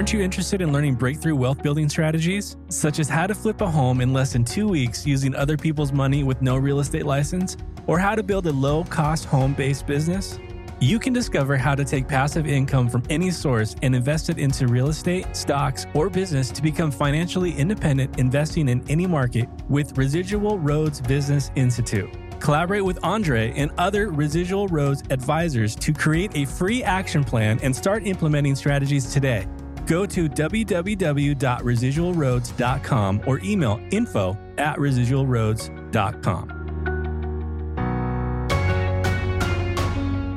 Aren't 0.00 0.14
you 0.14 0.22
interested 0.22 0.62
in 0.62 0.72
learning 0.72 0.94
breakthrough 0.94 1.36
wealth 1.36 1.62
building 1.62 1.86
strategies, 1.86 2.56
such 2.70 2.98
as 3.00 3.06
how 3.06 3.26
to 3.26 3.34
flip 3.34 3.60
a 3.60 3.70
home 3.70 4.00
in 4.00 4.14
less 4.14 4.32
than 4.32 4.46
two 4.46 4.66
weeks 4.66 5.06
using 5.06 5.34
other 5.34 5.58
people's 5.58 5.92
money 5.92 6.24
with 6.24 6.40
no 6.40 6.56
real 6.56 6.80
estate 6.80 7.04
license, 7.04 7.58
or 7.86 7.98
how 7.98 8.14
to 8.14 8.22
build 8.22 8.46
a 8.46 8.50
low 8.50 8.82
cost 8.84 9.26
home 9.26 9.52
based 9.52 9.86
business? 9.86 10.38
You 10.80 10.98
can 10.98 11.12
discover 11.12 11.58
how 11.58 11.74
to 11.74 11.84
take 11.84 12.08
passive 12.08 12.46
income 12.46 12.88
from 12.88 13.02
any 13.10 13.30
source 13.30 13.76
and 13.82 13.94
invest 13.94 14.30
it 14.30 14.38
into 14.38 14.68
real 14.68 14.88
estate, 14.88 15.36
stocks, 15.36 15.84
or 15.92 16.08
business 16.08 16.50
to 16.52 16.62
become 16.62 16.90
financially 16.90 17.52
independent 17.52 18.18
investing 18.18 18.70
in 18.70 18.82
any 18.88 19.06
market 19.06 19.50
with 19.68 19.98
Residual 19.98 20.58
Roads 20.58 21.02
Business 21.02 21.50
Institute. 21.56 22.08
Collaborate 22.40 22.86
with 22.86 22.98
Andre 23.02 23.52
and 23.54 23.70
other 23.76 24.08
Residual 24.08 24.66
Roads 24.68 25.02
advisors 25.10 25.76
to 25.76 25.92
create 25.92 26.34
a 26.34 26.46
free 26.46 26.82
action 26.82 27.22
plan 27.22 27.60
and 27.62 27.76
start 27.76 28.06
implementing 28.06 28.56
strategies 28.56 29.12
today. 29.12 29.46
Go 29.90 30.06
to 30.06 30.28
www.residualroads.com 30.28 33.22
or 33.26 33.40
email 33.40 33.80
info 33.90 34.38
at 34.56 34.76
residualroads.com. 34.76 36.56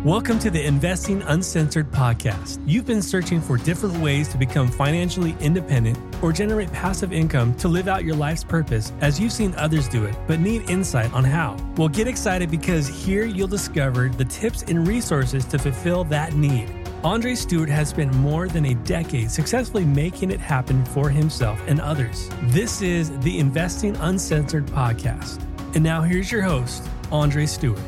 Welcome 0.03 0.39
to 0.39 0.49
the 0.49 0.65
Investing 0.65 1.21
Uncensored 1.21 1.91
podcast. 1.91 2.63
You've 2.65 2.87
been 2.87 3.03
searching 3.03 3.39
for 3.39 3.57
different 3.57 3.95
ways 3.99 4.27
to 4.29 4.39
become 4.39 4.69
financially 4.69 5.35
independent 5.39 5.99
or 6.23 6.33
generate 6.33 6.73
passive 6.73 7.13
income 7.13 7.53
to 7.57 7.67
live 7.67 7.87
out 7.87 8.03
your 8.03 8.15
life's 8.15 8.43
purpose 8.43 8.91
as 9.01 9.19
you've 9.19 9.33
seen 9.33 9.53
others 9.53 9.87
do 9.87 10.05
it, 10.05 10.15
but 10.25 10.39
need 10.39 10.67
insight 10.67 11.13
on 11.13 11.23
how. 11.23 11.55
Well, 11.77 11.89
get 11.89 12.07
excited 12.07 12.49
because 12.49 12.87
here 12.87 13.25
you'll 13.25 13.47
discover 13.47 14.09
the 14.09 14.25
tips 14.25 14.63
and 14.63 14.87
resources 14.87 15.45
to 15.45 15.59
fulfill 15.59 16.05
that 16.05 16.33
need. 16.33 16.82
Andre 17.03 17.35
Stewart 17.35 17.67
has 17.67 17.89
spent 17.89 18.13
more 18.13 18.47
than 18.47 18.67
a 18.67 18.75
decade 18.75 19.29
successfully 19.29 19.83
making 19.83 20.31
it 20.31 20.39
happen 20.39 20.85
for 20.85 21.09
himself 21.09 21.61
and 21.67 21.81
others. 21.81 22.29
This 22.43 22.81
is 22.81 23.19
the 23.19 23.39
Investing 23.39 23.93
Uncensored 23.97 24.65
podcast. 24.67 25.45
And 25.75 25.83
now 25.83 26.01
here's 26.01 26.31
your 26.31 26.43
host, 26.43 26.87
Andre 27.11 27.45
Stewart. 27.45 27.81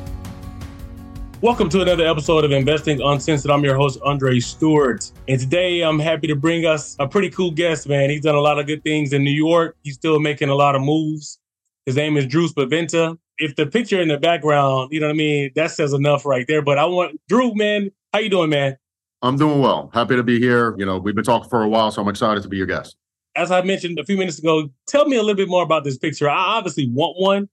Welcome 1.40 1.70
to 1.70 1.82
another 1.82 2.06
episode 2.06 2.44
of 2.44 2.52
Investing 2.52 3.00
Uncensored. 3.00 3.52
I'm 3.52 3.64
your 3.64 3.78
host, 3.78 4.02
Andre 4.04 4.38
Stewart. 4.42 5.10
And 5.30 5.40
today 5.40 5.80
I'm 5.80 5.98
happy 5.98 6.28
to 6.28 6.36
bring 6.36 6.66
us 6.66 6.98
a 7.00 7.08
pretty 7.08 7.30
cool 7.30 7.52
guest, 7.52 7.88
man. 7.88 8.10
He's 8.10 8.20
done 8.20 8.36
a 8.36 8.42
lot 8.42 8.60
of 8.60 8.68
good 8.68 8.84
things 8.84 9.14
in 9.14 9.24
New 9.24 9.32
York. 9.32 9.78
He's 9.84 9.96
still 9.96 10.20
making 10.20 10.50
a 10.50 10.56
lot 10.56 10.76
of 10.76 10.82
moves. 10.82 11.40
His 11.86 11.96
name 11.96 12.18
is 12.18 12.28
Drew 12.28 12.50
Spaventa. 12.50 13.18
If 13.38 13.56
the 13.56 13.66
picture 13.66 14.02
in 14.02 14.10
the 14.10 14.18
background, 14.18 14.90
you 14.92 15.00
know 15.00 15.08
what 15.08 15.14
I 15.14 15.16
mean, 15.16 15.52
that 15.56 15.72
says 15.72 15.94
enough 15.94 16.26
right 16.26 16.46
there. 16.50 16.62
But 16.62 16.78
I 16.78 16.84
want 16.84 17.18
Drew, 17.30 17.56
man, 17.56 17.92
how 18.12 18.20
you 18.20 18.30
doing, 18.30 18.50
man? 18.50 18.78
I'm 19.26 19.38
doing 19.38 19.60
well. 19.60 19.90
Happy 19.94 20.16
to 20.16 20.24
be 20.24 20.40
here. 20.40 20.76
You 20.78 20.86
know, 20.86 21.00
we've 21.00 21.16
been 21.16 21.24
talking 21.24 21.50
for 21.50 21.64
a 21.64 21.68
while, 21.68 21.92
so 21.92 22.02
I'm 22.02 22.08
excited 22.08 22.44
to 22.44 22.50
be 22.50 22.58
your 22.58 22.68
guest. 22.68 22.96
As 23.36 23.52
I 23.52 23.62
mentioned 23.64 24.00
a 24.00 24.06
few 24.06 24.18
minutes 24.18 24.40
ago, 24.40 24.70
tell 24.88 25.06
me 25.06 25.18
a 25.18 25.22
little 25.22 25.36
bit 25.36 25.50
more 25.50 25.64
about 25.64 25.84
this 25.84 25.98
picture. 25.98 26.30
I 26.30 26.36
obviously 26.36 26.90
want 26.90 27.20
one, 27.20 27.50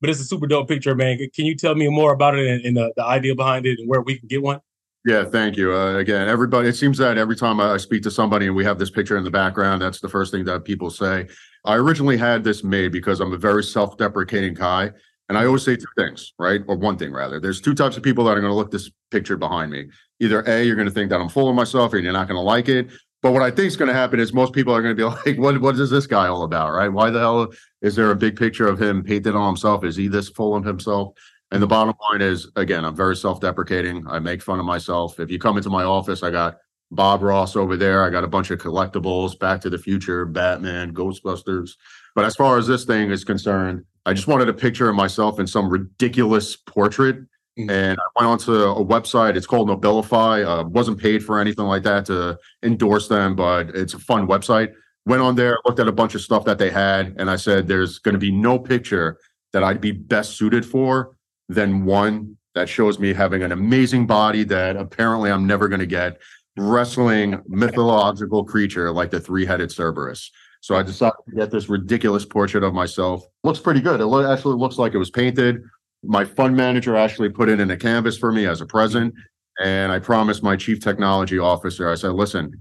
but 0.00 0.10
it's 0.10 0.20
a 0.20 0.24
super 0.24 0.46
dope 0.46 0.68
picture, 0.68 0.94
man. 0.94 1.18
Can 1.34 1.46
you 1.46 1.56
tell 1.56 1.74
me 1.74 1.88
more 1.88 2.12
about 2.12 2.36
it 2.36 2.46
and, 2.46 2.64
and 2.64 2.76
the, 2.76 2.92
the, 2.96 3.04
idea 3.04 3.34
behind 3.34 3.64
it 3.64 3.78
and 3.78 3.88
where 3.88 4.02
we 4.02 4.18
can 4.18 4.28
get 4.28 4.42
one? 4.42 4.60
Yeah, 5.06 5.24
thank 5.24 5.56
you. 5.56 5.74
Uh, 5.74 5.96
again, 5.96 6.28
everybody, 6.28 6.68
it 6.68 6.76
seems 6.76 6.98
that 6.98 7.18
every 7.18 7.36
time 7.36 7.58
I 7.58 7.78
speak 7.78 8.02
to 8.02 8.10
somebody 8.10 8.46
and 8.46 8.54
we 8.54 8.64
have 8.64 8.78
this 8.78 8.90
picture 8.90 9.16
in 9.16 9.24
the 9.24 9.30
background, 9.30 9.82
that's 9.82 10.00
the 10.00 10.08
first 10.08 10.30
thing 10.30 10.44
that 10.44 10.64
people 10.64 10.90
say. 10.90 11.26
I 11.64 11.76
originally 11.76 12.18
had 12.18 12.44
this 12.44 12.62
made 12.62 12.92
because 12.92 13.20
I'm 13.20 13.32
a 13.32 13.38
very 13.38 13.64
self 13.64 13.96
deprecating 13.96 14.54
guy. 14.54 14.92
And 15.28 15.38
I 15.38 15.46
always 15.46 15.64
say 15.64 15.76
two 15.76 15.86
things, 15.96 16.34
right? 16.38 16.60
Or 16.66 16.76
one 16.76 16.98
thing 16.98 17.10
rather. 17.10 17.40
There's 17.40 17.60
two 17.60 17.74
types 17.74 17.96
of 17.96 18.02
people 18.02 18.24
that 18.24 18.36
are 18.36 18.40
going 18.40 18.50
to 18.50 18.56
look 18.56 18.70
this 18.70 18.90
picture 19.10 19.38
behind 19.38 19.70
me. 19.70 19.86
Either 20.24 20.42
A, 20.46 20.64
you're 20.64 20.76
going 20.76 20.88
to 20.88 20.94
think 20.94 21.10
that 21.10 21.20
I'm 21.20 21.28
full 21.28 21.48
of 21.48 21.54
myself 21.54 21.92
and 21.92 22.02
you're 22.02 22.12
not 22.12 22.28
going 22.28 22.38
to 22.38 22.42
like 22.42 22.68
it. 22.68 22.88
But 23.22 23.32
what 23.32 23.42
I 23.42 23.50
think 23.50 23.68
is 23.68 23.76
going 23.76 23.88
to 23.88 23.94
happen 23.94 24.20
is 24.20 24.34
most 24.34 24.52
people 24.52 24.74
are 24.74 24.82
going 24.82 24.94
to 24.94 25.00
be 25.00 25.30
like, 25.30 25.38
what, 25.38 25.60
what 25.60 25.76
is 25.76 25.90
this 25.90 26.06
guy 26.06 26.26
all 26.26 26.42
about, 26.42 26.72
right? 26.72 26.88
Why 26.88 27.10
the 27.10 27.20
hell 27.20 27.52
is 27.80 27.96
there 27.96 28.10
a 28.10 28.16
big 28.16 28.36
picture 28.36 28.66
of 28.66 28.80
him 28.80 29.02
painted 29.02 29.34
on 29.34 29.46
himself? 29.46 29.84
Is 29.84 29.96
he 29.96 30.08
this 30.08 30.28
full 30.28 30.54
of 30.54 30.64
himself? 30.64 31.14
And 31.50 31.62
the 31.62 31.66
bottom 31.66 31.94
line 32.10 32.20
is, 32.20 32.50
again, 32.56 32.84
I'm 32.84 32.96
very 32.96 33.16
self 33.16 33.40
deprecating. 33.40 34.04
I 34.08 34.18
make 34.18 34.42
fun 34.42 34.58
of 34.58 34.66
myself. 34.66 35.20
If 35.20 35.30
you 35.30 35.38
come 35.38 35.56
into 35.56 35.70
my 35.70 35.84
office, 35.84 36.22
I 36.22 36.30
got 36.30 36.58
Bob 36.90 37.22
Ross 37.22 37.56
over 37.56 37.76
there. 37.76 38.04
I 38.04 38.10
got 38.10 38.24
a 38.24 38.28
bunch 38.28 38.50
of 38.50 38.58
collectibles, 38.58 39.38
Back 39.38 39.60
to 39.62 39.70
the 39.70 39.78
Future, 39.78 40.24
Batman, 40.24 40.92
Ghostbusters. 40.92 41.72
But 42.14 42.24
as 42.24 42.36
far 42.36 42.58
as 42.58 42.66
this 42.66 42.84
thing 42.84 43.10
is 43.10 43.24
concerned, 43.24 43.84
I 44.06 44.12
just 44.12 44.28
wanted 44.28 44.48
a 44.48 44.52
picture 44.52 44.88
of 44.88 44.96
myself 44.96 45.40
in 45.40 45.46
some 45.46 45.68
ridiculous 45.68 46.56
portrait. 46.56 47.16
And 47.56 47.98
I 47.98 48.20
went 48.20 48.28
onto 48.30 48.52
a 48.52 48.84
website. 48.84 49.36
It's 49.36 49.46
called 49.46 49.68
Nobilify. 49.68 50.44
Uh, 50.44 50.66
wasn't 50.68 50.98
paid 50.98 51.24
for 51.24 51.38
anything 51.38 51.66
like 51.66 51.84
that 51.84 52.04
to 52.06 52.36
endorse 52.64 53.06
them, 53.06 53.36
but 53.36 53.70
it's 53.70 53.94
a 53.94 53.98
fun 53.98 54.26
website. 54.26 54.72
Went 55.06 55.22
on 55.22 55.36
there, 55.36 55.58
looked 55.64 55.78
at 55.78 55.86
a 55.86 55.92
bunch 55.92 56.14
of 56.14 56.20
stuff 56.20 56.44
that 56.46 56.58
they 56.58 56.70
had, 56.70 57.14
and 57.18 57.30
I 57.30 57.36
said, 57.36 57.68
"There's 57.68 57.98
going 57.98 58.14
to 58.14 58.18
be 58.18 58.32
no 58.32 58.58
picture 58.58 59.18
that 59.52 59.62
I'd 59.62 59.80
be 59.80 59.92
best 59.92 60.36
suited 60.36 60.66
for 60.66 61.16
than 61.48 61.84
one 61.84 62.36
that 62.54 62.68
shows 62.68 62.98
me 62.98 63.12
having 63.12 63.42
an 63.42 63.52
amazing 63.52 64.06
body 64.06 64.44
that 64.44 64.76
apparently 64.76 65.30
I'm 65.30 65.46
never 65.46 65.68
going 65.68 65.80
to 65.80 65.86
get, 65.86 66.20
wrestling 66.56 67.40
mythological 67.46 68.44
creature 68.44 68.90
like 68.90 69.10
the 69.10 69.20
three-headed 69.20 69.70
Cerberus." 69.70 70.32
So 70.60 70.74
I 70.74 70.82
decided 70.82 71.18
to 71.28 71.36
get 71.36 71.50
this 71.50 71.68
ridiculous 71.68 72.24
portrait 72.24 72.64
of 72.64 72.72
myself. 72.72 73.26
Looks 73.44 73.60
pretty 73.60 73.82
good. 73.82 74.00
It 74.00 74.06
lo- 74.06 74.32
actually 74.32 74.56
looks 74.56 74.78
like 74.78 74.94
it 74.94 74.98
was 74.98 75.10
painted. 75.10 75.62
My 76.06 76.24
fund 76.24 76.56
manager 76.56 76.96
actually 76.96 77.30
put 77.30 77.48
it 77.48 77.60
in 77.60 77.70
a 77.70 77.76
canvas 77.76 78.16
for 78.18 78.32
me 78.32 78.46
as 78.46 78.60
a 78.60 78.66
present. 78.66 79.14
And 79.60 79.92
I 79.92 79.98
promised 79.98 80.42
my 80.42 80.56
chief 80.56 80.80
technology 80.80 81.38
officer, 81.38 81.90
I 81.90 81.94
said, 81.94 82.12
listen, 82.12 82.52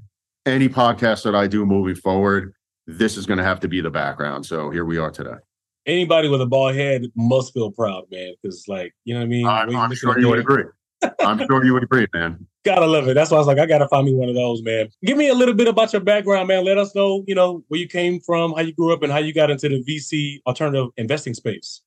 any 0.46 0.70
podcast 0.70 1.24
that 1.24 1.36
I 1.36 1.48
do 1.48 1.66
moving 1.66 1.96
forward, 1.96 2.54
this 2.86 3.18
is 3.18 3.26
going 3.26 3.38
to 3.38 3.44
have 3.44 3.60
to 3.62 3.68
be 3.68 3.82
the 3.82 3.90
background. 3.90 4.46
So 4.46 4.70
here 4.70 4.86
we 4.86 4.98
are 4.98 5.10
today. 5.10 5.36
Anybody 5.86 6.30
with 6.30 6.42
a 6.42 6.46
bald 6.46 6.76
head 6.76 7.06
must 7.16 7.54
feel 7.54 7.72
proud, 7.72 8.06
man. 8.12 8.34
Because, 8.42 8.68
like, 8.68 8.94
you 9.06 9.14
know 9.14 9.22
what 9.22 9.26
I 9.26 9.30
mean? 9.30 9.48
I'm, 9.48 9.76
I'm 9.76 9.94
sure 9.96 10.20
you 10.20 10.30
would 10.30 10.40
agree. 10.40 10.66
I'm 11.20 11.46
sure 11.48 11.66
you 11.66 11.74
would 11.74 11.84
agree, 11.84 12.08
man. 12.14 12.46
Gotta 12.64 12.86
love 12.86 13.08
it. 13.10 13.14
That's 13.14 13.30
why 13.30 13.36
I 13.36 13.40
was 13.40 13.48
like, 13.48 13.60
I 13.60 13.66
gotta 13.66 13.90
find 13.90 14.06
me 14.06 14.14
one 14.14 14.30
of 14.30 14.36
those, 14.36 14.64
man. 14.64 14.88
Give 15.04 15.18
me 15.18 15.28
a 15.28 15.34
little 15.34 15.54
bit 15.54 15.68
about 15.68 15.92
your 15.92 16.02
background, 16.02 16.48
man. 16.48 16.64
Let 16.64 16.78
us 16.78 16.96
know, 16.96 17.26
you 17.28 17.36
know, 17.36 17.62
where 17.68 17.78
you 17.78 17.90
came 17.90 18.22
from, 18.22 18.54
how 18.54 18.62
you 18.62 18.74
grew 18.74 18.94
up, 18.94 19.04
and 19.04 19.12
how 19.12 19.18
you 19.18 19.34
got 19.34 19.52
into 19.52 19.68
the 19.68 19.84
VC 19.84 20.40
alternative 20.48 20.88
investing 20.96 21.34
space. 21.34 21.82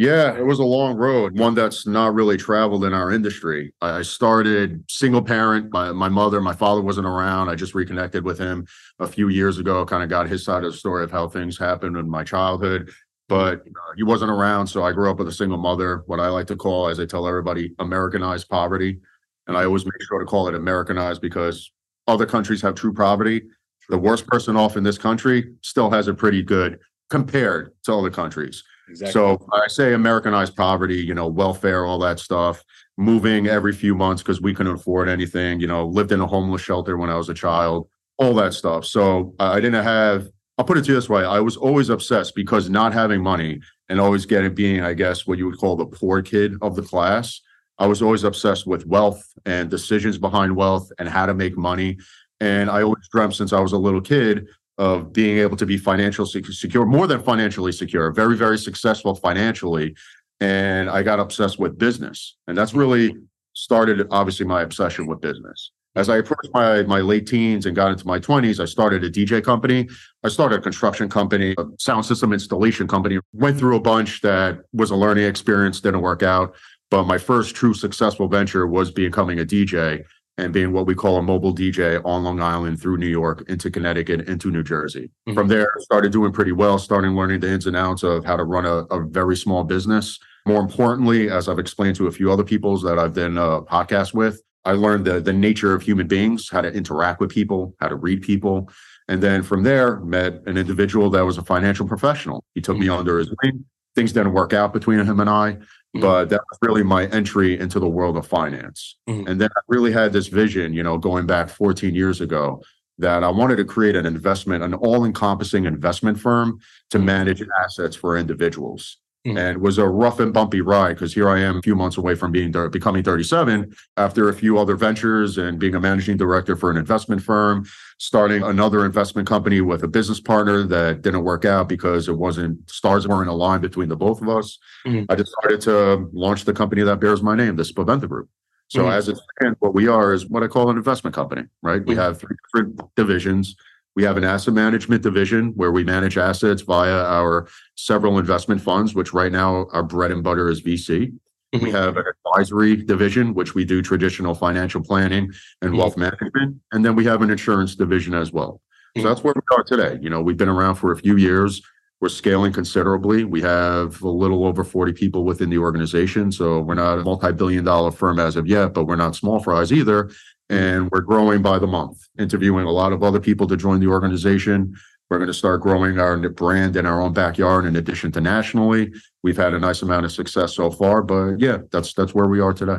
Yeah, 0.00 0.34
it 0.34 0.46
was 0.46 0.60
a 0.60 0.64
long 0.64 0.96
road, 0.96 1.38
one 1.38 1.54
that's 1.54 1.86
not 1.86 2.14
really 2.14 2.38
traveled 2.38 2.86
in 2.86 2.94
our 2.94 3.12
industry. 3.12 3.74
I 3.82 4.00
started 4.00 4.82
single 4.88 5.20
parent. 5.20 5.70
My, 5.74 5.92
my 5.92 6.08
mother, 6.08 6.40
my 6.40 6.54
father 6.54 6.80
wasn't 6.80 7.06
around. 7.06 7.50
I 7.50 7.54
just 7.54 7.74
reconnected 7.74 8.24
with 8.24 8.38
him 8.38 8.66
a 8.98 9.06
few 9.06 9.28
years 9.28 9.58
ago, 9.58 9.84
kind 9.84 10.02
of 10.02 10.08
got 10.08 10.26
his 10.26 10.42
side 10.42 10.64
of 10.64 10.72
the 10.72 10.78
story 10.78 11.04
of 11.04 11.10
how 11.10 11.28
things 11.28 11.58
happened 11.58 11.98
in 11.98 12.08
my 12.08 12.24
childhood. 12.24 12.90
But 13.28 13.58
uh, 13.58 13.92
he 13.94 14.02
wasn't 14.02 14.30
around. 14.30 14.68
So 14.68 14.82
I 14.84 14.92
grew 14.92 15.10
up 15.10 15.18
with 15.18 15.28
a 15.28 15.32
single 15.32 15.58
mother, 15.58 16.02
what 16.06 16.18
I 16.18 16.28
like 16.28 16.46
to 16.46 16.56
call, 16.56 16.88
as 16.88 16.98
I 16.98 17.04
tell 17.04 17.28
everybody, 17.28 17.74
Americanized 17.78 18.48
poverty. 18.48 19.00
And 19.48 19.54
I 19.54 19.66
always 19.66 19.84
make 19.84 20.02
sure 20.08 20.18
to 20.18 20.24
call 20.24 20.48
it 20.48 20.54
Americanized 20.54 21.20
because 21.20 21.70
other 22.08 22.24
countries 22.24 22.62
have 22.62 22.74
true 22.74 22.94
poverty. 22.94 23.42
The 23.90 23.98
worst 23.98 24.26
person 24.28 24.56
off 24.56 24.78
in 24.78 24.82
this 24.82 24.96
country 24.96 25.52
still 25.60 25.90
has 25.90 26.08
it 26.08 26.16
pretty 26.16 26.42
good 26.42 26.78
compared 27.10 27.72
to 27.84 27.92
other 27.92 28.08
countries. 28.08 28.64
Exactly. 28.90 29.12
So 29.12 29.46
I 29.52 29.68
say 29.68 29.92
Americanized 29.92 30.56
poverty, 30.56 30.96
you 30.96 31.14
know, 31.14 31.28
welfare, 31.28 31.86
all 31.86 31.98
that 32.00 32.18
stuff, 32.18 32.64
moving 32.98 33.46
every 33.46 33.72
few 33.72 33.94
months 33.94 34.20
because 34.20 34.40
we 34.40 34.52
couldn't 34.52 34.74
afford 34.74 35.08
anything, 35.08 35.60
you 35.60 35.68
know, 35.68 35.86
lived 35.86 36.10
in 36.12 36.20
a 36.20 36.26
homeless 36.26 36.60
shelter 36.60 36.96
when 36.96 37.08
I 37.08 37.16
was 37.16 37.28
a 37.28 37.34
child, 37.34 37.88
all 38.18 38.34
that 38.34 38.52
stuff. 38.52 38.84
So 38.84 39.34
I 39.38 39.60
didn't 39.60 39.84
have, 39.84 40.28
I'll 40.58 40.64
put 40.64 40.76
it 40.76 40.82
to 40.82 40.88
you 40.88 40.94
this 40.96 41.08
way. 41.08 41.24
I 41.24 41.38
was 41.38 41.56
always 41.56 41.88
obsessed 41.88 42.34
because 42.34 42.68
not 42.68 42.92
having 42.92 43.22
money 43.22 43.60
and 43.88 44.00
always 44.00 44.26
getting 44.26 44.54
being, 44.54 44.82
I 44.82 44.94
guess, 44.94 45.26
what 45.26 45.38
you 45.38 45.46
would 45.46 45.58
call 45.58 45.76
the 45.76 45.86
poor 45.86 46.20
kid 46.20 46.54
of 46.60 46.74
the 46.74 46.82
class. 46.82 47.40
I 47.78 47.86
was 47.86 48.02
always 48.02 48.24
obsessed 48.24 48.66
with 48.66 48.86
wealth 48.86 49.22
and 49.46 49.70
decisions 49.70 50.18
behind 50.18 50.56
wealth 50.56 50.90
and 50.98 51.08
how 51.08 51.26
to 51.26 51.32
make 51.32 51.56
money. 51.56 51.96
And 52.40 52.68
I 52.68 52.82
always 52.82 53.08
dreamt 53.08 53.36
since 53.36 53.52
I 53.52 53.60
was 53.60 53.72
a 53.72 53.78
little 53.78 54.00
kid 54.00 54.48
of 54.80 55.12
being 55.12 55.36
able 55.36 55.58
to 55.58 55.66
be 55.66 55.76
financially 55.76 56.42
secure, 56.42 56.86
more 56.86 57.06
than 57.06 57.22
financially 57.22 57.70
secure, 57.70 58.10
very, 58.12 58.34
very 58.34 58.56
successful 58.56 59.14
financially. 59.14 59.94
And 60.40 60.88
I 60.88 61.02
got 61.02 61.20
obsessed 61.20 61.58
with 61.58 61.78
business. 61.78 62.38
And 62.46 62.56
that's 62.56 62.72
really 62.72 63.14
started, 63.52 64.06
obviously, 64.10 64.46
my 64.46 64.62
obsession 64.62 65.06
with 65.06 65.20
business. 65.20 65.70
As 65.96 66.08
I 66.08 66.16
approached 66.16 66.48
my, 66.54 66.82
my 66.84 67.00
late 67.00 67.26
teens 67.26 67.66
and 67.66 67.76
got 67.76 67.92
into 67.92 68.06
my 68.06 68.18
20s, 68.18 68.58
I 68.58 68.64
started 68.64 69.04
a 69.04 69.10
DJ 69.10 69.44
company. 69.44 69.86
I 70.24 70.30
started 70.30 70.60
a 70.60 70.62
construction 70.62 71.10
company, 71.10 71.54
a 71.58 71.64
sound 71.78 72.06
system 72.06 72.32
installation 72.32 72.88
company. 72.88 73.18
Went 73.34 73.58
through 73.58 73.76
a 73.76 73.80
bunch 73.80 74.22
that 74.22 74.60
was 74.72 74.90
a 74.90 74.96
learning 74.96 75.24
experience, 75.24 75.82
didn't 75.82 76.00
work 76.00 76.22
out. 76.22 76.54
But 76.90 77.04
my 77.04 77.18
first 77.18 77.54
true 77.54 77.74
successful 77.74 78.28
venture 78.28 78.66
was 78.66 78.90
becoming 78.90 79.40
a 79.40 79.44
DJ 79.44 80.04
and 80.38 80.52
being 80.52 80.72
what 80.72 80.86
we 80.86 80.94
call 80.94 81.18
a 81.18 81.22
mobile 81.22 81.54
DJ 81.54 82.04
on 82.04 82.24
Long 82.24 82.40
Island 82.40 82.80
through 82.80 82.96
New 82.96 83.08
York 83.08 83.44
into 83.48 83.70
Connecticut 83.70 84.28
into 84.28 84.50
New 84.50 84.62
Jersey. 84.62 85.10
Mm-hmm. 85.28 85.34
From 85.34 85.48
there, 85.48 85.72
started 85.80 86.12
doing 86.12 86.32
pretty 86.32 86.52
well, 86.52 86.78
starting 86.78 87.14
learning 87.14 87.40
the 87.40 87.50
ins 87.50 87.66
and 87.66 87.76
outs 87.76 88.02
of 88.02 88.24
how 88.24 88.36
to 88.36 88.44
run 88.44 88.64
a, 88.64 88.84
a, 88.94 89.04
very 89.04 89.36
small 89.36 89.64
business. 89.64 90.18
More 90.46 90.60
importantly, 90.60 91.30
as 91.30 91.48
I've 91.48 91.58
explained 91.58 91.96
to 91.96 92.06
a 92.06 92.12
few 92.12 92.32
other 92.32 92.44
peoples 92.44 92.82
that 92.82 92.98
I've 92.98 93.14
done 93.14 93.36
a 93.36 93.60
podcast 93.62 94.14
with, 94.14 94.40
I 94.64 94.72
learned 94.72 95.04
the 95.04 95.20
the 95.20 95.32
nature 95.32 95.74
of 95.74 95.82
human 95.82 96.06
beings, 96.06 96.48
how 96.50 96.60
to 96.60 96.72
interact 96.72 97.20
with 97.20 97.30
people, 97.30 97.74
how 97.80 97.88
to 97.88 97.96
read 97.96 98.22
people. 98.22 98.70
And 99.08 99.22
then 99.22 99.42
from 99.42 99.64
there, 99.64 100.00
met 100.00 100.40
an 100.46 100.56
individual 100.56 101.10
that 101.10 101.24
was 101.24 101.36
a 101.36 101.42
financial 101.42 101.86
professional. 101.86 102.44
He 102.54 102.60
took 102.60 102.76
mm-hmm. 102.76 102.82
me 102.82 102.88
under 102.88 103.18
his 103.18 103.34
wing. 103.42 103.64
Things 103.94 104.12
didn't 104.12 104.32
work 104.32 104.52
out 104.52 104.72
between 104.72 105.00
him 105.00 105.18
and 105.18 105.28
I. 105.28 105.58
Mm-hmm. 105.96 106.02
But 106.02 106.28
that 106.28 106.40
was 106.50 106.58
really 106.62 106.84
my 106.84 107.06
entry 107.06 107.58
into 107.58 107.80
the 107.80 107.88
world 107.88 108.16
of 108.16 108.26
finance. 108.26 108.96
Mm-hmm. 109.08 109.26
And 109.26 109.40
then 109.40 109.48
I 109.56 109.60
really 109.66 109.90
had 109.90 110.12
this 110.12 110.28
vision, 110.28 110.72
you 110.72 110.82
know, 110.84 110.98
going 110.98 111.26
back 111.26 111.48
14 111.48 111.94
years 111.94 112.20
ago, 112.20 112.62
that 112.98 113.24
I 113.24 113.30
wanted 113.30 113.56
to 113.56 113.64
create 113.64 113.96
an 113.96 114.06
investment, 114.06 114.62
an 114.62 114.74
all 114.74 115.04
encompassing 115.04 115.64
investment 115.64 116.20
firm 116.20 116.60
to 116.90 116.98
mm-hmm. 116.98 117.06
manage 117.06 117.42
assets 117.64 117.96
for 117.96 118.16
individuals. 118.16 118.98
Mm-hmm. 119.26 119.36
And 119.36 119.56
it 119.56 119.60
was 119.60 119.76
a 119.76 119.86
rough 119.86 120.18
and 120.18 120.32
bumpy 120.32 120.62
ride 120.62 120.94
because 120.94 121.12
here 121.12 121.28
I 121.28 121.40
am 121.40 121.58
a 121.58 121.62
few 121.62 121.74
months 121.74 121.98
away 121.98 122.14
from 122.14 122.32
being 122.32 122.52
becoming 122.70 123.02
37 123.02 123.74
after 123.98 124.30
a 124.30 124.32
few 124.32 124.58
other 124.58 124.76
ventures 124.76 125.36
and 125.36 125.58
being 125.58 125.74
a 125.74 125.80
managing 125.80 126.16
director 126.16 126.56
for 126.56 126.70
an 126.70 126.78
investment 126.78 127.22
firm, 127.22 127.66
starting 127.98 128.42
another 128.42 128.86
investment 128.86 129.28
company 129.28 129.60
with 129.60 129.82
a 129.82 129.88
business 129.88 130.20
partner 130.20 130.62
that 130.62 131.02
didn't 131.02 131.22
work 131.22 131.44
out 131.44 131.68
because 131.68 132.08
it 132.08 132.16
wasn't 132.16 132.70
stars 132.70 133.06
weren't 133.06 133.28
aligned 133.28 133.60
between 133.60 133.90
the 133.90 133.96
both 133.96 134.22
of 134.22 134.28
us. 134.30 134.58
Mm-hmm. 134.86 135.04
I 135.10 135.14
decided 135.16 135.60
to 135.62 136.08
launch 136.14 136.46
the 136.46 136.54
company 136.54 136.80
that 136.82 136.98
bears 136.98 137.22
my 137.22 137.36
name, 137.36 137.56
the 137.56 137.62
Spaventa 137.62 138.08
Group. 138.08 138.30
So 138.68 138.84
mm-hmm. 138.84 138.92
as 138.92 139.08
it 139.08 139.18
stands, 139.36 139.58
what 139.60 139.74
we 139.74 139.86
are 139.86 140.14
is 140.14 140.28
what 140.28 140.42
I 140.42 140.46
call 140.46 140.70
an 140.70 140.78
investment 140.78 141.14
company, 141.14 141.42
right? 141.60 141.84
We 141.84 141.92
mm-hmm. 141.92 142.00
have 142.00 142.20
three 142.20 142.36
different 142.46 142.80
divisions. 142.94 143.54
We 144.00 144.06
have 144.06 144.16
an 144.16 144.24
asset 144.24 144.54
management 144.54 145.02
division 145.02 145.52
where 145.56 145.72
we 145.72 145.84
manage 145.84 146.16
assets 146.16 146.62
via 146.62 147.04
our 147.04 147.48
several 147.74 148.18
investment 148.18 148.62
funds, 148.62 148.94
which 148.94 149.12
right 149.12 149.30
now 149.30 149.66
our 149.72 149.82
bread 149.82 150.10
and 150.10 150.24
butter 150.24 150.48
is 150.48 150.62
VC. 150.62 151.12
Mm-hmm. 151.52 151.62
We 151.62 151.70
have 151.72 151.98
an 151.98 152.04
advisory 152.24 152.76
division, 152.76 153.34
which 153.34 153.54
we 153.54 153.66
do 153.66 153.82
traditional 153.82 154.34
financial 154.34 154.82
planning 154.82 155.30
and 155.60 155.76
wealth 155.76 155.96
mm-hmm. 155.96 156.16
management. 156.16 156.62
And 156.72 156.82
then 156.82 156.96
we 156.96 157.04
have 157.04 157.20
an 157.20 157.28
insurance 157.28 157.74
division 157.74 158.14
as 158.14 158.32
well. 158.32 158.62
So 158.96 159.00
mm-hmm. 159.00 159.08
that's 159.08 159.22
where 159.22 159.34
we 159.36 159.42
are 159.54 159.64
today. 159.64 159.98
You 160.00 160.08
know, 160.08 160.22
we've 160.22 160.38
been 160.38 160.48
around 160.48 160.76
for 160.76 160.92
a 160.92 160.96
few 160.96 161.18
years. 161.18 161.60
We're 162.00 162.08
scaling 162.08 162.52
considerably. 162.52 163.24
We 163.24 163.42
have 163.42 164.00
a 164.02 164.08
little 164.08 164.46
over 164.46 164.64
40 164.64 164.92
people 164.94 165.24
within 165.24 165.50
the 165.50 165.58
organization. 165.58 166.32
So 166.32 166.60
we're 166.60 166.74
not 166.74 166.98
a 166.98 167.02
multi 167.02 167.32
billion 167.32 167.64
dollar 167.64 167.90
firm 167.90 168.18
as 168.18 168.36
of 168.36 168.46
yet, 168.46 168.72
but 168.72 168.84
we're 168.84 168.96
not 168.96 169.14
small 169.16 169.38
fries 169.38 169.72
either 169.72 170.10
and 170.50 170.90
we're 170.90 171.00
growing 171.00 171.40
by 171.40 171.58
the 171.58 171.66
month, 171.66 172.08
interviewing 172.18 172.66
a 172.66 172.70
lot 172.70 172.92
of 172.92 173.02
other 173.02 173.20
people 173.20 173.46
to 173.46 173.56
join 173.56 173.80
the 173.80 173.86
organization. 173.86 174.76
We're 175.08 175.18
going 175.18 175.28
to 175.28 175.34
start 175.34 175.60
growing 175.60 175.98
our 175.98 176.16
brand 176.28 176.76
in 176.76 176.86
our 176.86 177.00
own 177.00 177.12
backyard 177.12 177.64
in 177.66 177.76
addition 177.76 178.12
to 178.12 178.20
nationally. 178.20 178.92
We've 179.22 179.36
had 179.36 179.54
a 179.54 179.60
nice 179.60 179.82
amount 179.82 180.04
of 180.04 180.12
success 180.12 180.54
so 180.54 180.70
far, 180.70 181.02
but 181.02 181.36
yeah, 181.38 181.58
that's 181.70 181.94
that's 181.94 182.14
where 182.14 182.26
we 182.26 182.40
are 182.40 182.52
today. 182.52 182.78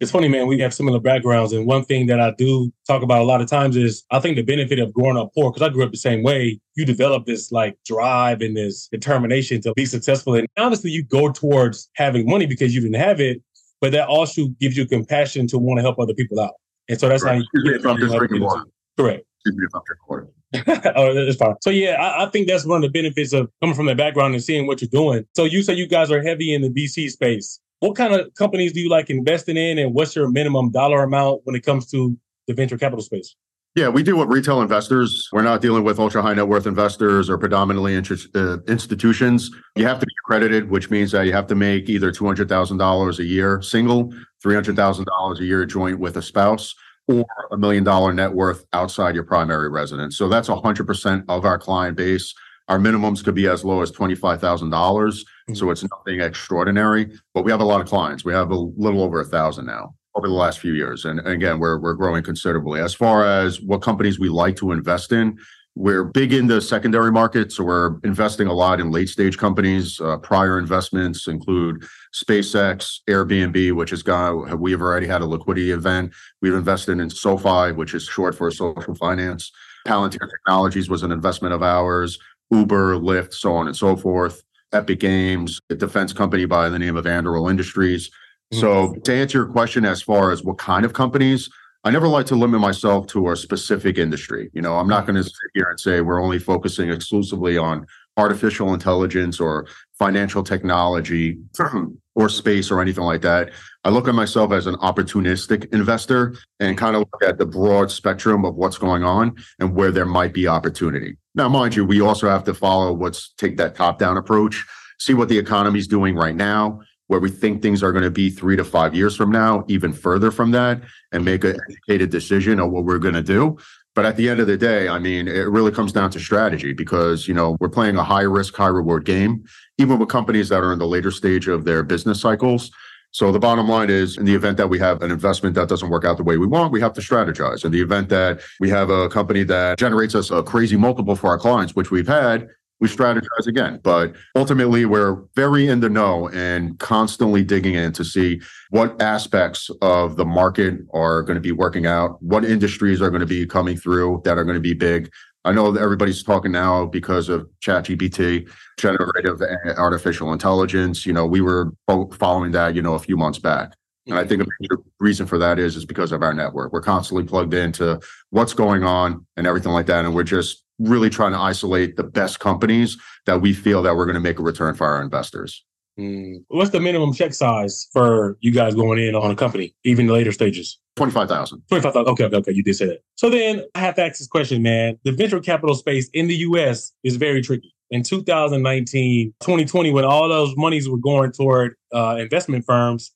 It's 0.00 0.10
funny, 0.10 0.28
man. 0.28 0.46
We 0.46 0.58
have 0.60 0.72
similar 0.72 0.98
backgrounds, 0.98 1.52
and 1.52 1.66
one 1.66 1.84
thing 1.84 2.06
that 2.06 2.20
I 2.20 2.32
do 2.38 2.72
talk 2.86 3.02
about 3.02 3.20
a 3.20 3.24
lot 3.24 3.42
of 3.42 3.48
times 3.48 3.76
is 3.76 4.02
I 4.10 4.18
think 4.18 4.36
the 4.36 4.42
benefit 4.42 4.78
of 4.78 4.94
growing 4.94 5.18
up 5.18 5.30
poor, 5.34 5.52
because 5.52 5.60
I 5.60 5.70
grew 5.70 5.84
up 5.84 5.90
the 5.90 5.98
same 5.98 6.22
way. 6.22 6.58
You 6.74 6.86
develop 6.86 7.26
this 7.26 7.52
like 7.52 7.76
drive 7.84 8.40
and 8.40 8.56
this 8.56 8.88
determination 8.88 9.60
to 9.62 9.74
be 9.74 9.84
successful, 9.84 10.34
and 10.34 10.48
honestly, 10.56 10.90
you 10.90 11.04
go 11.04 11.30
towards 11.30 11.90
having 11.96 12.26
money 12.26 12.46
because 12.46 12.74
you 12.74 12.80
didn't 12.80 13.00
have 13.00 13.20
it, 13.20 13.42
but 13.82 13.92
that 13.92 14.08
also 14.08 14.46
gives 14.58 14.74
you 14.74 14.86
compassion 14.86 15.46
to 15.48 15.58
want 15.58 15.78
to 15.78 15.82
help 15.82 15.98
other 15.98 16.14
people 16.14 16.40
out. 16.40 16.54
And 16.88 16.98
so 16.98 17.08
that's 17.08 17.22
right. 17.22 17.32
how 17.32 17.36
you. 17.36 17.42
Excuse 17.42 17.64
me 17.64 17.74
if 17.74 17.86
I'm 17.86 17.98
just 17.98 18.16
drinking 18.16 18.42
water. 18.42 18.64
Correct. 18.96 19.24
Excuse 19.44 19.56
me 19.58 19.66
if 19.66 19.74
I'm 19.74 19.82
drinking 19.86 20.06
water. 20.08 20.92
oh, 20.96 21.14
that's 21.14 21.36
fine. 21.36 21.54
So 21.62 21.70
yeah, 21.70 21.92
I, 21.92 22.24
I, 22.24 22.30
think 22.30 22.48
that's 22.48 22.64
one 22.64 22.82
of 22.82 22.82
the 22.82 22.88
benefits 22.88 23.32
of 23.32 23.48
coming 23.60 23.76
from 23.76 23.86
that 23.86 23.96
background 23.96 24.34
and 24.34 24.42
seeing 24.42 24.66
what 24.66 24.80
you're 24.80 24.88
doing. 24.90 25.24
So 25.36 25.44
you 25.44 25.62
say 25.62 25.74
you 25.74 25.86
guys 25.86 26.10
are 26.10 26.22
heavy 26.22 26.52
in 26.52 26.62
the 26.62 26.70
VC 26.70 27.08
space. 27.08 27.60
What 27.80 27.96
kind 27.96 28.14
of 28.14 28.32
companies 28.34 28.72
do 28.74 28.80
you 28.80 28.90
like 28.90 29.08
investing 29.08 29.56
in, 29.56 29.78
and 29.78 29.94
what's 29.94 30.14
your 30.14 30.30
minimum 30.30 30.70
dollar 30.70 31.02
amount 31.02 31.40
when 31.44 31.56
it 31.56 31.64
comes 31.64 31.90
to 31.90 32.16
the 32.46 32.54
venture 32.54 32.76
capital 32.76 33.02
space? 33.02 33.34
Yeah, 33.74 33.88
we 33.88 34.02
deal 34.02 34.18
with 34.18 34.28
retail 34.28 34.60
investors. 34.60 35.28
We're 35.32 35.42
not 35.42 35.60
dealing 35.62 35.84
with 35.84 35.98
ultra 35.98 36.20
high 36.20 36.34
net 36.34 36.48
worth 36.48 36.66
investors 36.66 37.30
or 37.30 37.38
predominantly 37.38 37.94
interest, 37.94 38.28
uh, 38.34 38.58
institutions. 38.66 39.50
You 39.76 39.86
have 39.86 40.00
to 40.00 40.06
be 40.06 40.12
accredited, 40.24 40.68
which 40.70 40.90
means 40.90 41.12
that 41.12 41.24
you 41.24 41.32
have 41.32 41.46
to 41.46 41.54
make 41.54 41.88
either 41.88 42.10
$200,000 42.10 43.18
a 43.18 43.24
year 43.24 43.62
single, 43.62 44.12
$300,000 44.44 45.38
a 45.38 45.44
year 45.44 45.64
joint 45.64 46.00
with 46.00 46.16
a 46.16 46.22
spouse, 46.22 46.74
or 47.06 47.24
a 47.52 47.56
million 47.56 47.84
dollar 47.84 48.12
net 48.12 48.32
worth 48.32 48.66
outside 48.72 49.14
your 49.14 49.24
primary 49.24 49.68
residence. 49.68 50.18
So 50.18 50.28
that's 50.28 50.48
100% 50.48 51.24
of 51.28 51.44
our 51.44 51.58
client 51.58 51.96
base. 51.96 52.34
Our 52.70 52.78
minimums 52.78 53.24
could 53.24 53.34
be 53.34 53.48
as 53.48 53.64
low 53.64 53.82
as 53.82 53.90
$25,000. 53.90 54.70
mm 54.70 55.24
hmm 55.48 55.54
So 55.54 55.70
it's 55.70 55.82
nothing 55.82 56.20
extraordinary, 56.20 57.10
but 57.34 57.44
we 57.44 57.50
have 57.50 57.60
a 57.60 57.64
lot 57.64 57.80
of 57.80 57.88
clients. 57.88 58.24
We 58.24 58.32
have 58.32 58.52
a 58.52 58.56
little 58.56 59.02
over 59.02 59.20
a 59.20 59.24
thousand 59.24 59.66
now 59.66 59.94
over 60.14 60.28
the 60.28 60.34
last 60.34 60.60
few 60.60 60.74
years. 60.74 61.04
And 61.04 61.18
again, 61.26 61.58
we're 61.58 61.78
we're 61.80 61.94
growing 61.94 62.22
considerably. 62.22 62.80
As 62.80 62.94
far 62.94 63.24
as 63.24 63.60
what 63.60 63.82
companies 63.82 64.20
we 64.20 64.28
like 64.28 64.56
to 64.56 64.70
invest 64.70 65.10
in, 65.10 65.36
we're 65.74 66.04
big 66.04 66.32
in 66.32 66.46
the 66.46 66.60
secondary 66.60 67.10
market, 67.10 67.50
so 67.52 67.64
we're 67.64 67.98
investing 68.04 68.46
a 68.46 68.52
lot 68.52 68.80
in 68.80 68.90
late 68.90 69.08
stage 69.08 69.36
companies. 69.38 70.00
Uh, 70.00 70.18
prior 70.18 70.58
investments 70.58 71.26
include 71.26 71.84
SpaceX, 72.14 73.00
Airbnb, 73.08 73.72
which 73.72 73.90
has 73.90 74.02
gone. 74.02 74.60
We've 74.60 74.82
already 74.82 75.06
had 75.06 75.22
a 75.22 75.26
liquidity 75.26 75.72
event. 75.72 76.12
We've 76.42 76.54
invested 76.54 77.00
in 77.00 77.10
SoFi, 77.10 77.72
which 77.72 77.94
is 77.94 78.04
short 78.04 78.34
for 78.36 78.50
social 78.50 78.94
finance. 78.94 79.50
Palantir 79.86 80.28
Technologies 80.30 80.90
was 80.90 81.02
an 81.02 81.12
investment 81.12 81.54
of 81.54 81.62
ours. 81.62 82.18
Uber, 82.50 82.96
Lyft, 82.96 83.34
so 83.34 83.52
on 83.54 83.66
and 83.66 83.76
so 83.76 83.96
forth. 83.96 84.42
Epic 84.72 85.00
Games, 85.00 85.60
a 85.70 85.74
defense 85.74 86.12
company 86.12 86.44
by 86.44 86.68
the 86.68 86.78
name 86.78 86.96
of 86.96 87.04
Anduril 87.04 87.50
Industries. 87.50 88.10
So 88.52 88.88
mm-hmm. 88.88 89.00
to 89.02 89.14
answer 89.14 89.38
your 89.38 89.46
question 89.48 89.84
as 89.84 90.02
far 90.02 90.30
as 90.30 90.42
what 90.42 90.58
kind 90.58 90.84
of 90.84 90.92
companies, 90.92 91.48
I 91.82 91.90
never 91.90 92.08
like 92.08 92.26
to 92.26 92.34
limit 92.34 92.60
myself 92.60 93.06
to 93.08 93.30
a 93.30 93.36
specific 93.36 93.96
industry. 93.96 94.50
You 94.52 94.60
know, 94.60 94.76
I'm 94.76 94.88
not 94.88 95.06
going 95.06 95.16
to 95.16 95.24
sit 95.24 95.34
here 95.54 95.66
and 95.70 95.80
say 95.80 96.00
we're 96.02 96.22
only 96.22 96.38
focusing 96.38 96.90
exclusively 96.90 97.56
on 97.56 97.86
artificial 98.16 98.74
intelligence 98.74 99.40
or 99.40 99.66
financial 99.98 100.42
technology 100.42 101.38
or 102.14 102.28
space 102.28 102.70
or 102.70 102.82
anything 102.82 103.04
like 103.04 103.22
that. 103.22 103.50
I 103.84 103.88
look 103.88 104.08
at 104.08 104.14
myself 104.14 104.52
as 104.52 104.66
an 104.66 104.74
opportunistic 104.76 105.72
investor 105.72 106.34
and 106.58 106.76
kind 106.76 106.96
of 106.96 107.00
look 107.00 107.22
at 107.22 107.38
the 107.38 107.46
broad 107.46 107.90
spectrum 107.90 108.44
of 108.44 108.56
what's 108.56 108.76
going 108.76 109.02
on 109.02 109.36
and 109.58 109.74
where 109.74 109.90
there 109.90 110.04
might 110.04 110.34
be 110.34 110.46
opportunity. 110.46 111.16
Now, 111.34 111.48
mind 111.48 111.76
you, 111.76 111.84
we 111.84 112.00
also 112.00 112.28
have 112.28 112.44
to 112.44 112.54
follow 112.54 112.92
what's 112.92 113.32
take 113.34 113.56
that 113.58 113.74
top 113.74 113.98
down 113.98 114.16
approach, 114.16 114.66
see 114.98 115.14
what 115.14 115.28
the 115.28 115.38
economy 115.38 115.78
is 115.78 115.86
doing 115.86 116.16
right 116.16 116.34
now, 116.34 116.80
where 117.06 117.20
we 117.20 117.30
think 117.30 117.62
things 117.62 117.82
are 117.82 117.92
going 117.92 118.04
to 118.04 118.10
be 118.10 118.30
three 118.30 118.56
to 118.56 118.64
five 118.64 118.94
years 118.94 119.16
from 119.16 119.30
now, 119.30 119.64
even 119.68 119.92
further 119.92 120.30
from 120.30 120.50
that, 120.52 120.80
and 121.12 121.24
make 121.24 121.44
an 121.44 121.58
educated 121.68 122.10
decision 122.10 122.60
on 122.60 122.70
what 122.70 122.84
we're 122.84 122.98
going 122.98 123.14
to 123.14 123.22
do. 123.22 123.56
But 123.94 124.06
at 124.06 124.16
the 124.16 124.28
end 124.28 124.38
of 124.38 124.46
the 124.46 124.56
day, 124.56 124.88
I 124.88 124.98
mean, 124.98 125.26
it 125.26 125.48
really 125.48 125.72
comes 125.72 125.92
down 125.92 126.10
to 126.12 126.20
strategy 126.20 126.72
because, 126.72 127.26
you 127.26 127.34
know, 127.34 127.56
we're 127.60 127.68
playing 127.68 127.96
a 127.96 128.04
high 128.04 128.22
risk, 128.22 128.54
high 128.54 128.68
reward 128.68 129.04
game, 129.04 129.44
even 129.78 129.98
with 129.98 130.08
companies 130.08 130.48
that 130.48 130.62
are 130.62 130.72
in 130.72 130.78
the 130.78 130.86
later 130.86 131.10
stage 131.10 131.48
of 131.48 131.64
their 131.64 131.82
business 131.82 132.20
cycles. 132.20 132.70
So 133.12 133.32
the 133.32 133.38
bottom 133.40 133.68
line 133.68 133.90
is 133.90 134.16
in 134.16 134.24
the 134.24 134.34
event 134.34 134.56
that 134.58 134.68
we 134.68 134.78
have 134.78 135.02
an 135.02 135.10
investment 135.10 135.54
that 135.56 135.68
doesn't 135.68 135.90
work 135.90 136.04
out 136.04 136.16
the 136.16 136.22
way 136.22 136.36
we 136.36 136.46
want, 136.46 136.72
we 136.72 136.80
have 136.80 136.92
to 136.94 137.00
strategize. 137.00 137.64
In 137.64 137.72
the 137.72 137.80
event 137.80 138.08
that 138.10 138.40
we 138.60 138.70
have 138.70 138.88
a 138.90 139.08
company 139.08 139.42
that 139.44 139.78
generates 139.78 140.14
us 140.14 140.30
a 140.30 140.42
crazy 140.42 140.76
multiple 140.76 141.16
for 141.16 141.28
our 141.28 141.38
clients, 141.38 141.74
which 141.74 141.90
we've 141.90 142.06
had, 142.06 142.48
we 142.80 142.88
strategize 142.88 143.46
again. 143.46 143.78
But 143.82 144.14
ultimately, 144.34 144.86
we're 144.86 145.16
very 145.36 145.68
in 145.68 145.80
the 145.80 145.90
know 145.90 146.28
and 146.30 146.78
constantly 146.78 147.44
digging 147.44 147.74
in 147.74 147.92
to 147.92 148.04
see 148.04 148.40
what 148.70 149.00
aspects 149.02 149.70
of 149.82 150.16
the 150.16 150.24
market 150.24 150.78
are 150.92 151.22
going 151.22 151.34
to 151.34 151.42
be 151.42 151.52
working 151.52 151.86
out, 151.86 152.22
what 152.22 152.44
industries 152.44 153.02
are 153.02 153.10
going 153.10 153.20
to 153.20 153.26
be 153.26 153.46
coming 153.46 153.76
through 153.76 154.22
that 154.24 154.38
are 154.38 154.44
going 154.44 154.54
to 154.54 154.60
be 154.60 154.72
big. 154.72 155.10
I 155.44 155.52
know 155.52 155.72
that 155.72 155.80
everybody's 155.80 156.22
talking 156.22 156.52
now 156.52 156.84
because 156.84 157.28
of 157.28 157.48
ChatGPT, 157.64 158.50
generative 158.78 159.40
artificial 159.78 160.32
intelligence. 160.32 161.06
You 161.06 161.14
know, 161.14 161.26
we 161.26 161.40
were 161.40 161.72
following 162.12 162.52
that, 162.52 162.74
you 162.74 162.82
know, 162.82 162.94
a 162.94 162.98
few 162.98 163.16
months 163.16 163.38
back. 163.38 163.74
And 164.06 164.18
I 164.18 164.24
think 164.24 164.42
a 164.42 164.44
mm-hmm. 164.44 164.52
major 164.60 164.82
reason 164.98 165.26
for 165.26 165.38
that 165.38 165.58
is 165.58 165.76
is 165.76 165.84
because 165.84 166.12
of 166.12 166.22
our 166.22 166.34
network. 166.34 166.72
We're 166.72 166.82
constantly 166.82 167.24
plugged 167.24 167.54
into 167.54 168.00
what's 168.30 168.52
going 168.52 168.84
on 168.84 169.26
and 169.36 169.46
everything 169.46 169.72
like 169.72 169.86
that. 169.86 170.04
And 170.04 170.14
we're 170.14 170.24
just 170.24 170.64
really 170.78 171.10
trying 171.10 171.32
to 171.32 171.38
isolate 171.38 171.96
the 171.96 172.04
best 172.04 172.40
companies 172.40 172.98
that 173.26 173.40
we 173.40 173.52
feel 173.52 173.82
that 173.82 173.96
we're 173.96 174.06
going 174.06 174.14
to 174.14 174.20
make 174.20 174.38
a 174.38 174.42
return 174.42 174.74
for 174.74 174.86
our 174.86 175.02
investors. 175.02 175.64
Mm. 176.00 176.44
What's 176.48 176.70
the 176.70 176.80
minimum 176.80 177.12
check 177.12 177.34
size 177.34 177.86
for 177.92 178.38
you 178.40 178.52
guys 178.52 178.74
going 178.74 178.98
in 178.98 179.14
on 179.14 179.30
a 179.30 179.36
company, 179.36 179.74
even 179.84 180.06
the 180.06 180.14
later 180.14 180.32
stages? 180.32 180.78
25,000. 180.96 181.62
25,000. 181.68 182.10
Okay, 182.12 182.24
okay, 182.24 182.36
okay. 182.36 182.52
You 182.52 182.62
did 182.62 182.74
say 182.74 182.86
that. 182.86 183.02
So 183.16 183.28
then 183.28 183.64
I 183.74 183.80
have 183.80 183.96
to 183.96 184.04
ask 184.04 184.18
this 184.18 184.26
question, 184.26 184.62
man. 184.62 184.98
The 185.04 185.12
venture 185.12 185.40
capital 185.40 185.74
space 185.74 186.08
in 186.14 186.26
the 186.26 186.36
US 186.36 186.92
is 187.04 187.16
very 187.16 187.42
tricky. 187.42 187.74
In 187.90 188.02
2019, 188.02 189.34
2020, 189.40 189.92
when 189.92 190.04
all 190.04 190.28
those 190.28 190.54
monies 190.56 190.88
were 190.88 190.96
going 190.96 191.32
toward 191.32 191.74
uh, 191.92 192.16
investment 192.18 192.64
firms, 192.64 193.12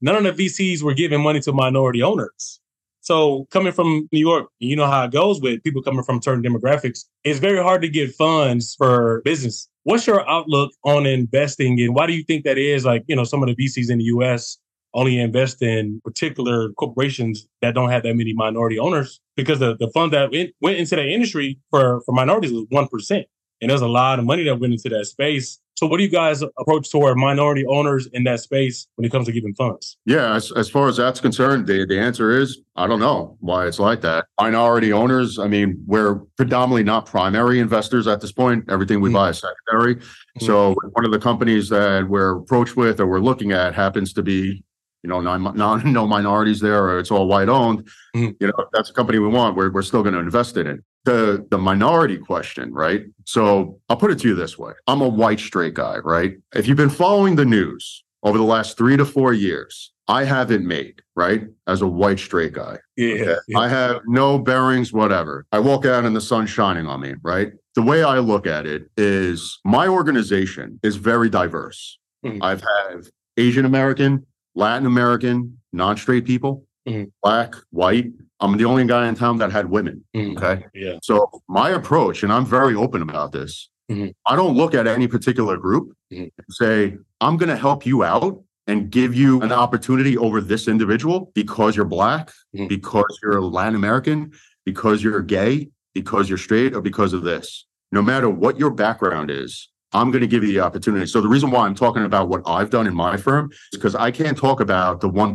none 0.00 0.24
of 0.24 0.36
the 0.36 0.46
VCs 0.46 0.82
were 0.82 0.94
giving 0.94 1.20
money 1.20 1.40
to 1.40 1.52
minority 1.52 2.02
owners. 2.02 2.60
So 3.02 3.48
coming 3.50 3.72
from 3.72 4.08
New 4.12 4.20
York, 4.20 4.46
you 4.60 4.76
know 4.76 4.86
how 4.86 5.04
it 5.04 5.10
goes 5.10 5.40
with 5.40 5.62
people 5.64 5.82
coming 5.82 6.04
from 6.04 6.22
certain 6.22 6.42
demographics. 6.42 7.04
It's 7.24 7.40
very 7.40 7.60
hard 7.60 7.82
to 7.82 7.88
get 7.88 8.14
funds 8.14 8.76
for 8.76 9.22
business. 9.24 9.68
What's 9.82 10.06
your 10.06 10.28
outlook 10.30 10.70
on 10.84 11.04
investing 11.04 11.80
and 11.80 11.96
why 11.96 12.06
do 12.06 12.12
you 12.12 12.22
think 12.22 12.44
that 12.44 12.58
is? 12.58 12.84
Like, 12.84 13.02
you 13.08 13.16
know, 13.16 13.24
some 13.24 13.42
of 13.42 13.48
the 13.48 13.56
VCs 13.56 13.90
in 13.90 13.98
the 13.98 14.04
US 14.04 14.58
only 14.94 15.18
invest 15.18 15.62
in 15.62 16.00
particular 16.04 16.70
corporations 16.74 17.48
that 17.60 17.74
don't 17.74 17.90
have 17.90 18.04
that 18.04 18.14
many 18.14 18.34
minority 18.34 18.78
owners 18.78 19.20
because 19.36 19.58
the, 19.58 19.76
the 19.78 19.90
fund 19.92 20.12
that 20.12 20.30
went 20.60 20.78
into 20.78 20.94
that 20.94 21.06
industry 21.06 21.58
for, 21.70 22.02
for 22.06 22.12
minorities 22.12 22.52
was 22.52 22.66
1%. 22.66 23.24
And 23.60 23.70
there's 23.70 23.80
a 23.80 23.88
lot 23.88 24.20
of 24.20 24.24
money 24.24 24.44
that 24.44 24.60
went 24.60 24.74
into 24.74 24.88
that 24.90 25.06
space. 25.06 25.58
So, 25.82 25.88
what 25.88 25.96
do 25.96 26.04
you 26.04 26.08
guys 26.08 26.42
approach 26.42 26.92
toward 26.92 27.16
minority 27.16 27.66
owners 27.66 28.06
in 28.12 28.22
that 28.22 28.38
space 28.38 28.86
when 28.94 29.04
it 29.04 29.10
comes 29.10 29.26
to 29.26 29.32
giving 29.32 29.52
funds? 29.52 29.96
Yeah, 30.04 30.36
as, 30.36 30.52
as 30.52 30.70
far 30.70 30.86
as 30.86 30.96
that's 30.96 31.18
concerned, 31.18 31.66
the, 31.66 31.84
the 31.84 31.98
answer 31.98 32.30
is 32.30 32.60
I 32.76 32.86
don't 32.86 33.00
know 33.00 33.36
why 33.40 33.66
it's 33.66 33.80
like 33.80 34.00
that. 34.02 34.26
Minority 34.40 34.92
owners, 34.92 35.40
I 35.40 35.48
mean, 35.48 35.82
we're 35.84 36.20
predominantly 36.36 36.84
not 36.84 37.06
primary 37.06 37.58
investors 37.58 38.06
at 38.06 38.20
this 38.20 38.30
point. 38.30 38.64
Everything 38.70 39.00
we 39.00 39.08
mm-hmm. 39.08 39.16
buy 39.16 39.30
is 39.30 39.40
secondary. 39.40 39.96
Mm-hmm. 39.96 40.46
So, 40.46 40.76
one 40.92 41.04
of 41.04 41.10
the 41.10 41.18
companies 41.18 41.68
that 41.70 42.08
we're 42.08 42.38
approached 42.38 42.76
with 42.76 43.00
or 43.00 43.08
we're 43.08 43.18
looking 43.18 43.50
at 43.50 43.74
happens 43.74 44.12
to 44.12 44.22
be 44.22 44.62
you 45.02 45.08
know, 45.08 45.20
non, 45.20 45.42
non, 45.56 45.92
no 45.92 46.06
minorities 46.06 46.60
there, 46.60 46.84
or 46.84 47.00
it's 47.00 47.10
all 47.10 47.26
white 47.26 47.48
owned. 47.48 47.88
Mm-hmm. 48.14 48.30
You 48.38 48.46
know, 48.46 48.66
that's 48.72 48.90
a 48.90 48.92
company 48.92 49.18
we 49.18 49.26
want. 49.26 49.56
We're, 49.56 49.72
we're 49.72 49.82
still 49.82 50.04
going 50.04 50.14
to 50.14 50.20
invest 50.20 50.56
in 50.56 50.68
it 50.68 50.78
the 51.04 51.46
the 51.50 51.58
minority 51.58 52.18
question, 52.18 52.72
right? 52.72 53.04
So 53.24 53.80
I'll 53.88 53.96
put 53.96 54.10
it 54.10 54.18
to 54.20 54.28
you 54.28 54.34
this 54.34 54.58
way: 54.58 54.72
I'm 54.86 55.00
a 55.00 55.08
white 55.08 55.40
straight 55.40 55.74
guy, 55.74 55.98
right? 55.98 56.36
If 56.54 56.66
you've 56.66 56.76
been 56.76 56.90
following 56.90 57.36
the 57.36 57.44
news 57.44 58.04
over 58.22 58.38
the 58.38 58.44
last 58.44 58.78
three 58.78 58.96
to 58.96 59.04
four 59.04 59.32
years, 59.32 59.92
I 60.08 60.24
haven't 60.24 60.66
made 60.66 61.02
right 61.16 61.44
as 61.66 61.82
a 61.82 61.86
white 61.86 62.18
straight 62.18 62.52
guy. 62.52 62.78
Yeah, 62.96 63.14
okay? 63.14 63.36
yeah. 63.48 63.58
I 63.58 63.68
have 63.68 64.00
no 64.06 64.38
bearings, 64.38 64.92
whatever. 64.92 65.46
I 65.52 65.58
walk 65.58 65.86
out 65.86 66.04
and 66.04 66.14
the 66.14 66.20
sun's 66.20 66.50
shining 66.50 66.86
on 66.86 67.00
me, 67.00 67.14
right? 67.22 67.52
The 67.74 67.82
way 67.82 68.02
I 68.02 68.18
look 68.18 68.46
at 68.46 68.66
it 68.66 68.90
is 68.96 69.58
my 69.64 69.88
organization 69.88 70.78
is 70.82 70.96
very 70.96 71.30
diverse. 71.30 71.98
Mm-hmm. 72.24 72.42
I've 72.42 72.60
had 72.60 73.08
Asian 73.36 73.64
American, 73.64 74.26
Latin 74.54 74.86
American, 74.86 75.58
non-straight 75.72 76.26
people, 76.26 76.66
mm-hmm. 76.86 77.04
black, 77.22 77.54
white, 77.70 78.12
I'm 78.42 78.56
the 78.56 78.64
only 78.64 78.84
guy 78.84 79.08
in 79.08 79.14
town 79.14 79.38
that 79.38 79.52
had 79.52 79.70
women. 79.70 80.04
Mm-hmm. 80.14 80.36
Okay. 80.36 80.66
Yeah. 80.74 80.98
So 81.02 81.30
my 81.48 81.70
approach, 81.70 82.24
and 82.24 82.32
I'm 82.32 82.44
very 82.44 82.74
open 82.74 83.00
about 83.00 83.30
this, 83.30 83.70
mm-hmm. 83.90 84.08
I 84.26 84.34
don't 84.34 84.56
look 84.56 84.74
at 84.74 84.86
any 84.88 85.06
particular 85.06 85.56
group 85.56 85.96
mm-hmm. 86.12 86.24
and 86.24 86.46
say, 86.50 86.98
I'm 87.20 87.36
going 87.36 87.48
to 87.48 87.56
help 87.56 87.86
you 87.86 88.02
out 88.02 88.42
and 88.66 88.90
give 88.90 89.14
you 89.14 89.40
an 89.42 89.52
opportunity 89.52 90.18
over 90.18 90.40
this 90.40 90.66
individual 90.66 91.30
because 91.34 91.76
you're 91.76 91.84
black, 91.84 92.32
mm-hmm. 92.54 92.66
because 92.66 93.18
you're 93.22 93.40
Latin 93.40 93.76
American, 93.76 94.32
because 94.64 95.02
you're 95.02 95.22
gay, 95.22 95.68
because 95.94 96.28
you're 96.28 96.38
straight, 96.38 96.74
or 96.74 96.80
because 96.80 97.12
of 97.12 97.22
this. 97.22 97.66
No 97.92 98.02
matter 98.02 98.28
what 98.28 98.58
your 98.58 98.70
background 98.70 99.30
is, 99.30 99.68
I'm 99.92 100.10
going 100.10 100.22
to 100.22 100.26
give 100.26 100.42
you 100.42 100.52
the 100.52 100.60
opportunity. 100.60 101.06
So 101.06 101.20
the 101.20 101.28
reason 101.28 101.50
why 101.50 101.66
I'm 101.66 101.74
talking 101.74 102.04
about 102.04 102.28
what 102.28 102.42
I've 102.46 102.70
done 102.70 102.86
in 102.86 102.94
my 102.94 103.16
firm 103.16 103.50
is 103.52 103.78
because 103.78 103.94
I 103.94 104.10
can't 104.10 104.36
talk 104.36 104.60
about 104.60 105.00
the 105.00 105.10
1% 105.10 105.30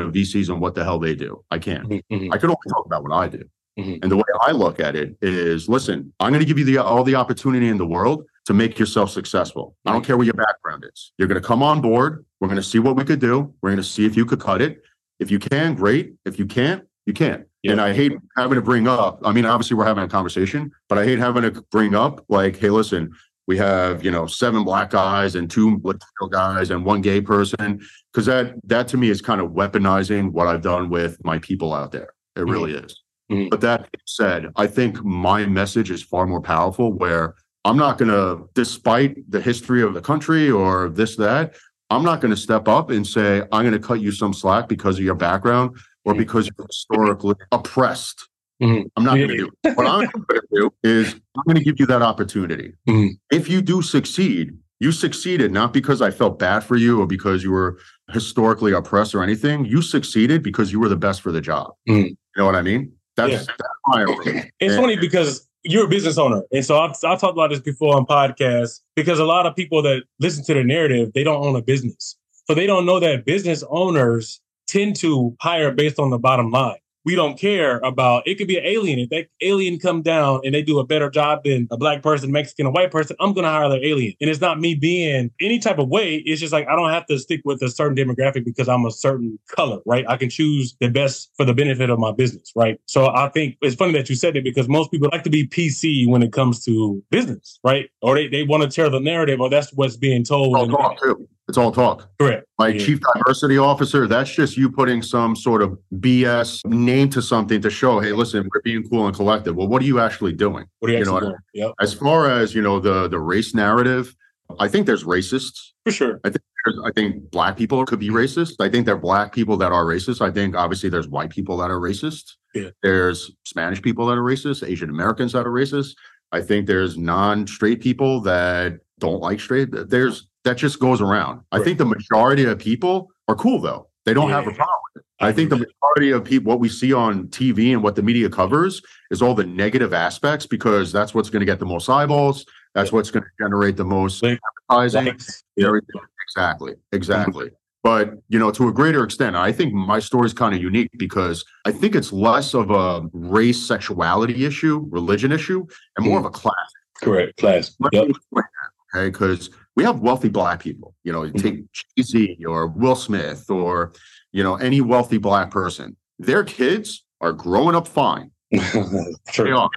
of 0.00 0.12
VCs 0.12 0.48
and 0.48 0.60
what 0.60 0.74
the 0.74 0.84
hell 0.84 0.98
they 0.98 1.14
do. 1.14 1.44
I 1.50 1.58
can't. 1.58 1.88
Mm-hmm. 1.88 2.14
mm-hmm. 2.14 2.32
I 2.32 2.36
can 2.36 2.50
only 2.50 2.68
talk 2.68 2.84
about 2.86 3.02
what 3.02 3.12
I 3.12 3.28
do. 3.28 3.44
Mm-hmm. 3.78 4.02
And 4.02 4.12
the 4.12 4.16
way 4.16 4.24
I 4.42 4.50
look 4.50 4.80
at 4.80 4.94
it 4.96 5.16
is, 5.22 5.68
listen, 5.68 6.12
I'm 6.20 6.30
going 6.30 6.40
to 6.40 6.46
give 6.46 6.58
you 6.58 6.64
the, 6.64 6.78
all 6.78 7.04
the 7.04 7.14
opportunity 7.14 7.68
in 7.68 7.78
the 7.78 7.86
world 7.86 8.24
to 8.46 8.54
make 8.54 8.78
yourself 8.78 9.10
successful. 9.10 9.76
I 9.86 9.92
don't 9.92 10.04
care 10.04 10.16
what 10.16 10.26
your 10.26 10.34
background 10.34 10.84
is. 10.92 11.12
You're 11.16 11.28
going 11.28 11.40
to 11.40 11.46
come 11.46 11.62
on 11.62 11.80
board. 11.80 12.24
We're 12.40 12.48
going 12.48 12.56
to 12.56 12.62
see 12.62 12.80
what 12.80 12.96
we 12.96 13.04
could 13.04 13.20
do. 13.20 13.54
We're 13.62 13.70
going 13.70 13.76
to 13.78 13.82
see 13.82 14.04
if 14.04 14.16
you 14.16 14.26
could 14.26 14.40
cut 14.40 14.60
it. 14.60 14.82
If 15.20 15.30
you 15.30 15.38
can, 15.38 15.74
great. 15.74 16.14
If 16.24 16.38
you 16.38 16.46
can't, 16.46 16.84
you 17.06 17.14
can't. 17.14 17.46
And 17.64 17.80
I 17.80 17.92
hate 17.92 18.12
having 18.36 18.56
to 18.56 18.62
bring 18.62 18.88
up, 18.88 19.20
I 19.24 19.30
mean, 19.30 19.46
obviously 19.46 19.76
we're 19.76 19.84
having 19.84 20.02
a 20.02 20.08
conversation, 20.08 20.72
but 20.88 20.98
I 20.98 21.04
hate 21.04 21.20
having 21.20 21.42
to 21.44 21.62
bring 21.70 21.94
up 21.94 22.24
like, 22.28 22.56
hey, 22.56 22.70
listen, 22.70 23.12
we 23.46 23.56
have 23.56 24.04
you 24.04 24.10
know 24.10 24.26
seven 24.26 24.64
black 24.64 24.90
guys 24.90 25.34
and 25.34 25.50
two 25.50 25.80
Latino 25.82 26.28
guys 26.30 26.70
and 26.70 26.84
one 26.84 27.00
gay 27.00 27.20
person 27.20 27.80
because 28.12 28.26
that 28.26 28.54
that 28.64 28.88
to 28.88 28.96
me 28.96 29.10
is 29.10 29.20
kind 29.20 29.40
of 29.40 29.50
weaponizing 29.50 30.30
what 30.30 30.46
I've 30.46 30.62
done 30.62 30.88
with 30.88 31.22
my 31.24 31.38
people 31.38 31.72
out 31.72 31.92
there. 31.92 32.14
It 32.36 32.40
mm-hmm. 32.40 32.50
really 32.50 32.74
is. 32.74 33.02
Mm-hmm. 33.30 33.48
But 33.48 33.60
that 33.62 33.88
said, 34.06 34.50
I 34.56 34.66
think 34.66 35.02
my 35.04 35.46
message 35.46 35.90
is 35.90 36.02
far 36.02 36.26
more 36.26 36.40
powerful. 36.40 36.92
Where 36.92 37.34
I'm 37.64 37.76
not 37.76 37.98
going 37.98 38.10
to, 38.10 38.48
despite 38.54 39.30
the 39.30 39.40
history 39.40 39.82
of 39.82 39.94
the 39.94 40.00
country 40.00 40.50
or 40.50 40.88
this 40.88 41.16
that, 41.16 41.54
I'm 41.90 42.02
not 42.02 42.20
going 42.20 42.30
to 42.30 42.36
step 42.36 42.68
up 42.68 42.90
and 42.90 43.06
say 43.06 43.42
I'm 43.52 43.62
going 43.62 43.72
to 43.72 43.78
cut 43.78 44.00
you 44.00 44.12
some 44.12 44.32
slack 44.32 44.68
because 44.68 44.98
of 44.98 45.04
your 45.04 45.14
background 45.14 45.76
or 46.04 46.12
mm-hmm. 46.12 46.20
because 46.20 46.48
you're 46.48 46.66
historically 46.66 47.36
oppressed 47.52 48.28
Mm-hmm. 48.60 48.88
I'm 48.96 49.04
not 49.04 49.16
going 49.16 49.28
to 49.28 49.36
do. 49.36 49.50
What 49.74 49.86
I'm 49.86 50.06
going 50.06 50.40
to 50.40 50.46
do 50.52 50.70
is 50.82 51.14
I'm 51.36 51.44
going 51.46 51.56
to 51.56 51.64
give 51.64 51.78
you 51.78 51.86
that 51.86 52.02
opportunity. 52.02 52.74
Mm-hmm. 52.88 53.14
If 53.30 53.48
you 53.48 53.62
do 53.62 53.82
succeed, 53.82 54.56
you 54.80 54.90
succeeded 54.92 55.52
not 55.52 55.72
because 55.72 56.02
I 56.02 56.10
felt 56.10 56.38
bad 56.38 56.64
for 56.64 56.76
you 56.76 57.00
or 57.00 57.06
because 57.06 57.44
you 57.44 57.52
were 57.52 57.78
historically 58.10 58.72
oppressed 58.72 59.14
or 59.14 59.22
anything. 59.22 59.64
You 59.64 59.80
succeeded 59.80 60.42
because 60.42 60.72
you 60.72 60.80
were 60.80 60.88
the 60.88 60.96
best 60.96 61.20
for 61.20 61.30
the 61.30 61.40
job. 61.40 61.72
Mm-hmm. 61.88 62.08
You 62.08 62.16
know 62.36 62.46
what 62.46 62.56
I 62.56 62.62
mean? 62.62 62.92
That's, 63.16 63.32
yeah. 63.32 63.38
that's 63.38 63.78
my 63.86 64.02
opinion. 64.02 64.50
It's 64.58 64.74
and, 64.74 64.82
funny 64.82 64.96
because 64.96 65.48
you're 65.64 65.86
a 65.86 65.88
business 65.88 66.18
owner. 66.18 66.42
And 66.50 66.64
so 66.64 66.78
I've, 66.80 66.90
I've 67.04 67.20
talked 67.20 67.34
about 67.34 67.50
this 67.50 67.60
before 67.60 67.94
on 67.94 68.06
podcasts 68.06 68.80
because 68.96 69.18
a 69.18 69.24
lot 69.24 69.46
of 69.46 69.54
people 69.54 69.82
that 69.82 70.02
listen 70.18 70.44
to 70.46 70.54
the 70.54 70.64
narrative, 70.64 71.12
they 71.14 71.22
don't 71.22 71.44
own 71.44 71.54
a 71.54 71.62
business. 71.62 72.16
So 72.48 72.54
they 72.54 72.66
don't 72.66 72.84
know 72.84 72.98
that 72.98 73.24
business 73.24 73.62
owners 73.70 74.40
tend 74.66 74.96
to 74.96 75.36
hire 75.40 75.70
based 75.70 75.98
on 75.98 76.10
the 76.10 76.18
bottom 76.18 76.50
line 76.50 76.76
we 77.04 77.14
don't 77.14 77.38
care 77.38 77.78
about 77.78 78.26
it 78.26 78.36
could 78.36 78.48
be 78.48 78.58
an 78.58 78.64
alien. 78.64 78.98
If 78.98 79.10
that 79.10 79.26
alien 79.40 79.78
come 79.78 80.02
down 80.02 80.40
and 80.44 80.54
they 80.54 80.62
do 80.62 80.78
a 80.78 80.86
better 80.86 81.10
job 81.10 81.44
than 81.44 81.68
a 81.70 81.76
black 81.76 82.02
person 82.02 82.30
mexican 82.30 82.66
a 82.66 82.70
white 82.70 82.90
person 82.90 83.16
i'm 83.20 83.32
gonna 83.32 83.50
hire 83.50 83.68
the 83.68 83.84
alien. 83.86 84.14
And 84.20 84.30
it's 84.30 84.40
not 84.40 84.60
me 84.60 84.74
being 84.74 85.30
any 85.40 85.58
type 85.58 85.78
of 85.78 85.88
way. 85.88 86.16
It's 86.16 86.40
just 86.40 86.52
like 86.52 86.66
i 86.68 86.76
don't 86.76 86.90
have 86.90 87.06
to 87.06 87.18
stick 87.18 87.40
with 87.44 87.62
a 87.62 87.70
certain 87.70 87.96
demographic 87.96 88.44
because 88.44 88.68
i'm 88.68 88.84
a 88.86 88.90
certain 88.90 89.38
color 89.48 89.80
right? 89.86 90.04
I 90.08 90.16
can 90.16 90.30
choose 90.30 90.76
the 90.80 90.88
best 90.88 91.30
for 91.36 91.44
the 91.44 91.54
benefit 91.54 91.90
of 91.90 91.98
my 91.98 92.12
business 92.12 92.52
right? 92.54 92.80
So 92.86 93.08
i 93.08 93.28
think 93.28 93.56
it's 93.62 93.76
funny 93.76 93.92
that 93.92 94.08
you 94.08 94.16
said 94.16 94.36
it 94.36 94.44
because 94.44 94.68
most 94.68 94.90
people 94.90 95.08
like 95.12 95.24
to 95.24 95.30
be 95.30 95.46
pc 95.46 96.06
when 96.06 96.22
it 96.22 96.32
comes 96.32 96.64
to 96.64 97.02
business 97.10 97.58
right? 97.64 97.90
Or 98.00 98.14
they, 98.14 98.28
they 98.28 98.42
want 98.42 98.62
to 98.62 98.68
tear 98.68 98.88
the 98.88 99.00
narrative 99.00 99.40
or 99.40 99.50
that's 99.50 99.72
what's 99.72 99.96
being 99.96 100.24
told 100.24 100.56
oh, 100.56 100.94
too. 101.00 101.28
It's 101.48 101.58
all 101.58 101.72
talk. 101.72 102.08
Correct. 102.20 102.46
Like 102.58 102.78
yeah. 102.78 102.86
chief 102.86 103.00
diversity 103.14 103.58
officer, 103.58 104.06
that's 104.06 104.32
just 104.32 104.56
you 104.56 104.70
putting 104.70 105.02
some 105.02 105.34
sort 105.34 105.60
of 105.60 105.76
BS 105.94 106.64
name 106.66 107.10
to 107.10 107.20
something 107.20 107.60
to 107.62 107.70
show, 107.70 107.98
hey, 107.98 108.12
listen, 108.12 108.48
we're 108.54 108.62
being 108.62 108.88
cool 108.88 109.06
and 109.06 109.14
collective. 109.14 109.56
Well, 109.56 109.66
what 109.66 109.82
are 109.82 109.84
you 109.84 109.98
actually 109.98 110.32
doing? 110.32 110.66
What 110.78 110.90
are 110.90 110.94
you, 110.94 111.00
you 111.00 111.04
know, 111.04 111.20
doing? 111.20 111.34
Yep. 111.54 111.72
As 111.80 111.92
far 111.92 112.30
as 112.30 112.54
you 112.54 112.62
know, 112.62 112.78
the 112.78 113.08
the 113.08 113.18
race 113.18 113.54
narrative, 113.54 114.14
I 114.58 114.68
think 114.68 114.86
there's 114.86 115.04
racists. 115.04 115.72
For 115.84 115.92
sure. 115.92 116.20
I 116.24 116.30
think 116.30 116.42
I 116.84 116.92
think 116.92 117.30
black 117.30 117.56
people 117.56 117.84
could 117.84 117.98
be 117.98 118.10
racist. 118.10 118.54
I 118.60 118.68
think 118.68 118.86
there 118.86 118.94
are 118.94 118.98
black 118.98 119.32
people 119.32 119.56
that 119.56 119.72
are 119.72 119.84
racist. 119.84 120.20
I 120.20 120.30
think 120.30 120.54
obviously 120.54 120.88
there's 120.88 121.08
white 121.08 121.30
people 121.30 121.56
that 121.56 121.70
are 121.70 121.80
racist. 121.80 122.34
Yeah. 122.54 122.70
There's 122.82 123.32
Spanish 123.44 123.82
people 123.82 124.06
that 124.06 124.18
are 124.18 124.22
racist, 124.22 124.66
Asian 124.66 124.90
Americans 124.90 125.32
that 125.32 125.46
are 125.46 125.50
racist. 125.50 125.96
I 126.30 126.40
think 126.40 126.66
there's 126.66 126.96
non-straight 126.96 127.80
people 127.80 128.20
that 128.20 128.78
don't 128.98 129.20
like 129.20 129.40
straight. 129.40 129.68
There's 129.72 130.28
that 130.44 130.56
just 130.56 130.78
goes 130.80 131.00
around. 131.00 131.36
Right. 131.52 131.60
I 131.60 131.64
think 131.64 131.78
the 131.78 131.84
majority 131.84 132.44
of 132.44 132.58
people 132.58 133.10
are 133.28 133.34
cool 133.34 133.60
though. 133.60 133.88
They 134.04 134.14
don't 134.14 134.30
yeah. 134.30 134.36
have 134.36 134.48
a 134.48 134.52
problem 134.52 134.80
with 134.94 135.02
it. 135.02 135.06
I, 135.20 135.28
I 135.28 135.32
think 135.32 135.50
the 135.50 135.56
majority 135.56 136.10
of 136.10 136.24
people, 136.24 136.50
what 136.50 136.58
we 136.58 136.68
see 136.68 136.92
on 136.92 137.28
TV 137.28 137.72
and 137.72 137.82
what 137.82 137.94
the 137.94 138.02
media 138.02 138.28
covers 138.28 138.82
is 139.10 139.22
all 139.22 139.34
the 139.34 139.46
negative 139.46 139.92
aspects 139.92 140.46
because 140.46 140.90
that's 140.90 141.14
what's 141.14 141.30
going 141.30 141.40
to 141.40 141.46
get 141.46 141.60
the 141.60 141.66
most 141.66 141.88
eyeballs. 141.88 142.44
That's 142.74 142.90
what's 142.90 143.10
going 143.10 143.22
to 143.22 143.44
generate 143.44 143.76
the 143.76 143.84
most 143.84 144.24
advertising. 144.24 145.18
Yeah. 145.56 145.68
Everything. 145.68 146.00
Exactly. 146.28 146.72
Exactly. 146.92 147.50
But 147.82 148.14
you 148.28 148.38
know, 148.38 148.50
to 148.52 148.68
a 148.68 148.72
greater 148.72 149.02
extent, 149.04 149.36
I 149.36 149.52
think 149.52 149.72
my 149.72 149.98
story 149.98 150.26
is 150.26 150.32
kind 150.32 150.54
of 150.54 150.62
unique 150.62 150.90
because 150.98 151.44
I 151.64 151.72
think 151.72 151.94
it's 151.94 152.12
less 152.12 152.54
of 152.54 152.70
a 152.70 153.08
race, 153.12 153.60
sexuality 153.60 154.44
issue, 154.44 154.86
religion 154.90 155.32
issue, 155.32 155.66
and 155.96 156.06
more 156.06 156.18
hmm. 156.18 156.26
of 156.26 156.30
a 156.30 156.34
class. 156.34 156.54
Correct. 157.02 157.36
Class. 157.38 157.76
Yep. 157.92 158.10
okay? 158.36 159.10
Because 159.10 159.50
we 159.76 159.84
have 159.84 160.00
wealthy 160.00 160.28
black 160.28 160.60
people. 160.60 160.94
You 161.04 161.12
know, 161.12 161.28
take 161.30 161.54
mm-hmm. 161.54 161.96
Jay-Z 161.96 162.44
or 162.46 162.66
Will 162.68 162.96
Smith 162.96 163.48
or 163.50 163.92
you 164.32 164.42
know 164.42 164.56
any 164.56 164.80
wealthy 164.80 165.18
black 165.18 165.50
person. 165.50 165.96
Their 166.18 166.44
kids 166.44 167.04
are 167.20 167.32
growing 167.32 167.74
up 167.74 167.86
fine. 167.88 168.30
They 168.52 169.50
are. 169.50 169.70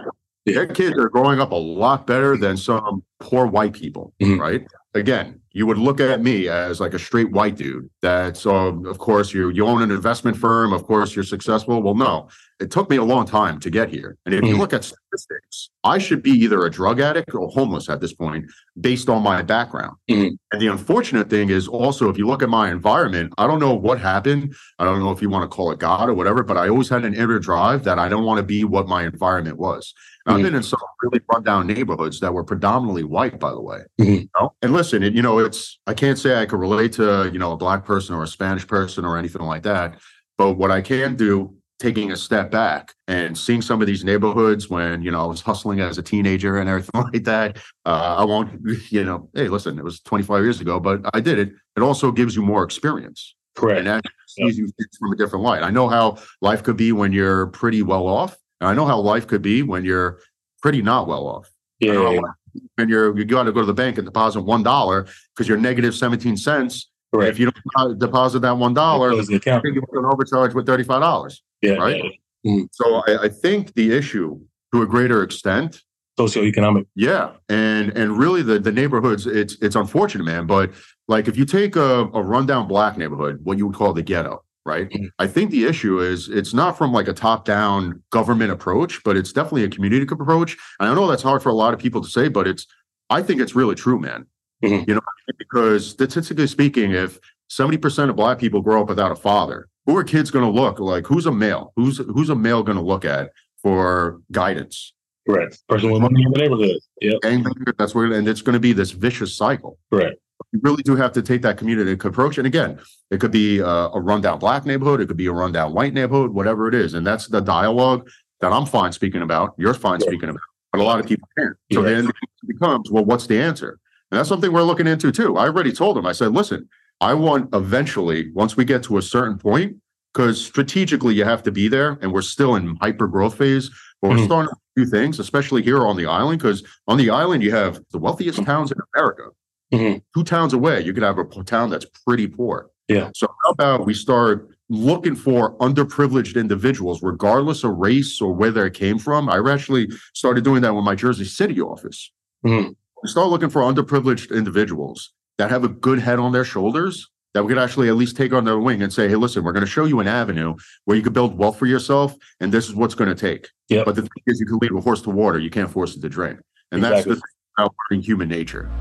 Their 0.46 0.68
kids 0.68 0.96
are 0.98 1.10
growing 1.10 1.40
up 1.40 1.52
a 1.52 1.56
lot 1.56 2.06
better 2.06 2.38
than 2.38 2.56
some 2.58 3.04
poor 3.20 3.48
white 3.48 3.74
people, 3.74 4.14
Mhm. 4.22 4.40
right? 4.40 4.66
Again, 4.94 5.42
you 5.52 5.66
would 5.66 5.78
look 5.78 6.00
at 6.00 6.22
me 6.22 6.48
as 6.48 6.80
like 6.80 6.94
a 6.94 7.00
straight 7.00 7.32
white 7.32 7.58
dude. 7.58 7.90
That's 8.02 8.46
um, 8.46 8.86
of 8.86 8.98
course 8.98 9.34
you 9.34 9.50
you 9.50 9.66
own 9.66 9.82
an 9.82 9.92
investment 9.92 10.38
firm. 10.38 10.72
Of 10.72 10.84
course 10.86 11.16
you're 11.16 11.24
successful. 11.26 11.82
Well, 11.82 11.96
no, 11.96 12.30
it 12.62 12.72
took 12.72 12.90
me 12.90 12.96
a 12.98 13.04
long 13.04 13.26
time 13.26 13.60
to 13.62 13.70
get 13.70 13.90
here. 13.90 14.18
And 14.26 14.34
if 14.36 14.44
you 14.44 14.56
Mhm. 14.56 14.60
look 14.60 14.72
at 14.74 14.84
statistics, 14.86 15.70
I 15.84 15.98
should 15.98 16.22
be 16.22 16.32
either 16.32 16.64
a 16.66 16.70
drug 16.70 17.00
addict 17.02 17.34
or 17.34 17.48
homeless 17.50 17.90
at 17.90 18.00
this 18.00 18.14
point, 18.14 18.46
based 18.80 19.10
on 19.10 19.22
my 19.24 19.42
background. 19.42 19.96
Mhm. 20.10 20.38
And 20.54 20.62
the 20.62 20.68
unfortunate 20.68 21.30
thing 21.30 21.50
is 21.50 21.68
also, 21.68 22.10
if 22.10 22.18
you 22.18 22.28
look 22.28 22.44
at 22.44 22.50
my 22.50 22.72
environment, 22.72 23.34
I 23.38 23.48
don't 23.48 23.60
know 23.60 23.74
what 23.74 24.00
happened. 24.00 24.54
I 24.80 24.86
don't 24.86 25.00
know 25.00 25.12
if 25.12 25.22
you 25.22 25.30
want 25.30 25.44
to 25.50 25.54
call 25.54 25.72
it 25.72 25.80
God 25.80 26.08
or 26.10 26.14
whatever, 26.14 26.44
but 26.44 26.56
I 26.58 26.70
always 26.70 26.88
had 26.90 27.04
an 27.04 27.14
inner 27.14 27.40
drive 27.40 27.84
that 27.84 28.00
I 28.00 28.08
don't 28.08 28.24
want 28.24 28.38
to 28.38 28.44
be 28.44 28.64
what 28.64 28.88
my 28.88 29.04
environment 29.06 29.58
was. 29.58 29.94
I've 30.26 30.38
Mhm. 30.40 30.44
been 30.44 30.56
in 30.56 30.64
some 30.64 30.80
really 31.04 31.20
rundown 31.32 31.68
neighborhoods 31.68 32.20
that 32.22 32.34
were 32.34 32.44
predominantly 32.44 33.04
white, 33.04 33.40
by 33.40 33.52
the 33.52 33.62
way. 33.62 33.82
Mhm. 34.00 34.22
You 34.22 34.30
know? 34.40 34.54
And 34.62 34.74
listen, 34.74 35.04
it, 35.04 35.14
you 35.14 35.22
know, 35.22 35.40
it's 35.40 35.80
I 35.88 35.94
can't 35.94 36.18
say 36.18 36.42
I 36.42 36.46
could 36.46 36.60
relate 36.60 36.94
to 36.94 37.30
you 37.32 37.40
know 37.40 37.52
a 37.52 37.58
black 37.58 37.86
person 37.86 38.16
or 38.16 38.24
a 38.24 38.28
Spanish 38.28 38.66
person 38.68 39.06
or 39.06 39.18
anything 39.18 39.44
like 39.44 39.64
that. 39.64 40.00
But 40.38 40.54
what 40.54 40.72
I 40.72 40.82
can 40.82 41.16
do, 41.16 41.54
taking 41.80 42.12
a 42.12 42.16
step 42.18 42.50
back 42.52 42.94
and 43.08 43.38
seeing 43.38 43.62
some 43.62 43.82
of 43.82 43.88
these 43.88 44.04
neighborhoods 44.04 44.70
when 44.70 45.02
you 45.02 45.12
know 45.12 45.22
I 45.22 45.28
was 45.28 45.42
hustling 45.42 45.80
as 45.82 45.98
a 45.98 46.02
teenager 46.04 46.58
and 46.58 46.68
everything 46.70 46.92
like 47.14 47.24
that, 47.26 47.58
uh, 47.86 48.16
I 48.18 48.24
won't, 48.26 48.50
you 48.92 49.04
know, 49.04 49.30
hey, 49.34 49.48
listen, 49.50 49.78
it 49.78 49.84
was 49.84 50.00
25 50.02 50.42
years 50.44 50.60
ago, 50.62 50.80
but 50.80 51.02
I 51.14 51.20
did 51.20 51.38
it. 51.40 51.52
It 51.78 51.82
also 51.82 52.12
gives 52.12 52.36
you 52.36 52.42
more 52.42 52.64
experience 52.64 53.36
Correct. 53.56 53.80
and 53.80 53.88
that 53.88 54.04
sees 54.28 54.58
you 54.58 54.70
from 55.00 55.12
a 55.12 55.16
different 55.16 55.44
light. 55.46 55.64
I 55.64 55.70
know 55.70 55.88
how 55.90 56.18
life 56.42 56.64
could 56.64 56.78
be 56.78 56.92
when 56.94 57.12
you're 57.14 57.48
pretty 57.48 57.82
well 57.84 58.08
off, 58.08 58.36
I 58.66 58.74
know 58.74 58.86
how 58.86 59.00
life 59.00 59.28
could 59.28 59.42
be 59.42 59.62
when 59.64 59.86
you're 59.86 60.20
pretty 60.62 60.82
not 60.82 61.08
well 61.08 61.28
off. 61.28 61.50
Yeah. 61.80 61.94
know 61.94 62.06
how 62.06 62.12
yeah, 62.14 62.62
When 62.76 62.90
you're 62.90 63.18
you 63.18 63.26
got 63.26 63.44
to 63.44 63.52
go 63.52 63.60
to 63.62 63.66
the 63.66 63.74
bank 63.74 63.98
and 63.98 64.06
deposit 64.06 64.42
one 64.42 64.64
dollar 64.64 65.08
because 65.36 65.48
you're 65.48 65.58
negative 65.58 65.94
17 65.96 66.38
cents. 66.38 66.90
Correct. 67.14 67.32
If 67.32 67.40
you 67.40 67.52
don't 67.76 68.00
deposit 68.00 68.40
that 68.42 68.58
one 68.58 68.74
dollar, 68.74 69.12
Close 69.12 69.28
the 69.28 69.36
account. 69.36 69.64
you 69.66 69.74
get 69.74 69.84
an 69.94 70.06
overcharge 70.06 70.54
with 70.54 70.66
thirty-five 70.66 71.02
dollars. 71.02 71.44
Yeah. 71.62 71.74
right? 71.74 72.02
yeah. 72.44 72.64
So 72.72 72.96
I, 73.08 73.24
I 73.24 73.30
think 73.30 73.74
the 73.74 73.96
issue, 73.96 74.40
to 74.74 74.82
a 74.82 74.86
greater 74.86 75.22
extent, 75.24 75.82
Socioeconomic. 76.20 76.86
yeah, 76.96 77.32
and 77.50 77.92
and 77.98 78.18
really 78.18 78.42
the 78.42 78.58
the 78.60 78.72
neighborhoods, 78.72 79.28
it's 79.28 79.56
it's 79.62 79.76
unfortunate, 79.76 80.24
man. 80.24 80.46
But 80.48 80.72
like 81.10 81.28
if 81.28 81.38
you 81.38 81.44
take 81.46 81.76
a, 81.76 82.10
a 82.14 82.22
rundown 82.22 82.68
black 82.70 82.98
neighborhood, 82.98 83.40
what 83.44 83.58
you 83.58 83.68
would 83.68 83.76
call 83.76 83.92
the 83.94 84.02
ghetto, 84.02 84.44
right? 84.66 84.90
Mhm. 84.90 85.10
I 85.20 85.28
think 85.28 85.52
the 85.52 85.66
issue 85.66 86.00
is 86.00 86.28
it's 86.30 86.54
not 86.54 86.78
from 86.78 86.92
like 86.92 87.08
a 87.08 87.14
top 87.14 87.46
down 87.46 88.02
government 88.10 88.52
approach, 88.52 89.04
but 89.04 89.16
it's 89.16 89.32
definitely 89.32 89.64
a 89.64 89.70
community 89.70 90.04
approach. 90.10 90.58
And 90.80 90.90
I 90.90 90.94
know 90.96 91.08
that's 91.08 91.24
hard 91.24 91.44
for 91.44 91.50
a 91.50 91.54
lot 91.54 91.74
of 91.74 91.80
people 91.80 92.02
to 92.02 92.10
say, 92.10 92.28
but 92.28 92.48
it's 92.48 92.66
I 93.10 93.22
think 93.22 93.40
it's 93.40 93.56
really 93.56 93.76
true, 93.76 94.00
man. 94.00 94.26
Mhm. 94.64 94.88
You 94.88 94.96
know, 94.96 95.02
because 95.38 95.88
statistically 95.88 96.48
speaking, 96.48 96.92
if 96.92 97.20
seventy 97.50 97.78
percent 97.78 98.10
of 98.10 98.16
black 98.16 98.40
people 98.40 98.62
grow 98.62 98.82
up 98.82 98.90
without 98.90 99.12
a 99.12 99.16
father, 99.16 99.68
who 99.86 99.96
are 99.96 100.04
kids 100.04 100.32
going 100.32 100.46
to 100.46 100.52
look 100.62 100.80
like? 100.80 101.06
Who's 101.06 101.28
a 101.28 101.32
male? 101.32 101.72
Who's 101.76 101.98
who's 101.98 102.30
a 102.30 102.36
male 102.36 102.64
going 102.64 102.78
to 102.78 102.84
look 102.84 103.06
at 103.06 103.32
for 103.62 104.20
guidance? 104.32 104.94
Correct. 105.28 105.60
Person 105.68 105.92
with 105.92 106.02
money 106.02 106.24
in 106.24 106.32
the 106.32 106.38
neighborhood. 106.40 106.78
Yeah. 107.02 107.74
That's 107.80 107.96
where, 107.96 108.12
and 108.14 108.28
it's 108.28 108.44
going 108.44 108.54
to 108.54 108.60
be 108.60 108.74
this 108.74 108.92
vicious 108.92 109.36
cycle. 109.36 109.80
Correct. 109.92 110.18
You 110.52 110.60
really 110.64 110.84
do 110.84 110.96
have 110.96 111.12
to 111.14 111.22
take 111.22 111.42
that 111.42 111.58
community 111.58 111.92
approach. 111.92 112.38
And 112.38 112.48
again, 112.48 112.80
it 113.12 113.20
could 113.20 113.32
be 113.32 113.60
a, 113.60 113.66
a 113.68 114.00
rundown 114.00 114.40
black 114.40 114.66
neighborhood, 114.66 115.02
it 115.02 115.08
could 115.08 115.18
be 115.18 115.28
a 115.28 115.32
rundown 115.32 115.74
white 115.74 115.94
neighborhood, 115.94 116.32
whatever 116.32 116.68
it 116.68 116.74
is. 116.76 116.94
And 116.94 117.06
that's 117.06 117.28
the 117.28 117.42
dialogue 117.42 118.10
that 118.42 118.52
I'm 118.52 118.66
fine 118.66 118.92
speaking 118.92 119.22
about. 119.22 119.54
You're 119.58 119.74
fine 119.74 120.00
Yeah. 120.02 120.08
speaking 120.08 120.30
about, 120.30 120.42
but 120.72 120.82
a 120.82 120.84
lot 120.84 121.00
of 121.00 121.08
people 121.08 121.28
can't. 121.38 121.54
So 121.74 121.82
Yeah. 121.82 121.90
then 121.96 122.08
it 122.10 122.48
becomes, 122.48 122.92
well, 122.92 123.06
what's 123.06 123.28
the 123.28 123.40
answer? 123.40 123.80
And 124.12 124.20
that's 124.20 124.30
something 124.30 124.52
we're 124.52 124.64
looking 124.64 124.88
into 124.88 125.12
too. 125.12 125.38
I 125.38 125.46
already 125.48 125.72
told 125.72 125.98
them, 125.98 126.06
I 126.06 126.12
said, 126.12 126.34
listen, 126.34 126.70
I 127.02 127.14
want 127.14 127.54
eventually, 127.54 128.32
once 128.34 128.56
we 128.56 128.64
get 128.66 128.84
to 128.84 128.98
a 128.98 129.02
certain 129.02 129.38
point, 129.38 129.78
because 130.14 130.44
strategically 130.44 131.14
you 131.14 131.26
have 131.26 131.44
to 131.44 131.52
be 131.52 131.68
there, 131.68 131.98
and 132.02 132.14
we're 132.14 132.22
still 132.22 132.56
in 132.56 132.78
hyper 132.82 133.08
growth 133.08 133.38
phase. 133.38 133.70
But 134.02 134.12
we're 134.12 134.18
Mhm. 134.18 134.26
starting 134.26 134.50
to 134.54 134.84
do 134.84 134.90
things, 134.90 135.20
especially 135.20 135.62
here 135.62 135.86
on 135.86 135.98
the 135.98 136.06
island, 136.06 136.40
because 136.40 136.64
on 136.88 136.98
the 136.98 137.10
island 137.10 137.44
you 137.44 137.52
have 137.52 137.82
the 137.92 137.98
wealthiest 137.98 138.44
towns 138.44 138.72
in 138.72 138.78
America. 138.96 139.30
Mhm. 139.74 140.02
Two 140.16 140.24
towns 140.24 140.54
away, 140.54 140.84
you 140.84 140.94
could 140.94 141.04
have 141.04 141.18
a 141.18 141.26
town 141.44 141.70
that's 141.70 141.86
pretty 142.06 142.28
poor. 142.28 142.70
Yeah. 142.88 143.10
So 143.16 143.28
how 143.44 143.52
about 143.52 143.86
we 143.86 143.94
start 143.94 144.50
looking 144.70 145.16
for 145.16 145.58
underprivileged 145.58 146.40
individuals, 146.40 147.02
regardless 147.02 147.64
of 147.64 147.72
race 147.78 148.22
or 148.22 148.32
where 148.34 148.52
they 148.52 148.70
came 148.70 149.00
from? 149.00 149.30
I 149.30 149.40
actually 149.52 149.90
started 150.14 150.44
doing 150.44 150.62
that 150.62 150.76
with 150.76 150.84
my 150.84 150.96
Jersey 150.96 151.26
City 151.26 151.60
office. 151.62 152.12
Mhm. 152.46 152.76
We 153.02 153.10
start 153.10 153.30
looking 153.30 153.50
for 153.50 153.62
underprivileged 153.62 154.36
individuals 154.36 155.12
that 155.38 155.50
have 155.50 155.64
a 155.64 155.68
good 155.68 156.00
head 156.00 156.20
on 156.20 156.32
their 156.32 156.46
shoulders 156.46 157.10
that 157.34 157.44
we 157.44 157.50
could 157.50 157.62
actually 157.62 157.90
at 157.90 157.96
least 157.96 158.16
take 158.16 158.32
on 158.32 158.46
their 158.46 158.58
wing 158.58 158.82
and 158.82 158.94
say, 158.94 159.10
hey, 159.10 159.16
listen, 159.16 159.44
we're 159.44 159.52
going 159.52 159.66
to 159.66 159.70
show 159.70 159.84
you 159.84 160.00
an 160.00 160.08
avenue 160.08 160.56
where 160.86 160.96
you 160.96 161.04
could 161.04 161.12
build 161.12 161.38
wealth 161.38 161.60
for 161.60 161.66
yourself, 161.66 162.16
and 162.40 162.52
this 162.52 162.70
is 162.70 162.76
what's 162.76 162.96
going 162.96 163.10
to 163.10 163.16
take. 163.16 163.50
Yep. 163.68 163.86
But 163.86 163.96
the 163.96 164.04
thing 164.04 164.24
is, 164.28 164.40
you 164.40 164.46
can 164.46 164.58
lead 164.60 164.72
a 164.72 164.80
horse 164.80 165.02
to 165.02 165.10
water, 165.10 165.38
you 165.38 165.50
can't 165.50 165.70
force 165.70 165.98
it 165.98 166.02
to 166.02 166.08
drink. 166.08 166.40
And 166.72 166.82
that's 166.82 167.04
the 167.04 167.16
thing 167.16 167.22
about 167.58 167.76
learning 167.92 168.06
human 168.06 168.30
nature. 168.30 168.72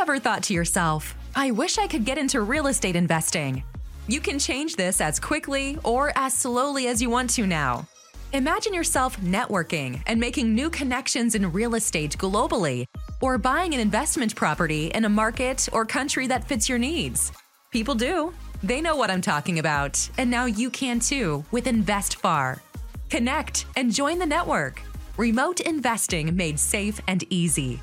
Ever 0.00 0.18
thought 0.18 0.42
to 0.42 0.54
yourself, 0.54 1.14
I 1.36 1.50
wish 1.50 1.76
I 1.76 1.86
could 1.86 2.06
get 2.06 2.16
into 2.16 2.40
real 2.40 2.68
estate 2.68 2.96
investing? 2.96 3.62
You 4.08 4.18
can 4.18 4.38
change 4.38 4.76
this 4.76 4.98
as 4.98 5.20
quickly 5.20 5.76
or 5.84 6.10
as 6.16 6.32
slowly 6.32 6.86
as 6.86 7.02
you 7.02 7.10
want 7.10 7.28
to 7.30 7.46
now. 7.46 7.86
Imagine 8.32 8.72
yourself 8.72 9.18
networking 9.20 10.00
and 10.06 10.18
making 10.18 10.54
new 10.54 10.70
connections 10.70 11.34
in 11.34 11.52
real 11.52 11.74
estate 11.74 12.16
globally, 12.16 12.86
or 13.20 13.36
buying 13.36 13.74
an 13.74 13.80
investment 13.80 14.34
property 14.34 14.86
in 14.86 15.04
a 15.04 15.08
market 15.10 15.68
or 15.70 15.84
country 15.84 16.26
that 16.28 16.48
fits 16.48 16.66
your 16.66 16.78
needs. 16.78 17.30
People 17.70 17.94
do. 17.94 18.32
They 18.62 18.80
know 18.80 18.96
what 18.96 19.10
I'm 19.10 19.20
talking 19.20 19.58
about, 19.58 20.08
and 20.16 20.30
now 20.30 20.46
you 20.46 20.70
can 20.70 21.00
too 21.00 21.44
with 21.50 21.66
InvestFar. 21.66 22.60
Connect 23.10 23.66
and 23.76 23.92
join 23.92 24.18
the 24.18 24.24
network. 24.24 24.80
Remote 25.18 25.60
investing 25.60 26.34
made 26.34 26.58
safe 26.58 27.02
and 27.06 27.22
easy. 27.28 27.80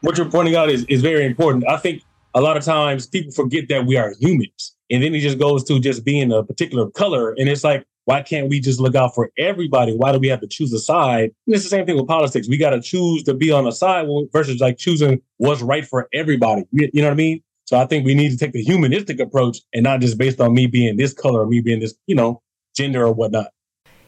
What 0.00 0.16
you're 0.16 0.30
pointing 0.30 0.56
out 0.56 0.70
is, 0.70 0.84
is 0.84 1.02
very 1.02 1.24
important. 1.24 1.68
I 1.68 1.76
think 1.76 2.02
a 2.34 2.40
lot 2.40 2.56
of 2.56 2.64
times 2.64 3.06
people 3.06 3.32
forget 3.32 3.68
that 3.68 3.86
we 3.86 3.96
are 3.96 4.14
humans. 4.20 4.74
And 4.90 5.02
then 5.02 5.14
it 5.14 5.20
just 5.20 5.38
goes 5.38 5.64
to 5.64 5.80
just 5.80 6.04
being 6.04 6.32
a 6.32 6.44
particular 6.44 6.90
color. 6.90 7.32
And 7.32 7.48
it's 7.48 7.64
like, 7.64 7.84
why 8.04 8.22
can't 8.22 8.48
we 8.48 8.60
just 8.60 8.78
look 8.78 8.94
out 8.94 9.14
for 9.14 9.30
everybody? 9.36 9.96
Why 9.96 10.12
do 10.12 10.18
we 10.20 10.28
have 10.28 10.40
to 10.40 10.46
choose 10.46 10.72
a 10.72 10.78
side? 10.78 11.32
And 11.46 11.54
it's 11.54 11.64
the 11.64 11.70
same 11.70 11.86
thing 11.86 11.96
with 11.96 12.06
politics. 12.06 12.48
We 12.48 12.56
got 12.56 12.70
to 12.70 12.80
choose 12.80 13.24
to 13.24 13.34
be 13.34 13.50
on 13.50 13.66
a 13.66 13.72
side 13.72 14.06
versus 14.32 14.60
like 14.60 14.78
choosing 14.78 15.20
what's 15.38 15.60
right 15.60 15.84
for 15.84 16.08
everybody. 16.12 16.64
You 16.70 16.88
you 16.92 17.02
know 17.02 17.08
what 17.08 17.14
I 17.14 17.16
mean? 17.16 17.42
So 17.64 17.76
I 17.76 17.84
think 17.84 18.06
we 18.06 18.14
need 18.14 18.30
to 18.30 18.36
take 18.36 18.52
the 18.52 18.62
humanistic 18.62 19.18
approach 19.18 19.58
and 19.74 19.82
not 19.82 20.00
just 20.00 20.18
based 20.18 20.40
on 20.40 20.54
me 20.54 20.68
being 20.68 20.96
this 20.96 21.12
color 21.12 21.42
or 21.42 21.46
me 21.46 21.60
being 21.60 21.80
this, 21.80 21.94
you 22.06 22.14
know, 22.14 22.42
gender 22.76 23.04
or 23.04 23.12
whatnot. 23.12 23.48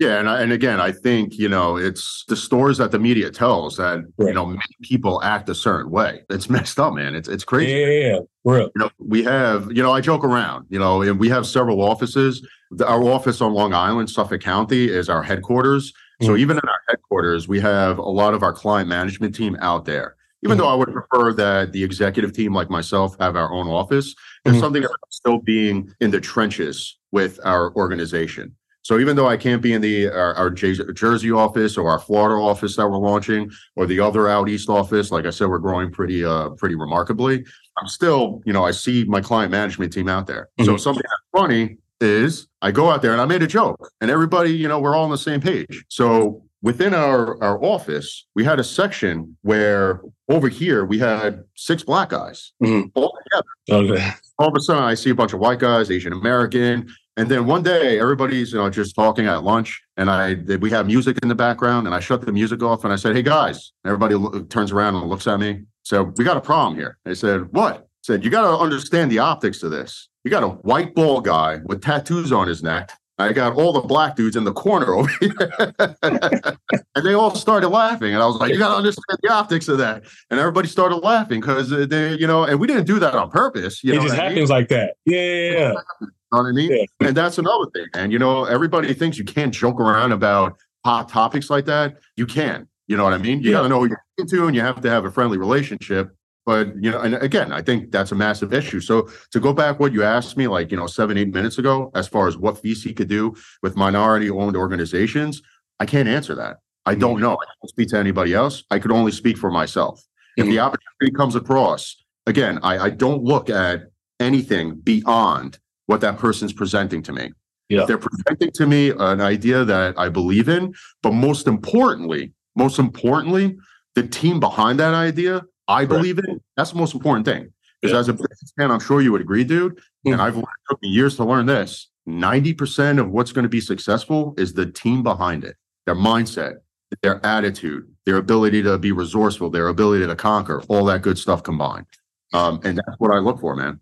Yeah, 0.00 0.18
and 0.18 0.30
I, 0.30 0.40
and 0.40 0.50
again, 0.50 0.80
I 0.80 0.92
think 0.92 1.38
you 1.38 1.48
know 1.48 1.76
it's 1.76 2.24
the 2.26 2.34
stories 2.34 2.78
that 2.78 2.90
the 2.90 2.98
media 2.98 3.30
tells 3.30 3.76
that 3.76 4.02
right. 4.16 4.28
you 4.28 4.32
know 4.32 4.46
many 4.46 4.60
people 4.80 5.22
act 5.22 5.46
a 5.50 5.54
certain 5.54 5.90
way. 5.90 6.22
It's 6.30 6.48
messed 6.50 6.80
up, 6.80 6.94
man. 6.94 7.14
It's 7.14 7.28
it's 7.28 7.44
crazy. 7.44 7.72
Yeah, 7.72 7.86
yeah, 7.86 8.08
yeah. 8.12 8.18
Real. 8.44 8.70
You 8.74 8.80
know, 8.82 8.90
we 8.98 9.22
have 9.24 9.70
you 9.70 9.82
know 9.82 9.92
I 9.92 10.00
joke 10.00 10.24
around, 10.24 10.66
you 10.70 10.78
know, 10.78 11.02
and 11.02 11.20
we 11.20 11.28
have 11.28 11.46
several 11.46 11.82
offices. 11.82 12.44
The, 12.70 12.88
our 12.88 13.04
office 13.04 13.42
on 13.42 13.52
Long 13.52 13.74
Island, 13.74 14.08
Suffolk 14.08 14.40
County, 14.40 14.86
is 14.86 15.10
our 15.10 15.22
headquarters. 15.22 15.92
Mm-hmm. 15.92 16.26
So 16.26 16.36
even 16.38 16.56
in 16.56 16.66
our 16.66 16.80
headquarters, 16.88 17.46
we 17.46 17.60
have 17.60 17.98
a 17.98 18.02
lot 18.02 18.32
of 18.32 18.42
our 18.42 18.54
client 18.54 18.88
management 18.88 19.34
team 19.34 19.54
out 19.60 19.84
there. 19.84 20.16
Even 20.42 20.56
mm-hmm. 20.56 20.64
though 20.64 20.72
I 20.72 20.74
would 20.76 20.92
prefer 20.94 21.34
that 21.34 21.72
the 21.72 21.84
executive 21.84 22.32
team, 22.32 22.54
like 22.54 22.70
myself, 22.70 23.16
have 23.20 23.36
our 23.36 23.52
own 23.52 23.68
office, 23.68 24.14
there's 24.44 24.54
mm-hmm. 24.56 24.62
something 24.62 24.84
about 24.84 24.96
still 25.10 25.40
being 25.40 25.92
in 26.00 26.10
the 26.10 26.20
trenches 26.20 26.98
with 27.12 27.38
our 27.44 27.74
organization. 27.74 28.56
So 28.90 28.98
even 28.98 29.14
though 29.14 29.28
I 29.28 29.36
can't 29.36 29.62
be 29.62 29.72
in 29.72 29.80
the 29.82 30.08
our, 30.08 30.34
our, 30.34 30.50
Jersey 30.50 31.30
office 31.30 31.76
or 31.76 31.88
our 31.88 32.00
Florida 32.00 32.34
office 32.34 32.74
that 32.74 32.88
we're 32.88 32.96
launching, 32.96 33.48
or 33.76 33.86
the 33.86 34.00
other 34.00 34.28
out 34.28 34.48
east 34.48 34.68
office, 34.68 35.12
like 35.12 35.26
I 35.26 35.30
said, 35.30 35.46
we're 35.46 35.58
growing 35.58 35.92
pretty 35.92 36.24
uh 36.24 36.48
pretty 36.50 36.74
remarkably. 36.74 37.44
I'm 37.78 37.86
still, 37.86 38.42
you 38.44 38.52
know, 38.52 38.64
I 38.64 38.72
see 38.72 39.04
my 39.04 39.20
client 39.20 39.52
management 39.52 39.92
team 39.92 40.08
out 40.08 40.26
there. 40.26 40.48
Mm-hmm. 40.58 40.64
So 40.64 40.76
something 40.76 41.04
that's 41.04 41.40
funny 41.40 41.76
is 42.00 42.48
I 42.62 42.72
go 42.72 42.90
out 42.90 43.00
there 43.00 43.12
and 43.12 43.20
I 43.20 43.26
made 43.26 43.44
a 43.44 43.46
joke, 43.46 43.92
and 44.00 44.10
everybody, 44.10 44.50
you 44.50 44.66
know, 44.66 44.80
we're 44.80 44.96
all 44.96 45.04
on 45.04 45.10
the 45.10 45.18
same 45.18 45.40
page. 45.40 45.84
So 45.86 46.42
within 46.60 46.92
our 46.92 47.40
our 47.40 47.62
office, 47.62 48.26
we 48.34 48.42
had 48.42 48.58
a 48.58 48.64
section 48.64 49.36
where 49.42 50.00
over 50.28 50.48
here 50.48 50.84
we 50.84 50.98
had 50.98 51.44
six 51.54 51.84
black 51.84 52.08
guys 52.08 52.54
mm-hmm. 52.60 52.88
all 52.94 53.16
together. 53.22 53.94
Okay. 53.94 54.10
All 54.40 54.48
of 54.48 54.54
a 54.56 54.60
sudden, 54.60 54.82
I 54.82 54.94
see 54.94 55.10
a 55.10 55.14
bunch 55.14 55.32
of 55.32 55.38
white 55.38 55.60
guys, 55.60 55.92
Asian 55.92 56.12
American, 56.12 56.92
and 57.16 57.28
then 57.28 57.46
one 57.46 57.62
day, 57.62 58.00
everybody's 58.00 58.52
you 58.52 58.58
know 58.58 58.70
just 58.70 58.94
talking 58.94 59.26
at 59.26 59.42
lunch, 59.42 59.80
and 59.96 60.10
I 60.10 60.34
we 60.60 60.70
have 60.70 60.86
music 60.86 61.18
in 61.22 61.28
the 61.28 61.34
background, 61.34 61.86
and 61.86 61.94
I 61.94 62.00
shut 62.00 62.24
the 62.24 62.32
music 62.32 62.62
off, 62.62 62.84
and 62.84 62.92
I 62.92 62.96
said, 62.96 63.14
"Hey 63.14 63.22
guys!" 63.22 63.72
everybody 63.84 64.14
lo- 64.14 64.42
turns 64.44 64.72
around 64.72 64.94
and 64.96 65.08
looks 65.08 65.26
at 65.26 65.38
me. 65.40 65.62
So 65.82 66.12
we 66.16 66.24
got 66.24 66.36
a 66.36 66.40
problem 66.40 66.76
here. 66.76 66.98
They 67.04 67.14
said, 67.14 67.52
"What?" 67.52 67.76
I 67.76 67.82
said, 68.02 68.24
"You 68.24 68.30
got 68.30 68.42
to 68.42 68.58
understand 68.58 69.10
the 69.10 69.18
optics 69.18 69.62
of 69.62 69.70
this. 69.70 70.08
You 70.24 70.30
got 70.30 70.42
a 70.42 70.48
white 70.48 70.94
ball 70.94 71.20
guy 71.20 71.60
with 71.64 71.82
tattoos 71.82 72.32
on 72.32 72.46
his 72.46 72.62
neck. 72.62 72.92
I 73.20 73.32
got 73.32 73.54
all 73.56 73.72
the 73.72 73.80
black 73.80 74.16
dudes 74.16 74.36
in 74.36 74.44
the 74.44 74.52
corner 74.52 74.94
over 74.94 75.10
here. 75.20 75.74
and 76.02 77.04
they 77.04 77.14
all 77.14 77.34
started 77.34 77.68
laughing. 77.68 78.14
And 78.14 78.22
I 78.22 78.26
was 78.26 78.36
like, 78.36 78.52
you 78.52 78.58
got 78.58 78.70
to 78.70 78.76
understand 78.76 79.18
the 79.22 79.32
optics 79.32 79.68
of 79.68 79.78
that. 79.78 80.04
And 80.30 80.40
everybody 80.40 80.68
started 80.68 80.96
laughing 80.96 81.40
because 81.40 81.72
uh, 81.72 81.86
they, 81.88 82.14
you 82.14 82.26
know, 82.26 82.44
and 82.44 82.58
we 82.58 82.66
didn't 82.66 82.86
do 82.86 82.98
that 82.98 83.14
on 83.14 83.30
purpose. 83.30 83.84
You 83.84 83.94
it 83.94 84.02
just 84.02 84.14
happens 84.14 84.36
mean? 84.36 84.48
like 84.48 84.68
that. 84.68 84.96
Yeah. 85.04 85.20
yeah, 85.20 85.72
yeah 86.00 86.06
know 86.32 86.42
what 86.42 86.48
I 86.48 86.52
mean? 86.52 86.70
Yeah. 86.70 87.08
And 87.08 87.16
that's 87.16 87.38
another 87.38 87.70
thing. 87.72 87.86
And 87.94 88.12
you 88.12 88.18
know, 88.18 88.44
everybody 88.44 88.92
thinks 88.94 89.18
you 89.18 89.24
can't 89.24 89.52
joke 89.52 89.80
around 89.80 90.12
about 90.12 90.56
hot 90.84 91.08
topics 91.08 91.50
like 91.50 91.66
that. 91.66 91.96
You 92.16 92.26
can. 92.26 92.68
You 92.86 92.96
know 92.96 93.04
what 93.04 93.12
I 93.12 93.18
mean? 93.18 93.40
You 93.40 93.50
yeah. 93.50 93.58
got 93.58 93.62
to 93.62 93.68
know 93.68 93.80
who 93.80 93.88
you're 93.88 94.04
into, 94.18 94.46
and 94.46 94.54
you 94.54 94.62
have 94.62 94.80
to 94.80 94.90
have 94.90 95.04
a 95.04 95.10
friendly 95.10 95.38
relationship. 95.38 96.10
But 96.46 96.74
you 96.82 96.90
know, 96.90 97.00
and 97.00 97.14
again, 97.16 97.52
I 97.52 97.62
think 97.62 97.92
that's 97.92 98.12
a 98.12 98.14
massive 98.14 98.52
issue. 98.52 98.80
So 98.80 99.08
to 99.32 99.40
go 99.40 99.52
back, 99.52 99.78
what 99.78 99.92
you 99.92 100.02
asked 100.02 100.36
me, 100.36 100.48
like 100.48 100.70
you 100.70 100.76
know, 100.76 100.86
seven, 100.86 101.18
eight 101.18 101.32
minutes 101.32 101.58
ago, 101.58 101.90
as 101.94 102.08
far 102.08 102.28
as 102.28 102.36
what 102.36 102.62
VC 102.62 102.96
could 102.96 103.08
do 103.08 103.34
with 103.62 103.76
minority-owned 103.76 104.56
organizations, 104.56 105.42
I 105.78 105.86
can't 105.86 106.08
answer 106.08 106.34
that. 106.36 106.58
I 106.86 106.94
don't 106.94 107.14
mm-hmm. 107.14 107.22
know. 107.22 107.32
I 107.34 107.44
can't 107.44 107.70
speak 107.70 107.88
to 107.90 107.98
anybody 107.98 108.34
else. 108.34 108.64
I 108.70 108.78
could 108.78 108.92
only 108.92 109.12
speak 109.12 109.36
for 109.36 109.50
myself. 109.50 110.02
If 110.36 110.44
mm-hmm. 110.44 110.52
the 110.52 110.58
opportunity 110.60 111.14
comes 111.14 111.36
across, 111.36 111.96
again, 112.26 112.58
I, 112.62 112.78
I 112.78 112.90
don't 112.90 113.22
look 113.22 113.50
at 113.50 113.82
anything 114.18 114.76
beyond 114.76 115.58
what 115.86 116.00
that 116.00 116.18
person's 116.18 116.52
presenting 116.52 117.02
to 117.02 117.12
me. 117.12 117.32
Yeah. 117.68 117.84
They're 117.84 117.98
presenting 117.98 118.50
to 118.52 118.66
me 118.66 118.90
an 118.90 119.20
idea 119.20 119.64
that 119.64 119.98
I 119.98 120.08
believe 120.08 120.48
in, 120.48 120.74
but 121.02 121.12
most 121.12 121.46
importantly, 121.46 122.32
most 122.56 122.78
importantly, 122.78 123.56
the 123.94 124.06
team 124.06 124.40
behind 124.40 124.78
that 124.80 124.94
idea, 124.94 125.42
I 125.70 125.84
believe 125.84 126.18
right. 126.18 126.28
in. 126.28 126.40
That's 126.56 126.70
the 126.70 126.78
most 126.78 126.94
important 126.94 127.26
thing. 127.26 127.52
Because 127.80 127.94
yeah. 127.94 128.00
as 128.00 128.08
a 128.08 128.12
business 128.12 128.28
businessman, 128.30 128.70
I'm 128.70 128.80
sure 128.80 129.00
you 129.00 129.12
would 129.12 129.20
agree, 129.20 129.44
dude. 129.44 129.76
Mm-hmm. 129.76 130.12
And 130.12 130.22
I've 130.22 130.34
learned, 130.34 130.44
it 130.44 130.70
took 130.70 130.82
me 130.82 130.88
years 130.88 131.16
to 131.16 131.24
learn 131.24 131.46
this. 131.46 131.88
90% 132.08 132.98
of 132.98 133.10
what's 133.10 133.32
going 133.32 133.44
to 133.44 133.48
be 133.48 133.60
successful 133.60 134.34
is 134.36 134.52
the 134.52 134.66
team 134.66 135.02
behind 135.02 135.44
it, 135.44 135.56
their 135.86 135.94
mindset, 135.94 136.56
their 137.02 137.24
attitude, 137.24 137.90
their 138.04 138.16
ability 138.16 138.62
to 138.62 138.78
be 138.78 138.92
resourceful, 138.92 139.50
their 139.50 139.68
ability 139.68 140.06
to 140.06 140.16
conquer, 140.16 140.62
all 140.68 140.84
that 140.86 141.02
good 141.02 141.18
stuff 141.18 141.42
combined. 141.42 141.86
Um, 142.32 142.60
and 142.64 142.78
that's 142.78 142.98
what 142.98 143.12
I 143.12 143.18
look 143.18 143.40
for, 143.40 143.54
man. 143.56 143.80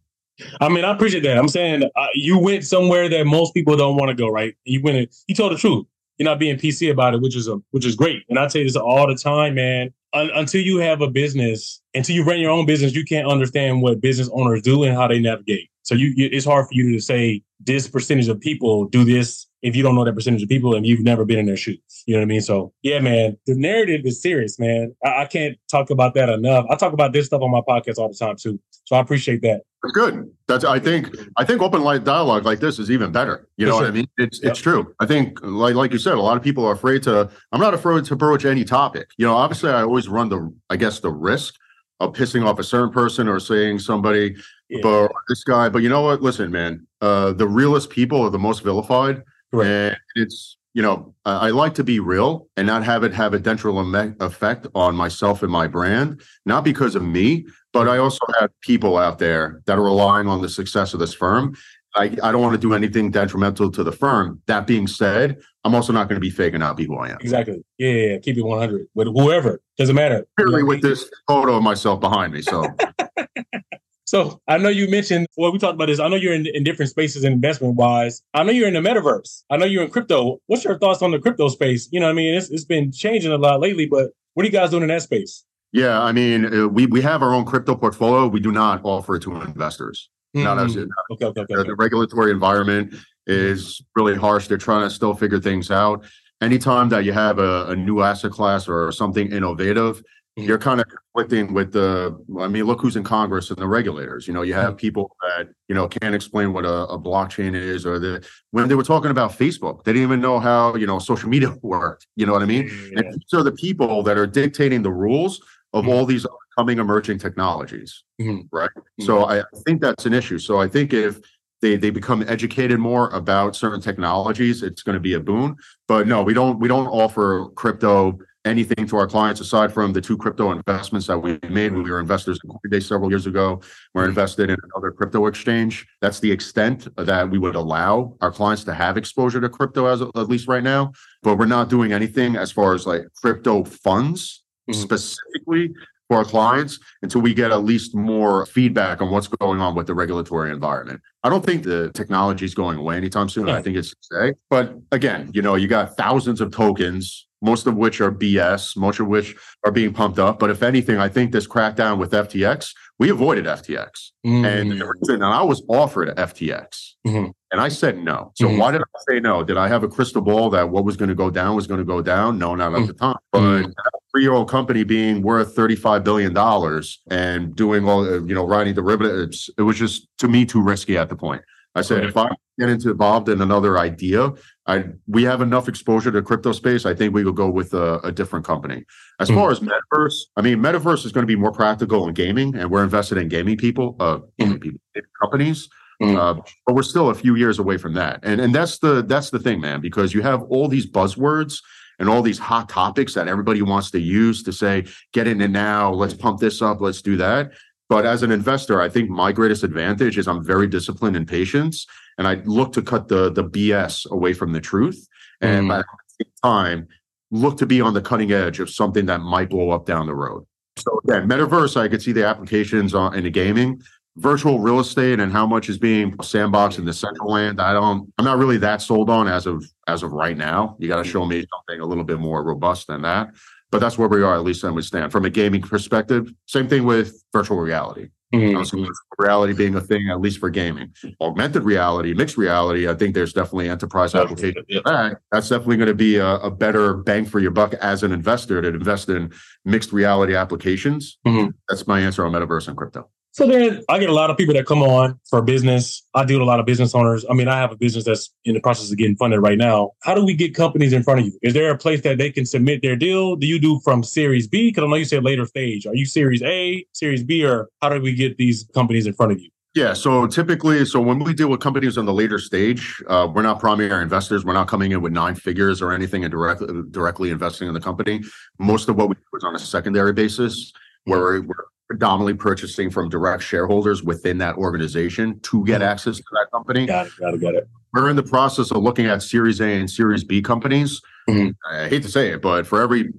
I 0.60 0.68
mean, 0.68 0.84
I 0.84 0.92
appreciate 0.92 1.22
that. 1.24 1.36
I'm 1.36 1.48
saying 1.48 1.82
uh, 1.96 2.06
you 2.14 2.38
went 2.38 2.64
somewhere 2.64 3.08
that 3.08 3.26
most 3.26 3.54
people 3.54 3.76
don't 3.76 3.96
want 3.96 4.10
to 4.10 4.14
go. 4.14 4.28
Right? 4.28 4.54
You 4.64 4.80
went. 4.82 5.14
You 5.26 5.34
told 5.34 5.52
the 5.52 5.56
truth. 5.56 5.86
You're 6.16 6.28
not 6.28 6.38
being 6.38 6.56
PC 6.56 6.90
about 6.90 7.14
it, 7.14 7.20
which 7.20 7.36
is 7.36 7.48
a 7.48 7.58
which 7.70 7.84
is 7.84 7.96
great. 7.96 8.24
And 8.28 8.38
I 8.38 8.46
tell 8.46 8.60
you 8.60 8.66
this 8.66 8.76
all 8.76 9.06
the 9.06 9.16
time, 9.16 9.54
man. 9.56 9.92
Un- 10.14 10.30
until 10.34 10.62
you 10.62 10.78
have 10.78 11.02
a 11.02 11.10
business, 11.10 11.82
until 11.94 12.16
you 12.16 12.24
run 12.24 12.40
your 12.40 12.50
own 12.50 12.64
business, 12.64 12.94
you 12.94 13.04
can't 13.04 13.28
understand 13.28 13.82
what 13.82 14.00
business 14.00 14.30
owners 14.32 14.62
do 14.62 14.84
and 14.84 14.96
how 14.96 15.06
they 15.06 15.18
navigate. 15.18 15.68
So 15.82 15.94
you, 15.94 16.12
you 16.16 16.28
it's 16.32 16.46
hard 16.46 16.66
for 16.66 16.74
you 16.74 16.92
to 16.92 17.00
say 17.00 17.42
this 17.60 17.88
percentage 17.88 18.28
of 18.28 18.40
people 18.40 18.86
do 18.86 19.04
this 19.04 19.47
if 19.62 19.74
you 19.74 19.82
don't 19.82 19.94
know 19.94 20.04
that 20.04 20.14
percentage 20.14 20.42
of 20.42 20.48
people 20.48 20.74
and 20.74 20.86
you've 20.86 21.02
never 21.02 21.24
been 21.24 21.38
in 21.38 21.46
their 21.46 21.56
shoes. 21.56 21.78
You 22.06 22.14
know 22.14 22.20
what 22.20 22.24
I 22.24 22.28
mean? 22.28 22.40
So 22.40 22.72
yeah, 22.82 23.00
man, 23.00 23.36
the 23.46 23.54
narrative 23.54 24.02
is 24.04 24.22
serious, 24.22 24.58
man. 24.58 24.94
I, 25.04 25.22
I 25.22 25.24
can't 25.26 25.58
talk 25.70 25.90
about 25.90 26.14
that 26.14 26.28
enough. 26.28 26.66
I 26.70 26.76
talk 26.76 26.92
about 26.92 27.12
this 27.12 27.26
stuff 27.26 27.42
on 27.42 27.50
my 27.50 27.60
podcast 27.60 27.98
all 27.98 28.08
the 28.08 28.14
time 28.14 28.36
too. 28.36 28.60
So 28.84 28.96
I 28.96 29.00
appreciate 29.00 29.42
that. 29.42 29.62
Good. 29.92 30.28
That's 30.48 30.64
I 30.64 30.78
think 30.78 31.14
I 31.36 31.44
think 31.44 31.62
open 31.62 31.82
light 31.82 32.04
dialogue 32.04 32.44
like 32.44 32.58
this 32.58 32.78
is 32.78 32.90
even 32.90 33.12
better. 33.12 33.48
You 33.56 33.66
know 33.66 33.72
sure. 33.72 33.82
what 33.82 33.88
I 33.88 33.92
mean? 33.92 34.08
It's 34.16 34.42
yep. 34.42 34.52
it's 34.52 34.60
true. 34.60 34.94
I 34.98 35.06
think 35.06 35.38
like 35.42 35.74
like 35.74 35.92
you 35.92 35.98
said, 35.98 36.14
a 36.14 36.20
lot 36.20 36.36
of 36.36 36.42
people 36.42 36.64
are 36.64 36.72
afraid 36.72 37.02
to. 37.04 37.30
I'm 37.52 37.60
not 37.60 37.74
afraid 37.74 38.04
to 38.06 38.14
approach 38.14 38.44
any 38.44 38.64
topic. 38.64 39.10
You 39.18 39.26
know, 39.26 39.36
obviously 39.36 39.70
I 39.70 39.82
always 39.82 40.08
run 40.08 40.30
the 40.30 40.52
I 40.68 40.76
guess 40.76 41.00
the 41.00 41.10
risk 41.10 41.54
of 42.00 42.12
pissing 42.12 42.44
off 42.46 42.58
a 42.58 42.64
certain 42.64 42.92
person 42.92 43.28
or 43.28 43.40
saying 43.40 43.78
somebody, 43.80 44.36
yeah. 44.68 44.80
but 44.82 45.12
this 45.28 45.44
guy. 45.44 45.68
But 45.68 45.82
you 45.82 45.88
know 45.88 46.02
what? 46.02 46.22
Listen, 46.22 46.50
man. 46.50 46.86
Uh, 47.00 47.32
the 47.32 47.46
realest 47.46 47.90
people 47.90 48.20
are 48.22 48.30
the 48.30 48.38
most 48.38 48.64
vilified, 48.64 49.22
right. 49.52 49.66
and 49.66 49.96
it's 50.16 50.58
you 50.74 50.82
know, 50.82 51.12
I 51.24 51.50
like 51.50 51.74
to 51.74 51.82
be 51.82 51.98
real 51.98 52.46
and 52.56 52.64
not 52.66 52.84
have 52.84 53.02
it 53.02 53.12
have 53.12 53.34
a 53.34 53.38
detrimental 53.40 54.14
effect 54.24 54.66
on 54.76 54.94
myself 54.94 55.42
and 55.42 55.50
my 55.50 55.66
brand, 55.66 56.20
not 56.46 56.62
because 56.62 56.94
of 56.94 57.02
me, 57.02 57.46
but 57.72 57.88
I 57.88 57.98
also 57.98 58.24
have 58.38 58.50
people 58.60 58.96
out 58.96 59.18
there 59.18 59.60
that 59.66 59.76
are 59.76 59.82
relying 59.82 60.28
on 60.28 60.40
the 60.40 60.48
success 60.48 60.94
of 60.94 61.00
this 61.00 61.12
firm. 61.12 61.56
I, 61.96 62.16
I 62.22 62.30
don't 62.30 62.42
want 62.42 62.52
to 62.52 62.60
do 62.60 62.74
anything 62.74 63.10
detrimental 63.10 63.72
to 63.72 63.82
the 63.82 63.90
firm. 63.90 64.40
That 64.46 64.68
being 64.68 64.86
said, 64.86 65.40
I'm 65.64 65.74
also 65.74 65.92
not 65.92 66.08
going 66.08 66.16
to 66.16 66.20
be 66.20 66.30
faking 66.30 66.62
out 66.62 66.76
people 66.76 66.98
I 67.00 67.10
am. 67.10 67.18
Exactly. 67.20 67.64
Yeah, 67.78 67.90
yeah, 67.90 68.12
yeah. 68.12 68.18
keep 68.18 68.36
it 68.36 68.42
100 68.42 68.86
with 68.94 69.08
whoever. 69.08 69.60
Doesn't 69.78 69.96
matter. 69.96 70.26
Clearly, 70.38 70.62
with 70.62 70.82
this 70.82 71.10
photo 71.26 71.56
of 71.56 71.62
myself 71.62 71.98
behind 71.98 72.34
me. 72.34 72.42
So 72.42 72.64
So 74.08 74.40
I 74.48 74.56
know 74.56 74.70
you 74.70 74.88
mentioned, 74.88 75.26
well, 75.36 75.52
we 75.52 75.58
talked 75.58 75.74
about 75.74 75.88
this. 75.88 76.00
I 76.00 76.08
know 76.08 76.16
you're 76.16 76.32
in, 76.32 76.46
in 76.46 76.64
different 76.64 76.90
spaces 76.90 77.24
investment 77.24 77.74
wise. 77.74 78.22
I 78.32 78.42
know 78.42 78.52
you're 78.52 78.66
in 78.66 78.72
the 78.72 78.80
metaverse. 78.80 79.42
I 79.50 79.58
know 79.58 79.66
you're 79.66 79.82
in 79.82 79.90
crypto. 79.90 80.40
What's 80.46 80.64
your 80.64 80.78
thoughts 80.78 81.02
on 81.02 81.10
the 81.10 81.18
crypto 81.18 81.48
space? 81.48 81.90
You 81.92 82.00
know, 82.00 82.08
I 82.08 82.14
mean, 82.14 82.34
it's, 82.34 82.48
it's 82.48 82.64
been 82.64 82.90
changing 82.90 83.32
a 83.32 83.36
lot 83.36 83.60
lately, 83.60 83.84
but 83.84 84.12
what 84.32 84.44
are 84.44 84.46
you 84.46 84.52
guys 84.52 84.70
doing 84.70 84.82
in 84.84 84.88
that 84.88 85.02
space? 85.02 85.44
Yeah, 85.72 86.00
I 86.00 86.12
mean, 86.12 86.46
uh, 86.46 86.68
we 86.68 86.86
we 86.86 87.02
have 87.02 87.22
our 87.22 87.34
own 87.34 87.44
crypto 87.44 87.74
portfolio. 87.74 88.26
We 88.28 88.40
do 88.40 88.50
not 88.50 88.80
offer 88.82 89.16
it 89.16 89.20
to 89.24 89.42
investors. 89.42 90.08
Mm-hmm. 90.34 90.44
Not 90.44 90.58
as 90.58 90.74
okay, 90.74 91.26
okay, 91.26 91.40
okay, 91.42 91.68
the 91.68 91.76
regulatory 91.76 92.30
environment 92.30 92.94
is 93.26 93.82
really 93.94 94.14
harsh. 94.14 94.48
They're 94.48 94.56
trying 94.56 94.88
to 94.88 94.90
still 94.90 95.12
figure 95.12 95.38
things 95.38 95.70
out. 95.70 96.06
Anytime 96.40 96.88
that 96.88 97.04
you 97.04 97.12
have 97.12 97.38
a, 97.38 97.66
a 97.66 97.76
new 97.76 98.00
asset 98.00 98.30
class 98.30 98.68
or 98.68 98.90
something 98.90 99.30
innovative, 99.30 100.02
Mm-hmm. 100.38 100.46
you're 100.46 100.58
kind 100.58 100.80
of 100.80 100.86
conflicting 100.86 101.52
with 101.52 101.72
the 101.72 102.16
i 102.38 102.46
mean 102.46 102.62
look 102.62 102.80
who's 102.80 102.94
in 102.94 103.02
congress 103.02 103.50
and 103.50 103.58
the 103.58 103.66
regulators 103.66 104.28
you 104.28 104.32
know 104.32 104.42
you 104.42 104.54
have 104.54 104.74
mm-hmm. 104.74 104.76
people 104.76 105.16
that 105.20 105.48
you 105.66 105.74
know 105.74 105.88
can't 105.88 106.14
explain 106.14 106.52
what 106.52 106.64
a, 106.64 106.86
a, 106.86 106.98
blockchain 106.98 107.56
is 107.56 107.84
or 107.84 107.98
the 107.98 108.24
when 108.52 108.68
they 108.68 108.76
were 108.76 108.84
talking 108.84 109.10
about 109.10 109.32
facebook 109.32 109.82
they 109.82 109.92
didn't 109.92 110.06
even 110.06 110.20
know 110.20 110.38
how 110.38 110.76
you 110.76 110.86
know 110.86 111.00
social 111.00 111.28
media 111.28 111.52
worked 111.62 112.06
you 112.14 112.24
know 112.24 112.32
what 112.32 112.42
i 112.42 112.44
mean 112.44 112.68
yeah. 112.68 113.00
and 113.00 113.14
these 113.14 113.34
are 113.34 113.42
the 113.42 113.50
people 113.50 114.04
that 114.04 114.16
are 114.16 114.28
dictating 114.28 114.80
the 114.80 114.92
rules 114.92 115.40
of 115.72 115.84
mm-hmm. 115.84 115.92
all 115.92 116.06
these 116.06 116.24
upcoming 116.24 116.78
emerging 116.78 117.18
technologies 117.18 118.04
mm-hmm. 118.20 118.42
right 118.52 118.70
mm-hmm. 118.78 119.04
so 119.04 119.24
I, 119.24 119.40
I 119.40 119.44
think 119.66 119.80
that's 119.80 120.06
an 120.06 120.14
issue 120.14 120.38
so 120.38 120.60
i 120.60 120.68
think 120.68 120.92
if 120.92 121.18
they 121.62 121.76
they 121.76 121.90
become 121.90 122.24
educated 122.28 122.78
more 122.78 123.08
about 123.10 123.56
certain 123.56 123.80
technologies 123.80 124.62
it's 124.62 124.84
going 124.84 124.94
to 124.94 125.00
be 125.00 125.14
a 125.14 125.20
boon 125.20 125.56
but 125.88 126.06
no 126.06 126.22
we 126.22 126.32
don't 126.32 126.60
we 126.60 126.68
don't 126.68 126.86
offer 126.86 127.46
crypto 127.56 128.20
anything 128.44 128.86
to 128.86 128.96
our 128.96 129.06
clients 129.06 129.40
aside 129.40 129.72
from 129.72 129.92
the 129.92 130.00
two 130.00 130.16
crypto 130.16 130.52
investments 130.52 131.06
that 131.06 131.18
we 131.18 131.38
made 131.48 131.72
when 131.72 131.82
we 131.82 131.90
were 131.90 132.00
investors 132.00 132.38
in 132.44 132.50
Coinbase 132.50 132.84
several 132.88 133.10
years 133.10 133.26
ago. 133.26 133.60
We're 133.94 134.04
Mhm. 134.04 134.08
invested 134.10 134.50
in 134.50 134.56
another 134.72 134.90
crypto 134.92 135.26
exchange. 135.26 135.86
That's 136.00 136.20
the 136.20 136.30
extent 136.30 136.88
that 136.96 137.30
we 137.30 137.38
would 137.38 137.56
allow 137.56 138.16
our 138.20 138.30
clients 138.30 138.64
to 138.64 138.74
have 138.74 138.96
exposure 138.96 139.40
to 139.40 139.48
crypto 139.48 139.86
as 139.86 140.00
at 140.02 140.28
least 140.28 140.48
right 140.48 140.62
now. 140.62 140.92
But 141.22 141.36
we're 141.36 141.46
not 141.46 141.68
doing 141.68 141.92
anything 141.92 142.36
as 142.36 142.50
far 142.52 142.74
as 142.74 142.86
like 142.86 143.06
crypto 143.20 143.64
funds 143.64 144.44
Mhm. 144.70 144.74
specifically 144.76 145.74
for 146.08 146.16
our 146.18 146.24
clients 146.24 146.78
until 147.02 147.20
we 147.20 147.34
get 147.34 147.50
at 147.50 147.64
least 147.64 147.94
more 147.94 148.46
feedback 148.46 149.02
on 149.02 149.10
what's 149.10 149.28
going 149.28 149.60
on 149.60 149.74
with 149.74 149.86
the 149.86 149.94
regulatory 149.94 150.50
environment. 150.50 151.00
I 151.22 151.28
don't 151.28 151.44
think 151.44 151.64
the 151.64 151.90
technology 151.92 152.46
is 152.46 152.54
going 152.54 152.78
away 152.78 152.96
anytime 152.96 153.28
soon. 153.28 153.48
I 153.48 153.60
think 153.60 153.76
it's 153.76 153.90
to 153.90 153.96
stay. 154.00 154.32
But 154.48 154.74
again, 154.90 155.30
you 155.34 155.42
know, 155.42 155.54
you 155.56 155.68
got 155.68 155.98
thousands 155.98 156.40
of 156.40 156.50
tokens, 156.50 157.26
most 157.42 157.66
of 157.66 157.76
which 157.76 158.00
are 158.00 158.10
BS, 158.10 158.76
most 158.76 159.00
of 159.00 159.06
which 159.06 159.36
are 159.64 159.70
being 159.72 159.92
pumped 159.92 160.18
up. 160.18 160.38
But 160.38 160.50
if 160.50 160.62
anything, 160.62 160.98
I 160.98 161.08
think 161.08 161.32
this 161.32 161.46
crackdown 161.46 161.98
with 161.98 162.12
FTX, 162.12 162.72
we 162.98 163.10
avoided 163.10 163.46
FTX. 163.46 164.12
And 164.24 164.72
Mhm. 164.72 164.78
the 165.02 165.14
and 165.14 165.24
I 165.24 165.42
was 165.42 165.62
offered 165.68 166.12
FTX. 166.18 166.96
Mhm. 167.06 167.32
And 167.52 167.60
I 167.60 167.68
said 167.68 167.98
no. 167.98 168.32
So 168.34 168.48
Mhm. 168.48 168.58
why 168.58 168.72
did 168.72 168.82
I 168.82 169.00
say 169.08 169.20
no? 169.20 169.42
Did 169.44 169.56
I 169.56 169.68
have 169.68 169.82
a 169.84 169.88
crystal 169.88 170.20
ball 170.20 170.50
that 170.50 170.68
what 170.70 170.84
was 170.84 170.96
going 170.96 171.08
to 171.08 171.14
go 171.14 171.30
down 171.30 171.54
was 171.56 171.66
going 171.66 171.78
to 171.78 171.84
go 171.84 172.02
down? 172.02 172.38
No, 172.38 172.54
not 172.54 172.74
at 172.74 172.86
the 172.86 172.92
time. 172.92 173.16
But 173.32 173.40
Mhm. 173.40 173.70
a 173.70 173.90
three-year-old 174.12 174.48
company 174.50 174.82
being 174.84 175.22
worth 175.22 175.54
thirty-five 175.54 176.02
billion 176.04 176.34
dollars 176.34 177.00
and 177.10 177.54
doing 177.54 177.88
all, 177.88 178.04
you 178.04 178.34
know, 178.34 178.44
riding 178.44 178.74
derivatives, 178.74 179.48
it 179.56 179.62
was 179.62 179.78
just 179.78 180.08
to 180.18 180.28
me 180.28 180.44
too 180.44 180.60
risky 180.60 180.98
at 180.98 181.08
the 181.08 181.16
point. 181.16 181.42
I 181.78 181.82
said, 181.82 181.98
Okay. 181.98 182.08
if 182.08 182.16
I 182.16 182.28
get 182.58 182.68
into 182.68 182.90
involved 182.90 183.28
in 183.28 183.40
another 183.40 183.78
idea, 183.78 184.32
I 184.66 184.84
we 185.06 185.22
have 185.24 185.40
enough 185.40 185.68
exposure 185.68 186.10
to 186.12 186.20
crypto 186.22 186.52
space. 186.52 186.84
I 186.84 186.94
think 186.94 187.14
we 187.14 187.22
could 187.24 187.36
go 187.36 187.48
with 187.48 187.72
a, 187.74 188.00
a 188.04 188.12
different 188.12 188.44
company. 188.44 188.84
As 189.20 189.28
Mhm. 189.30 189.34
far 189.36 189.50
as 189.50 189.60
metaverse, 189.60 190.14
I 190.36 190.42
mean, 190.42 190.58
metaverse 190.58 191.06
is 191.06 191.12
going 191.12 191.22
to 191.26 191.32
be 191.34 191.36
more 191.36 191.52
practical 191.52 192.06
in 192.08 192.14
gaming, 192.14 192.54
and 192.56 192.70
we're 192.70 192.82
invested 192.84 193.18
in 193.18 193.28
gaming 193.28 193.56
people, 193.56 193.96
uh, 194.00 194.18
gaming 194.38 194.58
people, 194.60 194.80
companies. 195.22 195.68
Mhm. 196.02 196.16
Uh, 196.16 196.40
but 196.66 196.74
we're 196.76 196.82
still 196.82 197.10
a 197.10 197.14
few 197.14 197.34
years 197.36 197.58
away 197.58 197.76
from 197.76 197.94
that, 197.94 198.20
and 198.22 198.40
and 198.40 198.54
that's 198.54 198.78
the 198.78 199.02
that's 199.02 199.30
the 199.30 199.38
thing, 199.38 199.60
man, 199.60 199.80
because 199.80 200.12
you 200.14 200.22
have 200.22 200.42
all 200.42 200.68
these 200.68 200.86
buzzwords 200.90 201.54
and 202.00 202.08
all 202.08 202.22
these 202.22 202.38
hot 202.38 202.68
topics 202.68 203.12
that 203.14 203.26
everybody 203.26 203.60
wants 203.62 203.90
to 203.90 203.98
use 203.98 204.44
to 204.44 204.52
say, 204.52 204.84
get 205.12 205.26
in 205.26 205.40
it 205.40 205.50
now, 205.50 205.92
let's 205.92 206.14
pump 206.14 206.38
this 206.38 206.62
up, 206.62 206.80
let's 206.80 207.02
do 207.02 207.16
that. 207.16 207.50
But 207.88 208.04
as 208.04 208.22
an 208.22 208.30
investor, 208.30 208.80
I 208.80 208.88
think 208.88 209.08
my 209.08 209.32
greatest 209.32 209.64
advantage 209.64 210.18
is 210.18 210.28
I'm 210.28 210.44
very 210.44 210.66
disciplined 210.66 211.16
and 211.16 211.26
patient, 211.26 211.74
and 212.18 212.28
I 212.28 212.34
look 212.44 212.72
to 212.74 212.82
cut 212.82 213.08
the 213.08 213.30
the 213.30 213.44
BS 213.44 214.10
away 214.10 214.32
from 214.34 214.52
the 214.52 214.60
truth, 214.60 215.08
and 215.40 215.68
Mhm. 215.70 215.78
at 215.80 215.86
the 216.18 216.24
same 216.24 216.32
time, 216.42 216.88
look 217.30 217.56
to 217.58 217.66
be 217.66 217.80
on 217.80 217.94
the 217.94 218.00
cutting 218.02 218.32
edge 218.32 218.60
of 218.60 218.68
something 218.70 219.06
that 219.06 219.20
might 219.22 219.48
blow 219.50 219.70
up 219.70 219.86
down 219.86 220.06
the 220.06 220.14
road. 220.14 220.44
So 220.76 221.00
again, 221.04 221.28
metaverse, 221.28 221.76
I 221.76 221.88
could 221.88 222.02
see 222.02 222.12
the 222.12 222.24
applications 222.26 222.94
on 222.94 223.14
in 223.14 223.24
the 223.24 223.30
gaming, 223.30 223.80
virtual 224.16 224.60
real 224.60 224.80
estate, 224.80 225.18
and 225.20 225.32
how 225.32 225.46
much 225.46 225.68
is 225.68 225.78
being 225.78 226.12
sandboxed 226.18 226.78
in 226.78 226.84
Decentraland. 226.84 227.58
I 227.60 227.72
don't, 227.72 228.12
I'm 228.18 228.24
not 228.24 228.38
really 228.38 228.58
that 228.58 228.80
sold 228.82 229.08
on 229.10 229.28
as 229.28 229.46
of 229.46 229.64
as 229.86 230.02
of 230.02 230.12
right 230.12 230.36
now. 230.36 230.76
You 230.78 230.88
got 230.88 231.02
to 231.02 231.08
show 231.08 231.24
me 231.24 231.44
something 231.54 231.80
a 231.80 231.86
little 231.86 232.04
bit 232.04 232.18
more 232.20 232.42
robust 232.44 232.86
than 232.88 233.02
that. 233.02 233.30
But 233.70 233.80
that's 233.80 233.98
where 233.98 234.08
we 234.08 234.22
are, 234.22 234.34
at 234.34 234.44
least 234.44 234.62
then 234.62 234.74
we 234.74 234.82
stand. 234.82 235.12
From 235.12 235.24
a 235.24 235.30
gaming 235.30 235.60
perspective, 235.62 236.32
same 236.46 236.68
thing 236.68 236.84
with 236.84 237.22
virtual 237.32 237.58
reality. 237.58 238.08
Mhm. 238.34 238.50
I 238.50 238.52
don't 238.52 238.70
virtual 238.70 238.88
reality 239.18 239.52
being 239.54 239.74
a 239.74 239.80
thing, 239.80 240.08
at 240.10 240.20
least 240.20 240.38
for 240.38 240.50
gaming. 240.50 240.92
Augmented 241.20 241.64
reality, 241.64 242.12
mixed 242.14 242.36
reality, 242.36 242.86
I 242.88 242.94
think 242.94 243.14
there's 243.14 243.32
definitely 243.32 243.68
enterprise 243.70 244.14
applications 244.14 244.66
Yeah. 244.68 244.80
that. 244.84 245.18
That's 245.32 245.48
definitely 245.48 245.76
going 245.78 245.88
to 245.88 245.94
be 245.94 246.16
a, 246.16 246.36
a 246.36 246.50
better 246.50 246.94
bang 246.94 247.24
for 247.24 247.40
your 247.40 247.50
buck 247.50 247.72
as 247.74 248.02
an 248.02 248.12
investor 248.12 248.60
to 248.60 248.68
invest 248.68 249.08
in 249.08 249.32
mixed 249.64 249.92
reality 249.92 250.34
applications. 250.34 251.18
Mhm. 251.26 251.52
That's 251.68 251.86
my 251.86 252.00
answer 252.00 252.24
on 252.24 252.32
metaverse 252.32 252.68
and 252.68 252.76
crypto. 252.76 253.08
So 253.38 253.46
then 253.46 253.84
I 253.88 254.00
get 254.00 254.10
a 254.10 254.12
lot 254.12 254.30
of 254.30 254.36
people 254.36 254.52
that 254.54 254.66
come 254.66 254.82
on 254.82 255.20
for 255.30 255.40
business. 255.40 256.04
I 256.12 256.24
deal 256.24 256.40
with 256.40 256.42
a 256.42 256.50
lot 256.50 256.58
of 256.58 256.66
business 256.66 256.92
owners. 256.92 257.24
I 257.30 257.34
mean, 257.34 257.46
I 257.46 257.56
have 257.56 257.70
a 257.70 257.76
business 257.76 258.04
that's 258.04 258.34
in 258.44 258.54
the 258.54 258.60
process 258.60 258.90
of 258.90 258.98
getting 258.98 259.14
funded 259.14 259.40
right 259.40 259.56
now. 259.56 259.92
How 260.02 260.12
do 260.16 260.24
we 260.24 260.34
get 260.34 260.56
companies 260.56 260.92
in 260.92 261.04
front 261.04 261.20
of 261.20 261.26
you? 261.26 261.38
Is 261.40 261.54
there 261.54 261.70
a 261.70 261.78
place 261.78 262.02
that 262.02 262.18
they 262.18 262.32
can 262.32 262.44
submit 262.44 262.82
their 262.82 262.96
deal? 262.96 263.36
Do 263.36 263.46
you 263.46 263.60
do 263.60 263.78
from 263.84 264.02
Series 264.02 264.48
B? 264.48 264.70
Because 264.70 264.82
I 264.82 264.86
know 264.88 264.96
you 264.96 265.04
said 265.04 265.22
later 265.22 265.46
stage. 265.46 265.86
Are 265.86 265.94
you 265.94 266.04
Series 266.04 266.42
A, 266.42 266.84
Series 266.92 267.22
B, 267.22 267.46
or 267.46 267.68
how 267.80 267.90
do 267.90 268.00
we 268.00 268.12
get 268.12 268.38
these 268.38 268.68
companies 268.74 269.06
in 269.06 269.12
front 269.12 269.30
of 269.30 269.40
you? 269.40 269.50
Yeah. 269.72 269.92
So 269.92 270.26
typically, 270.26 270.84
so 270.84 271.00
when 271.00 271.20
we 271.20 271.32
deal 271.32 271.48
with 271.48 271.60
companies 271.60 271.96
on 271.96 272.06
the 272.06 272.12
later 272.12 272.40
stage, 272.40 273.00
uh, 273.06 273.28
we're 273.32 273.42
not 273.42 273.60
primary 273.60 274.02
investors. 274.02 274.44
We're 274.44 274.54
not 274.54 274.66
coming 274.66 274.90
in 274.90 275.00
with 275.00 275.12
nine 275.12 275.36
figures 275.36 275.80
or 275.80 275.92
anything 275.92 276.24
and 276.24 276.32
directly 276.32 276.82
directly 276.90 277.30
investing 277.30 277.68
in 277.68 277.74
the 277.74 277.80
company. 277.80 278.20
Most 278.58 278.88
of 278.88 278.96
what 278.96 279.08
we 279.08 279.14
do 279.14 279.36
is 279.36 279.44
on 279.44 279.54
a 279.54 279.60
secondary 279.60 280.12
basis, 280.12 280.72
where 281.04 281.40
we're 281.40 281.66
predominantly 281.88 282.34
purchasing 282.34 282.90
from 282.90 283.08
direct 283.08 283.42
shareholders 283.42 284.02
within 284.02 284.38
that 284.38 284.56
organization 284.56 285.40
to 285.40 285.64
get 285.64 285.80
Mhm. 285.80 285.86
access 285.86 286.16
to 286.18 286.22
that 286.32 286.46
company. 286.52 286.86
Got 286.86 287.06
it. 287.06 287.12
Got 287.18 287.34
it. 287.34 287.40
Got 287.40 287.54
it. 287.54 287.68
We're 287.94 288.10
in 288.10 288.16
the 288.16 288.22
process 288.22 288.70
of 288.70 288.82
looking 288.82 289.06
at 289.06 289.22
Series 289.22 289.60
A 289.60 289.64
and 289.80 289.90
Series 289.90 290.22
B 290.22 290.42
companies. 290.42 291.00
Mhm. 291.28 291.54
I 291.70 291.88
hate 291.88 292.02
to 292.02 292.10
say 292.10 292.28
it, 292.30 292.42
but 292.42 292.66
for 292.66 292.82
every 292.82 293.12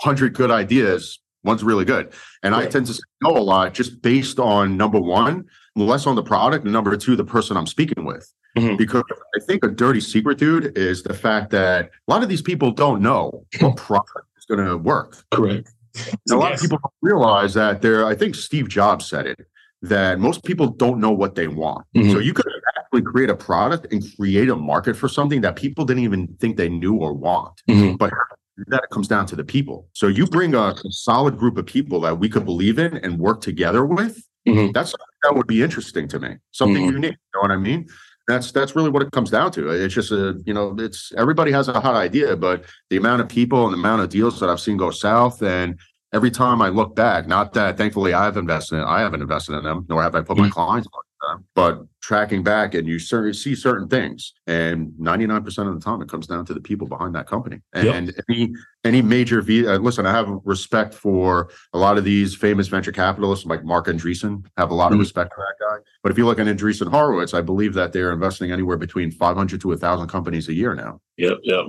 hundred 0.00 0.34
good 0.34 0.50
ideas, 0.50 1.20
one's 1.44 1.62
really 1.62 1.84
good. 1.84 2.12
And 2.42 2.54
I 2.54 2.66
tend 2.66 2.86
to 2.88 2.94
say 2.94 3.00
no 3.22 3.36
a 3.36 3.38
lot 3.38 3.72
just 3.72 4.02
based 4.02 4.40
on 4.40 4.76
number 4.76 5.00
one, 5.00 5.44
less 5.76 6.06
on 6.06 6.16
the 6.16 6.22
product, 6.24 6.64
and 6.64 6.72
number 6.72 6.94
two, 6.96 7.14
the 7.14 7.24
person 7.24 7.56
I'm 7.56 7.66
speaking 7.68 8.04
with. 8.04 8.30
Mhm. 8.58 8.76
Because 8.76 9.04
I 9.36 9.40
think 9.46 9.64
a 9.64 9.68
dirty 9.68 10.00
secret, 10.00 10.38
dude, 10.38 10.76
is 10.76 11.02
the 11.04 11.14
fact 11.14 11.50
that 11.50 11.90
a 12.08 12.10
lot 12.10 12.22
of 12.24 12.28
these 12.28 12.42
people 12.42 12.72
don't 12.72 13.00
know 13.02 13.44
what 13.60 13.76
product 13.76 14.26
is 14.38 14.44
going 14.46 14.66
to 14.66 14.76
work. 14.76 15.16
Correct. 15.30 15.70
A 16.30 16.34
lot 16.34 16.50
Yes. 16.50 16.60
of 16.60 16.62
people 16.62 16.78
don't 16.82 16.94
realize 17.02 17.54
that 17.54 17.82
there, 17.82 18.06
I 18.06 18.14
think 18.14 18.34
Steve 18.34 18.68
Jobs 18.68 19.06
said 19.06 19.26
it, 19.26 19.46
that 19.82 20.18
most 20.18 20.44
people 20.44 20.68
don't 20.68 20.98
know 21.00 21.10
what 21.12 21.34
they 21.34 21.48
want. 21.48 21.84
Mhm. 21.96 22.12
So 22.12 22.18
you 22.18 22.32
could 22.32 22.46
actually 22.78 23.02
create 23.02 23.30
a 23.30 23.36
product 23.36 23.92
and 23.92 24.02
create 24.16 24.48
a 24.48 24.56
market 24.56 24.96
for 24.96 25.08
something 25.08 25.40
that 25.42 25.56
people 25.56 25.84
didn't 25.84 26.02
even 26.04 26.28
think 26.40 26.56
they 26.56 26.68
knew 26.68 26.94
or 26.94 27.12
want. 27.12 27.62
Mhm. 27.68 27.98
But 27.98 28.12
that 28.68 28.84
comes 28.90 29.06
down 29.06 29.26
to 29.26 29.36
the 29.36 29.44
people. 29.44 29.86
So 29.92 30.06
you 30.08 30.26
bring 30.26 30.54
a, 30.54 30.68
a 30.68 30.90
solid 30.90 31.36
group 31.36 31.58
of 31.58 31.66
people 31.66 32.00
that 32.00 32.18
we 32.18 32.28
could 32.28 32.44
believe 32.46 32.78
in 32.78 32.96
and 32.98 33.18
work 33.18 33.40
together 33.42 33.84
with. 33.84 34.16
Mhm. 34.48 34.72
That's 34.72 34.94
that 35.24 35.34
would 35.34 35.46
be 35.46 35.62
interesting 35.62 36.06
to 36.08 36.18
me. 36.20 36.36
Something 36.52 36.88
Mhm. 36.88 36.92
unique. 36.92 37.12
You 37.12 37.30
know 37.34 37.40
what 37.42 37.50
I 37.50 37.56
mean? 37.56 37.86
That's 38.28 38.50
that's 38.50 38.74
really 38.74 38.90
what 38.90 39.02
it 39.02 39.12
comes 39.12 39.30
down 39.30 39.52
to. 39.52 39.70
It's 39.70 39.94
just 39.94 40.10
a 40.10 40.40
you 40.44 40.52
know 40.52 40.74
it's 40.78 41.12
everybody 41.16 41.52
has 41.52 41.68
a 41.68 41.80
hot 41.80 41.94
idea, 41.94 42.36
but 42.36 42.64
the 42.90 42.96
amount 42.96 43.20
of 43.20 43.28
people 43.28 43.64
and 43.66 43.72
the 43.74 43.78
amount 43.78 44.02
of 44.02 44.08
deals 44.08 44.40
that 44.40 44.50
I've 44.50 44.60
seen 44.60 44.76
go 44.76 44.90
south, 44.90 45.42
and 45.42 45.78
every 46.12 46.30
time 46.32 46.60
I 46.60 46.68
look 46.68 46.96
back, 46.96 47.28
not 47.28 47.52
that 47.54 47.76
thankfully 47.76 48.14
I've 48.14 48.36
invested 48.36 48.76
in, 48.76 48.82
I 48.82 49.00
haven't 49.00 49.22
invested 49.22 49.54
in 49.54 49.62
them, 49.64 49.86
nor 49.88 50.02
have 50.02 50.14
I 50.16 50.22
put 50.22 50.36
my 50.38 50.48
Mhm. 50.48 50.52
clients 50.52 50.88
on 50.92 51.00
them, 51.28 51.44
but 51.54 51.84
tracking 52.00 52.42
back 52.42 52.74
and 52.74 52.86
you 52.86 52.98
certainly 52.98 53.32
see 53.32 53.54
certain 53.54 53.88
things, 53.88 54.32
and 54.46 54.92
ninety 54.98 55.26
nine 55.26 55.42
percent 55.42 55.68
of 55.68 55.74
the 55.74 55.80
time 55.80 56.00
it 56.02 56.08
comes 56.08 56.26
down 56.26 56.44
to 56.46 56.54
the 56.54 56.60
people 56.60 56.86
behind 56.86 57.14
that 57.14 57.26
company. 57.26 57.60
Yep. 57.74 57.94
And 57.94 58.22
any 58.30 58.52
any 58.84 59.02
major 59.02 59.42
V, 59.42 59.66
uh, 59.66 59.78
listen, 59.78 60.06
I 60.06 60.12
have 60.12 60.28
respect 60.44 60.94
for 60.94 61.50
a 61.72 61.78
lot 61.78 61.98
of 61.98 62.04
these 62.04 62.34
famous 62.34 62.68
venture 62.68 62.92
capitalists 62.92 63.46
like 63.46 63.64
Marc 63.64 63.86
Andreessen. 63.86 64.44
Have 64.56 64.70
a 64.70 64.74
lot 64.74 64.92
of 64.92 64.98
Mhm. 64.98 65.00
respect 65.00 65.34
for 65.34 65.44
that 65.46 65.64
guy. 65.64 65.78
But 66.02 66.12
if 66.12 66.18
you 66.18 66.24
look 66.26 66.38
at 66.38 66.46
Andreessen 66.46 66.88
Horowitz, 66.90 67.34
I 67.34 67.40
believe 67.40 67.74
that 67.74 67.92
they're 67.92 68.12
investing 68.12 68.52
anywhere 68.52 68.76
between 68.76 69.10
500 69.10 69.60
to 69.62 69.72
1,000 69.72 70.08
companies 70.08 70.48
a 70.48 70.54
year 70.54 70.74
now. 70.74 71.00
Yep. 71.16 71.38
Yep. 71.42 71.64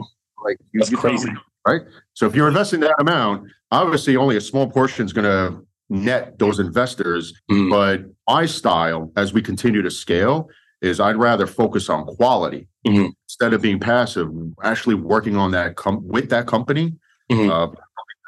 Like 0.45 0.57
That's 0.75 0.91
you 0.91 0.97
crazy. 0.97 1.29
right? 1.67 1.81
So 2.13 2.27
if 2.27 2.35
you're 2.35 2.47
investing 2.47 2.79
that 2.81 2.95
amount, 2.99 3.49
obviously 3.71 4.15
only 4.15 4.37
a 4.37 4.41
small 4.41 4.69
portion 4.69 5.05
is 5.05 5.11
going 5.13 5.25
to 5.25 5.65
net 5.89 6.37
those 6.39 6.59
investors. 6.59 7.33
Mhm. 7.49 7.69
But 7.69 8.01
my 8.27 8.45
style, 8.45 9.11
as 9.15 9.33
we 9.33 9.41
continue 9.41 9.81
to 9.81 9.91
scale, 9.91 10.49
is 10.81 10.99
I'd 10.99 11.15
rather 11.15 11.47
focus 11.47 11.89
on 11.89 12.05
quality 12.05 12.67
Mhm. 12.85 13.11
instead 13.27 13.53
of 13.53 13.61
being 13.61 13.79
passive. 13.79 14.29
Actually 14.63 14.95
working 14.95 15.35
on 15.35 15.51
that 15.51 15.75
com- 15.75 16.07
with 16.07 16.29
that 16.29 16.45
company 16.47 16.93
Mhm. 17.31 17.49
uh, 17.49 17.67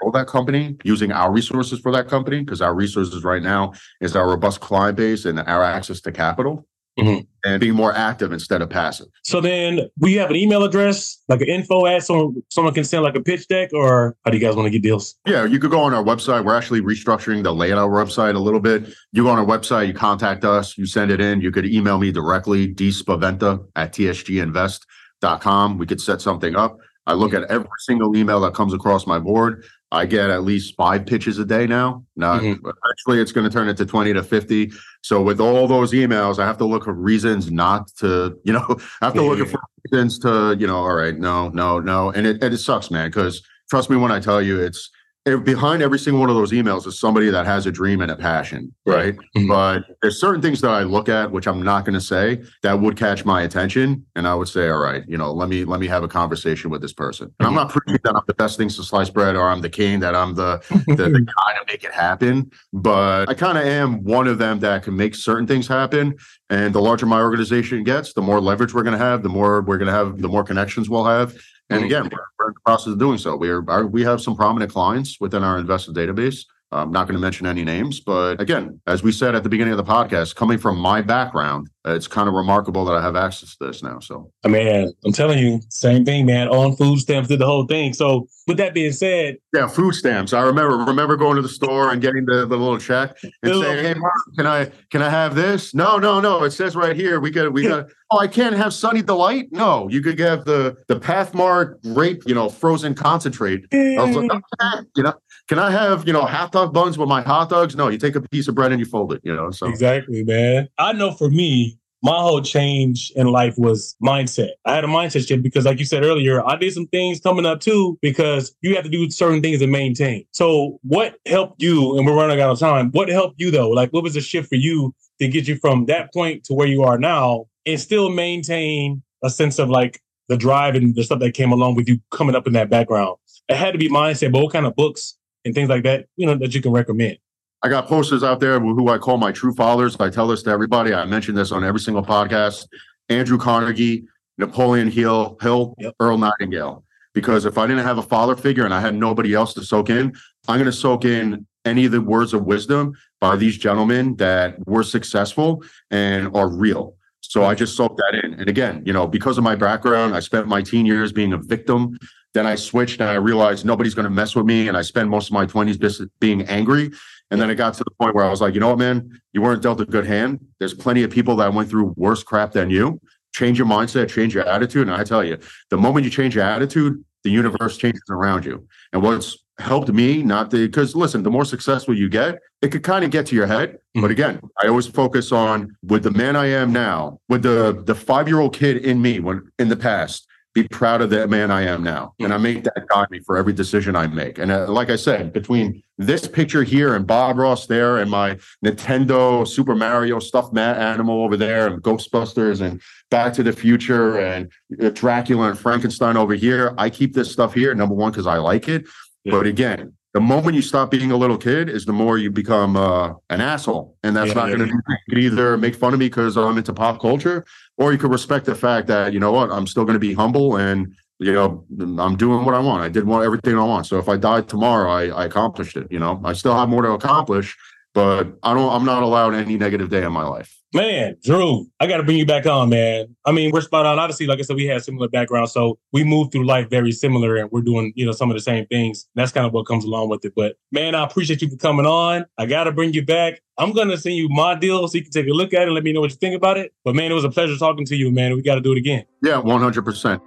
grow 0.01 0.11
that 0.13 0.27
company 0.27 0.75
using 0.83 1.11
our 1.11 1.31
resources 1.31 1.79
for 1.79 1.91
that 1.91 2.07
company 2.07 2.39
because 2.39 2.61
our 2.61 2.73
resources 2.73 3.23
right 3.23 3.43
now 3.43 3.73
is 4.01 4.15
our 4.15 4.27
robust 4.29 4.61
client 4.61 4.95
base 4.97 5.25
and 5.25 5.39
our 5.41 5.63
access 5.63 5.99
to 6.01 6.11
capital 6.11 6.65
Mhm. 7.03 7.27
and 7.45 7.59
being 7.61 7.73
more 7.73 7.93
active 7.93 8.31
instead 8.33 8.61
of 8.61 8.69
passive. 8.69 9.07
So 9.23 9.39
then 9.41 9.81
we 9.99 10.13
have 10.15 10.29
an 10.29 10.35
email 10.35 10.63
address, 10.63 11.17
like 11.29 11.41
an 11.41 11.47
info 11.47 11.85
at 11.85 12.03
someone 12.03 12.35
someone 12.49 12.73
can 12.73 12.83
send 12.83 13.03
like 13.03 13.15
a 13.15 13.21
pitch 13.21 13.47
deck, 13.47 13.69
or 13.73 14.15
how 14.25 14.31
do 14.31 14.37
you 14.37 14.43
guys 14.45 14.55
want 14.55 14.65
to 14.65 14.71
get 14.71 14.81
deals? 14.81 15.15
Yeah, 15.25 15.45
you 15.45 15.59
could 15.59 15.71
go 15.71 15.79
on 15.79 15.93
our 15.93 16.03
website. 16.03 16.43
We're 16.43 16.55
actually 16.55 16.81
restructuring 16.81 17.43
the 17.43 17.53
layout 17.53 17.77
of 17.77 17.85
our 17.85 18.05
website 18.05 18.35
a 18.35 18.39
little 18.39 18.59
bit. 18.59 18.93
You 19.13 19.23
go 19.23 19.29
on 19.29 19.39
our 19.39 19.45
website, 19.45 19.87
you 19.87 19.93
contact 19.93 20.43
us, 20.43 20.77
you 20.77 20.85
send 20.85 21.11
it 21.11 21.21
in. 21.21 21.41
You 21.41 21.51
could 21.51 21.65
email 21.65 21.97
me 21.97 22.11
directly, 22.11 22.73
dspaventa 22.73 23.63
at 23.75 23.93
tsginvest.com. 23.93 25.77
We 25.77 25.85
could 25.85 26.01
set 26.01 26.21
something 26.21 26.55
up. 26.55 26.77
I 27.05 27.13
look 27.13 27.33
at 27.33 27.43
every 27.45 27.67
single 27.79 28.15
email 28.15 28.39
that 28.41 28.53
comes 28.53 28.73
across 28.73 29.07
my 29.07 29.17
board. 29.17 29.63
I 29.91 30.05
get 30.05 30.29
at 30.29 30.43
least 30.43 30.75
five 30.75 31.05
pitches 31.05 31.39
a 31.39 31.45
day 31.45 31.65
now. 31.65 32.03
Not 32.15 32.41
Mhm. 32.41 32.59
actually, 32.91 33.19
it's 33.21 33.31
going 33.31 33.45
to 33.45 33.51
turn 33.51 33.67
into 33.67 33.85
20 33.85 34.13
to 34.13 34.21
50. 34.23 34.71
So 35.01 35.21
with 35.21 35.39
all 35.39 35.67
those 35.67 35.93
emails, 35.93 36.37
I 36.37 36.45
have 36.45 36.57
to 36.59 36.65
look 36.65 36.83
for 36.83 36.93
reasons 36.93 37.51
not 37.51 37.87
to, 37.97 38.37
you 38.43 38.53
know, 38.53 38.77
I 39.01 39.05
have 39.05 39.13
to 39.15 39.23
look 39.23 39.39
Yeah. 39.39 39.45
for 39.45 39.59
reasons 39.91 40.19
to, 40.19 40.55
you 40.59 40.67
know, 40.67 40.77
all 40.77 40.93
right, 40.93 41.17
no, 41.17 41.49
no, 41.49 41.79
no. 41.79 42.11
And 42.11 42.27
it, 42.27 42.43
and 42.43 42.53
it 42.53 42.57
sucks, 42.59 42.91
man, 42.91 43.09
because 43.09 43.41
trust 43.69 43.89
me 43.89 43.95
when 43.97 44.11
I 44.11 44.19
tell 44.19 44.41
you, 44.41 44.59
it's 44.59 44.91
behind 45.37 45.81
every 45.81 45.99
single 45.99 46.19
one 46.19 46.29
of 46.29 46.35
those 46.35 46.51
emails 46.51 46.87
is 46.87 46.99
somebody 46.99 47.29
that 47.29 47.45
has 47.45 47.65
a 47.65 47.71
dream 47.71 48.01
and 48.01 48.11
a 48.11 48.15
passion, 48.15 48.73
right? 48.85 49.15
Mm-hmm. 49.15 49.47
But 49.47 49.83
there's 50.01 50.19
certain 50.19 50.41
things 50.41 50.61
that 50.61 50.71
I 50.71 50.83
look 50.83 51.09
at, 51.09 51.31
which 51.31 51.47
I'm 51.47 51.61
not 51.61 51.85
going 51.85 51.93
to 51.93 52.01
say, 52.01 52.43
that 52.63 52.79
would 52.79 52.97
catch 52.97 53.25
my 53.25 53.43
attention, 53.43 54.05
and 54.15 54.27
I 54.27 54.35
would 54.35 54.47
say, 54.47 54.69
all 54.69 54.79
right, 54.79 55.03
you 55.07 55.17
know, 55.17 55.31
let 55.31 55.49
me 55.49 55.65
let 55.65 55.79
me 55.79 55.87
have 55.87 56.03
a 56.03 56.07
conversation 56.07 56.69
with 56.69 56.81
this 56.81 56.93
person. 56.93 57.25
And 57.39 57.47
mm-hmm. 57.47 57.47
I'm 57.47 57.55
not 57.55 57.69
preaching 57.69 57.99
that 58.03 58.15
I'm 58.15 58.23
the 58.27 58.33
best 58.33 58.57
things 58.57 58.75
to 58.77 58.83
slice 58.83 59.09
bread 59.09 59.35
or 59.35 59.49
I'm 59.49 59.61
the 59.61 59.69
king, 59.69 59.99
that 59.99 60.15
I'm 60.15 60.35
the 60.35 60.63
the, 60.87 60.95
the 60.95 61.21
guy 61.45 61.53
to 61.53 61.65
make 61.67 61.83
it 61.83 61.91
happen, 61.91 62.51
but 62.73 63.29
I 63.29 63.33
kind 63.33 63.57
of 63.57 63.65
am 63.65 64.03
one 64.03 64.27
of 64.27 64.37
them 64.37 64.59
that 64.59 64.83
can 64.83 64.95
make 64.95 65.15
certain 65.15 65.47
things 65.47 65.67
happen. 65.67 66.15
And 66.49 66.73
the 66.73 66.81
larger 66.81 67.05
my 67.05 67.21
organization 67.21 67.83
gets, 67.83 68.13
the 68.13 68.21
more 68.21 68.41
leverage 68.41 68.73
we're 68.73 68.83
going 68.83 68.97
to 68.97 69.03
have, 69.03 69.21
the 69.21 69.29
more 69.29 69.61
we're 69.61 69.77
going 69.77 69.87
to 69.87 69.93
have, 69.93 70.19
the 70.19 70.27
more 70.27 70.43
connections 70.43 70.89
we'll 70.89 71.05
have. 71.05 71.35
And 71.69 71.81
hmm. 71.81 71.85
again, 71.85 72.03
we're, 72.11 72.25
we're 72.39 72.47
in 72.49 72.53
the 72.53 72.61
process 72.65 72.93
of 72.93 72.99
doing 72.99 73.17
so. 73.17 73.35
We 73.35 73.49
are 73.49 73.85
we 73.85 74.03
have 74.03 74.21
some 74.21 74.35
prominent 74.35 74.71
clients 74.71 75.19
within 75.19 75.43
our 75.43 75.57
investor 75.57 75.91
database 75.91 76.45
I'm 76.71 76.91
not 76.91 77.07
going 77.07 77.15
to 77.15 77.21
mention 77.21 77.47
any 77.47 77.63
names, 77.63 77.99
but 77.99 78.39
again, 78.39 78.79
as 78.85 79.01
we 79.01 79.11
said 79.11 79.33
at 79.33 79.43
the 79.43 79.49
beginning 79.49 79.73
of 79.73 79.77
the 79.77 79.83
podcast, 79.83 80.35
coming 80.35 80.59
from 80.59 80.77
my 80.77 81.01
background, 81.01 81.67
uh, 81.87 81.95
it's 81.95 82.07
kind 82.07 82.27
of 82.27 82.35
remarkable 82.35 82.85
that 82.85 82.93
I 82.93 83.01
have 83.01 83.15
access 83.15 83.55
to 83.55 83.65
this 83.65 83.81
now. 83.81 83.99
So, 83.99 84.31
I 84.43 84.49
mean, 84.49 84.93
I'm 85.03 85.11
telling 85.13 85.39
you, 85.39 85.61
same 85.69 86.05
thing, 86.05 86.25
man. 86.25 86.47
On 86.49 86.75
food 86.75 86.99
stamps, 86.99 87.29
did 87.29 87.39
the 87.39 87.45
whole 87.45 87.65
thing. 87.65 87.93
So, 87.93 88.27
with 88.47 88.57
that 88.57 88.73
being 88.73 88.91
said, 88.91 89.37
yeah, 89.53 89.67
food 89.67 89.95
stamps. 89.95 90.33
I 90.33 90.41
remember 90.41 90.77
remember 90.77 91.15
going 91.15 91.37
to 91.37 91.41
the 91.41 91.49
store 91.49 91.91
and 91.91 92.01
getting 92.01 92.25
the, 92.25 92.45
the 92.45 92.57
little 92.57 92.77
check 92.77 93.17
and 93.23 93.63
saying, 93.63 93.85
"Hey, 93.85 93.93
Mark, 93.95 94.13
can 94.35 94.45
I 94.45 94.65
can 94.91 95.01
I 95.01 95.09
have 95.09 95.35
this?" 95.35 95.73
No, 95.73 95.97
no, 95.97 96.19
no. 96.19 96.43
It 96.43 96.51
says 96.51 96.75
right 96.75 96.95
here 96.95 97.19
we 97.19 97.31
got 97.31 97.51
we 97.51 97.63
got. 97.63 97.87
oh, 98.11 98.19
I 98.19 98.27
can't 98.27 98.55
have 98.55 98.73
Sunny 98.73 99.01
Delight. 99.01 99.47
No, 99.51 99.87
you 99.89 100.01
could 100.01 100.19
have 100.19 100.45
the 100.45 100.75
the 100.87 100.99
Pathmark 100.99 101.81
grape, 101.93 102.23
you 102.27 102.35
know, 102.35 102.49
frozen 102.49 102.93
concentrate. 102.93 103.65
I 103.71 104.03
was 104.03 104.15
like, 104.15 104.31
okay, 104.31 104.85
you 104.95 105.03
know, 105.03 105.13
can 105.49 105.57
I 105.57 105.71
have, 105.71 106.05
you 106.05 106.13
know, 106.13 106.21
hot 106.21 106.51
dog 106.51 106.73
buns 106.73 106.97
with 106.97 107.09
my 107.09 107.23
hot 107.23 107.49
dogs? 107.49 107.75
No, 107.75 107.89
you 107.89 107.97
take 107.97 108.15
a 108.15 108.21
piece 108.21 108.47
of 108.47 108.53
bread 108.53 108.71
and 108.71 108.79
you 108.79 108.85
fold 108.85 109.11
it, 109.13 109.21
you 109.23 109.35
know. 109.35 109.49
So 109.49 109.67
exactly, 109.67 110.23
man. 110.23 110.69
I 110.77 110.93
know 110.93 111.11
for 111.11 111.27
me, 111.29 111.79
my 112.03 112.17
whole 112.17 112.41
change 112.41 113.11
in 113.15 113.27
life 113.27 113.55
was 113.57 113.95
mindset. 114.01 114.51
I 114.65 114.75
had 114.75 114.83
a 114.83 114.87
mindset 114.87 115.27
shift 115.27 115.41
because, 115.41 115.65
like 115.65 115.79
you 115.79 115.85
said 115.85 116.05
earlier, 116.05 116.45
I 116.47 116.55
did 116.55 116.71
some 116.71 116.85
things 116.87 117.19
coming 117.19 117.47
up 117.47 117.61
too 117.61 117.97
because 117.99 118.55
you 118.61 118.75
have 118.75 118.83
to 118.83 118.91
do 118.91 119.09
certain 119.09 119.41
things 119.41 119.59
to 119.59 119.67
maintain. 119.67 120.23
So, 120.31 120.79
what 120.83 121.15
helped 121.25 121.61
you? 121.61 121.97
And 121.97 122.05
we're 122.05 122.15
running 122.15 122.39
out 122.39 122.51
of 122.51 122.59
time. 122.59 122.91
What 122.91 123.09
helped 123.09 123.41
you 123.41 123.49
though? 123.49 123.69
Like, 123.69 123.91
what 123.91 124.03
was 124.03 124.13
the 124.13 124.21
shift 124.21 124.49
for 124.49 124.55
you 124.55 124.93
to 125.19 125.27
get 125.27 125.47
you 125.47 125.55
from 125.55 125.87
that 125.87 126.13
point 126.13 126.43
to 126.45 126.53
where 126.53 126.67
you 126.67 126.83
are 126.83 126.99
now 126.99 127.47
and 127.65 127.79
still 127.79 128.11
maintain 128.11 129.01
a 129.23 129.31
sense 129.31 129.57
of 129.57 129.69
like 129.69 129.99
the 130.27 130.37
drive 130.37 130.75
and 130.75 130.93
the 130.93 131.03
stuff 131.03 131.19
that 131.19 131.33
came 131.33 131.51
along 131.51 131.73
with 131.73 131.89
you 131.89 131.99
coming 132.11 132.35
up 132.35 132.45
in 132.45 132.53
that 132.53 132.69
background? 132.69 133.17
It 133.49 133.57
had 133.57 133.71
to 133.71 133.79
be 133.79 133.89
mindset, 133.89 134.31
but 134.31 134.43
what 134.43 134.53
kind 134.53 134.67
of 134.67 134.75
books 134.75 135.17
and 135.45 135.53
things 135.53 135.69
like 135.69 135.83
that, 135.83 136.07
you 136.15 136.25
know, 136.25 136.35
that 136.35 136.53
you 136.53 136.61
can 136.61 136.71
recommend? 136.71 137.17
I 137.61 137.69
got 137.69 137.87
posters 137.87 138.23
out 138.23 138.39
there 138.39 138.59
who 138.59 138.89
I 138.89 138.97
call 138.97 139.17
my 139.17 139.31
true 139.31 139.53
fathers. 139.53 139.97
I 139.99 140.09
tell 140.09 140.27
this 140.27 140.43
to 140.43 140.49
everybody. 140.49 140.93
I 140.93 141.03
mention 141.05 141.35
this 141.35 141.51
on 141.51 141.63
every 141.63 141.81
single 141.81 142.03
podcast. 142.03 142.67
Andrew 143.09 143.37
Carnegie, 143.37 144.05
Napoleon 144.37 144.89
Hill, 144.89 145.37
Hill, 145.41 145.75
yep. 145.77 145.93
Earl 145.99 146.17
Nightingale. 146.17 146.83
Because 147.13 147.43
if 147.43 147.57
I 147.57 147.67
didn't 147.67 147.83
have 147.83 147.97
a 147.97 148.03
father 148.03 148.35
figure 148.35 148.63
and 148.63 148.73
I 148.73 148.79
had 148.79 148.95
nobody 148.95 149.33
else 149.33 149.53
to 149.55 149.63
soak 149.63 149.89
in, 149.89 150.15
I'm 150.47 150.57
going 150.57 150.65
to 150.65 150.71
soak 150.71 151.03
in 151.03 151.45
any 151.65 151.85
of 151.85 151.91
the 151.91 152.01
words 152.01 152.33
of 152.33 152.45
wisdom 152.45 152.93
by 153.19 153.35
these 153.35 153.57
gentlemen 153.57 154.15
that 154.17 154.55
were 154.65 154.83
successful 154.83 155.63
and 155.91 156.33
are 156.35 156.47
real. 156.47 156.95
So 157.21 157.43
I 157.43 157.55
just 157.55 157.75
soaked 157.75 157.97
that 157.97 158.23
in. 158.23 158.35
And 158.35 158.49
again, 158.49 158.83
you 158.85 158.93
know, 158.93 159.05
because 159.05 159.37
of 159.37 159.43
my 159.43 159.55
background, 159.55 160.15
I 160.15 160.19
spent 160.21 160.47
my 160.47 160.61
teen 160.61 160.85
years 160.85 161.11
being 161.11 161.33
a 161.33 161.37
victim 161.37 161.97
then 162.33 162.45
I 162.45 162.55
switched 162.55 163.01
and 163.01 163.09
I 163.09 163.15
realized 163.15 163.65
nobody's 163.65 163.93
going 163.93 164.05
to 164.05 164.09
mess 164.09 164.35
with 164.35 164.45
me. 164.45 164.67
And 164.67 164.77
I 164.77 164.81
spent 164.81 165.09
most 165.09 165.27
of 165.27 165.33
my 165.33 165.45
20s 165.45 165.79
just 165.79 166.01
being 166.19 166.43
angry. 166.43 166.91
And 167.31 167.41
then 167.41 167.49
it 167.49 167.55
got 167.55 167.73
to 167.75 167.83
the 167.83 167.91
point 167.91 168.15
where 168.15 168.25
I 168.25 168.29
was 168.29 168.41
like, 168.41 168.53
you 168.53 168.59
know 168.59 168.69
what, 168.69 168.79
man, 168.79 169.19
you 169.33 169.41
weren't 169.41 169.61
dealt 169.61 169.81
a 169.81 169.85
good 169.85 170.05
hand. 170.05 170.45
There's 170.59 170.73
plenty 170.73 171.03
of 171.03 171.11
people 171.11 171.35
that 171.37 171.53
went 171.53 171.69
through 171.69 171.93
worse 171.97 172.23
crap 172.23 172.51
than 172.51 172.69
you. 172.69 172.99
Change 173.33 173.57
your 173.57 173.67
mindset, 173.67 174.09
change 174.09 174.33
your 174.33 174.47
attitude. 174.47 174.87
And 174.87 174.95
I 174.95 175.03
tell 175.03 175.23
you, 175.23 175.37
the 175.69 175.77
moment 175.77 176.03
you 176.05 176.11
change 176.11 176.35
your 176.35 176.43
attitude, 176.43 177.03
the 177.23 177.29
universe 177.29 177.77
changes 177.77 178.01
around 178.09 178.45
you. 178.45 178.67
And 178.93 179.03
what's 179.03 179.37
helped 179.59 179.89
me, 179.89 180.23
not 180.23 180.49
the, 180.49 180.67
because 180.67 180.95
listen, 180.95 181.21
the 181.21 181.29
more 181.29 181.45
successful 181.45 181.95
you 181.95 182.09
get, 182.09 182.39
it 182.61 182.69
could 182.69 182.83
kind 182.83 183.03
of 183.05 183.11
get 183.11 183.25
to 183.27 183.35
your 183.35 183.45
head. 183.45 183.73
Mm-hmm. 183.73 184.01
But 184.01 184.11
again, 184.11 184.41
I 184.61 184.67
always 184.67 184.87
focus 184.87 185.31
on 185.31 185.75
with 185.83 186.03
the 186.03 186.11
man 186.11 186.35
I 186.35 186.47
am 186.47 186.71
now, 186.71 187.19
with 187.27 187.43
the 187.43 187.83
the 187.85 187.95
five 187.95 188.27
year 188.27 188.39
old 188.39 188.55
kid 188.55 188.77
in 188.77 189.01
me 189.01 189.19
when 189.19 189.51
in 189.59 189.69
the 189.69 189.75
past 189.75 190.27
be 190.53 190.67
proud 190.67 191.01
of 191.01 191.09
the 191.09 191.27
man 191.27 191.51
I 191.51 191.61
am 191.61 191.83
now. 191.83 192.13
And 192.19 192.33
I 192.33 192.37
make 192.37 192.63
that 192.63 192.87
guide 192.89 193.11
me 193.11 193.19
for 193.19 193.37
every 193.37 193.53
decision 193.53 193.95
I 193.95 194.07
make. 194.07 194.39
And 194.39 194.51
uh, 194.51 194.67
like 194.67 194.89
I 194.89 194.95
said, 194.95 195.31
between 195.31 195.83
this 195.97 196.27
picture 196.27 196.63
here 196.63 196.95
and 196.95 197.05
Bob 197.05 197.37
Ross 197.37 197.67
there 197.67 197.97
and 197.97 198.09
my 198.09 198.37
Nintendo 198.65 199.47
Super 199.47 199.75
Mario 199.75 200.19
stuffed 200.19 200.57
animal 200.57 201.23
over 201.23 201.37
there 201.37 201.67
and 201.67 201.81
Ghostbusters 201.83 202.61
and 202.61 202.81
Back 203.11 203.33
to 203.33 203.43
the 203.43 203.53
Future 203.53 204.19
and 204.19 204.51
uh, 204.81 204.89
Dracula 204.89 205.49
and 205.49 205.59
Frankenstein 205.59 206.17
over 206.17 206.33
here, 206.33 206.73
I 206.77 206.89
keep 206.89 207.13
this 207.13 207.31
stuff 207.31 207.53
here, 207.53 207.73
number 207.75 207.95
one, 207.95 208.11
because 208.11 208.27
I 208.27 208.37
like 208.37 208.67
it. 208.67 208.85
Yeah. 209.23 209.31
But 209.31 209.47
again, 209.47 209.93
the 210.13 210.19
moment 210.19 210.55
you 210.55 210.61
stop 210.61 210.89
being 210.89 211.11
a 211.11 211.17
little 211.17 211.37
kid 211.37 211.69
is 211.69 211.85
the 211.85 211.93
more 211.93 212.17
you 212.17 212.31
become 212.31 212.75
uh, 212.75 213.13
an 213.29 213.41
asshole. 213.41 213.95
And 214.03 214.15
that's 214.15 214.29
yeah, 214.29 214.33
not 214.33 214.49
yeah, 214.49 214.55
going 214.55 214.69
to 214.69 214.75
yeah. 214.75 214.95
you 215.07 215.13
could 215.13 215.23
either 215.23 215.57
make 215.57 215.75
fun 215.75 215.93
of 215.93 215.99
me 215.99 216.07
because 216.07 216.37
i'm 216.37 216.57
into 216.57 216.73
pop 216.73 216.99
culture 216.99 217.45
or 217.77 217.91
you 217.91 217.97
could 217.97 218.11
respect 218.11 218.45
the 218.45 218.55
fact 218.55 218.87
that 218.87 219.13
you 219.13 219.19
know 219.19 219.31
what 219.31 219.51
i'm 219.51 219.67
still 219.67 219.85
going 219.85 219.93
to 219.93 219.99
be 219.99 220.13
humble 220.13 220.57
and 220.57 220.93
you 221.19 221.31
know 221.31 221.63
i'm 222.01 222.15
doing 222.15 222.43
what 222.45 222.55
i 222.55 222.59
want. 222.59 222.83
I 222.83 222.89
did 222.89 223.05
want 223.05 223.25
everything 223.25 223.57
i 223.57 223.63
want. 223.63 223.85
So 223.85 223.97
if 223.99 224.09
i 224.09 224.17
died 224.17 224.47
tomorrow 224.47 224.89
I, 224.89 225.07
I 225.07 225.25
accomplished 225.25 225.77
it 225.77 225.87
you 225.91 225.99
know? 225.99 226.19
I 226.23 226.33
still 226.33 226.55
have 226.55 226.69
more 226.69 226.81
to 226.81 226.91
accomplish 226.91 227.55
but 227.93 228.27
i 228.43 228.53
don't 228.53 228.71
i'm 228.71 228.85
not 228.85 229.03
allowed 229.03 229.33
any 229.35 229.57
negative 229.57 229.89
day 229.89 230.03
in 230.03 230.11
my 230.11 230.23
life 230.23 230.58
Man, 230.71 231.17
Drew, 231.23 231.65
I 231.79 231.87
got 231.87 231.97
to 231.97 232.03
bring 232.03 232.17
you 232.17 232.27
back 232.27 232.45
on, 232.45 232.69
man. 232.69 233.15
I 233.25 233.31
mean, 233.31 233.49
we're 233.51 233.61
spot 233.61 233.87
on. 233.87 233.97
Obviously, 233.97 234.27
like 234.27 234.37
I 234.37 234.43
said, 234.43 234.55
we 234.55 234.67
have 234.67 234.83
similar 234.83 235.07
backgrounds, 235.07 235.51
so 235.51 235.79
we 235.93 236.03
move 236.03 236.31
through 236.31 236.45
life 236.45 236.69
very 236.69 236.91
similar, 236.91 237.37
and 237.37 237.49
we're 237.51 237.61
doing, 237.61 237.91
you 237.95 238.05
know, 238.05 238.11
some 238.11 238.29
of 238.29 238.37
the 238.37 238.41
same 238.41 238.67
things. 238.67 239.07
That's 239.15 239.31
kind 239.31 239.47
of 239.47 239.53
what 239.53 239.65
comes 239.65 239.83
along 239.83 240.09
with 240.09 240.23
it. 240.25 240.33
But 240.35 240.57
man, 240.71 240.93
I 240.93 241.03
appreciate 241.03 241.41
you 241.41 241.49
for 241.49 241.57
coming 241.57 241.87
on. 241.87 242.27
I 242.37 242.45
got 242.45 242.65
to 242.65 242.71
bring 242.71 242.93
you 242.93 243.03
back. 243.03 243.41
I'm 243.57 243.73
gonna 243.73 243.97
send 243.97 244.15
you 244.15 244.29
my 244.29 244.53
deal 244.53 244.87
so 244.87 244.95
you 244.95 245.01
can 245.01 245.11
take 245.11 245.27
a 245.27 245.31
look 245.31 245.53
at 245.53 245.63
it 245.63 245.65
and 245.65 245.73
let 245.73 245.83
me 245.83 245.91
know 245.91 246.01
what 246.01 246.11
you 246.11 246.17
think 246.17 246.35
about 246.35 246.59
it. 246.59 246.71
But 246.85 246.93
man, 246.93 247.11
it 247.11 247.15
was 247.15 247.25
a 247.25 247.31
pleasure 247.31 247.57
talking 247.57 247.85
to 247.87 247.95
you, 247.95 248.11
man. 248.11 248.35
We 248.35 248.43
got 248.43 248.55
to 248.55 248.61
do 248.61 248.71
it 248.71 248.77
again. 248.77 249.05
Yeah, 249.23 249.39
100. 249.39 249.83
percent 249.83 250.21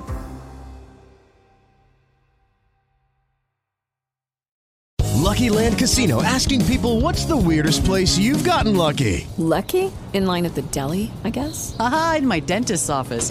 Lucky 5.29 5.51
Land 5.51 5.79
Casino 5.79 6.23
asking 6.23 6.65
people 6.65 7.03
what's 7.03 7.27
the 7.27 7.37
weirdest 7.37 7.85
place 7.85 8.17
you've 8.17 8.45
gotten 8.45 8.75
lucky? 8.75 9.27
Lucky? 9.37 9.93
In 10.15 10.25
line 10.25 10.47
at 10.47 10.55
the 10.55 10.63
deli, 10.63 11.11
I 11.23 11.29
guess? 11.29 11.77
Aha, 11.79 12.15
in 12.19 12.27
my 12.27 12.41
dentist's 12.41 12.89
office. 12.89 13.31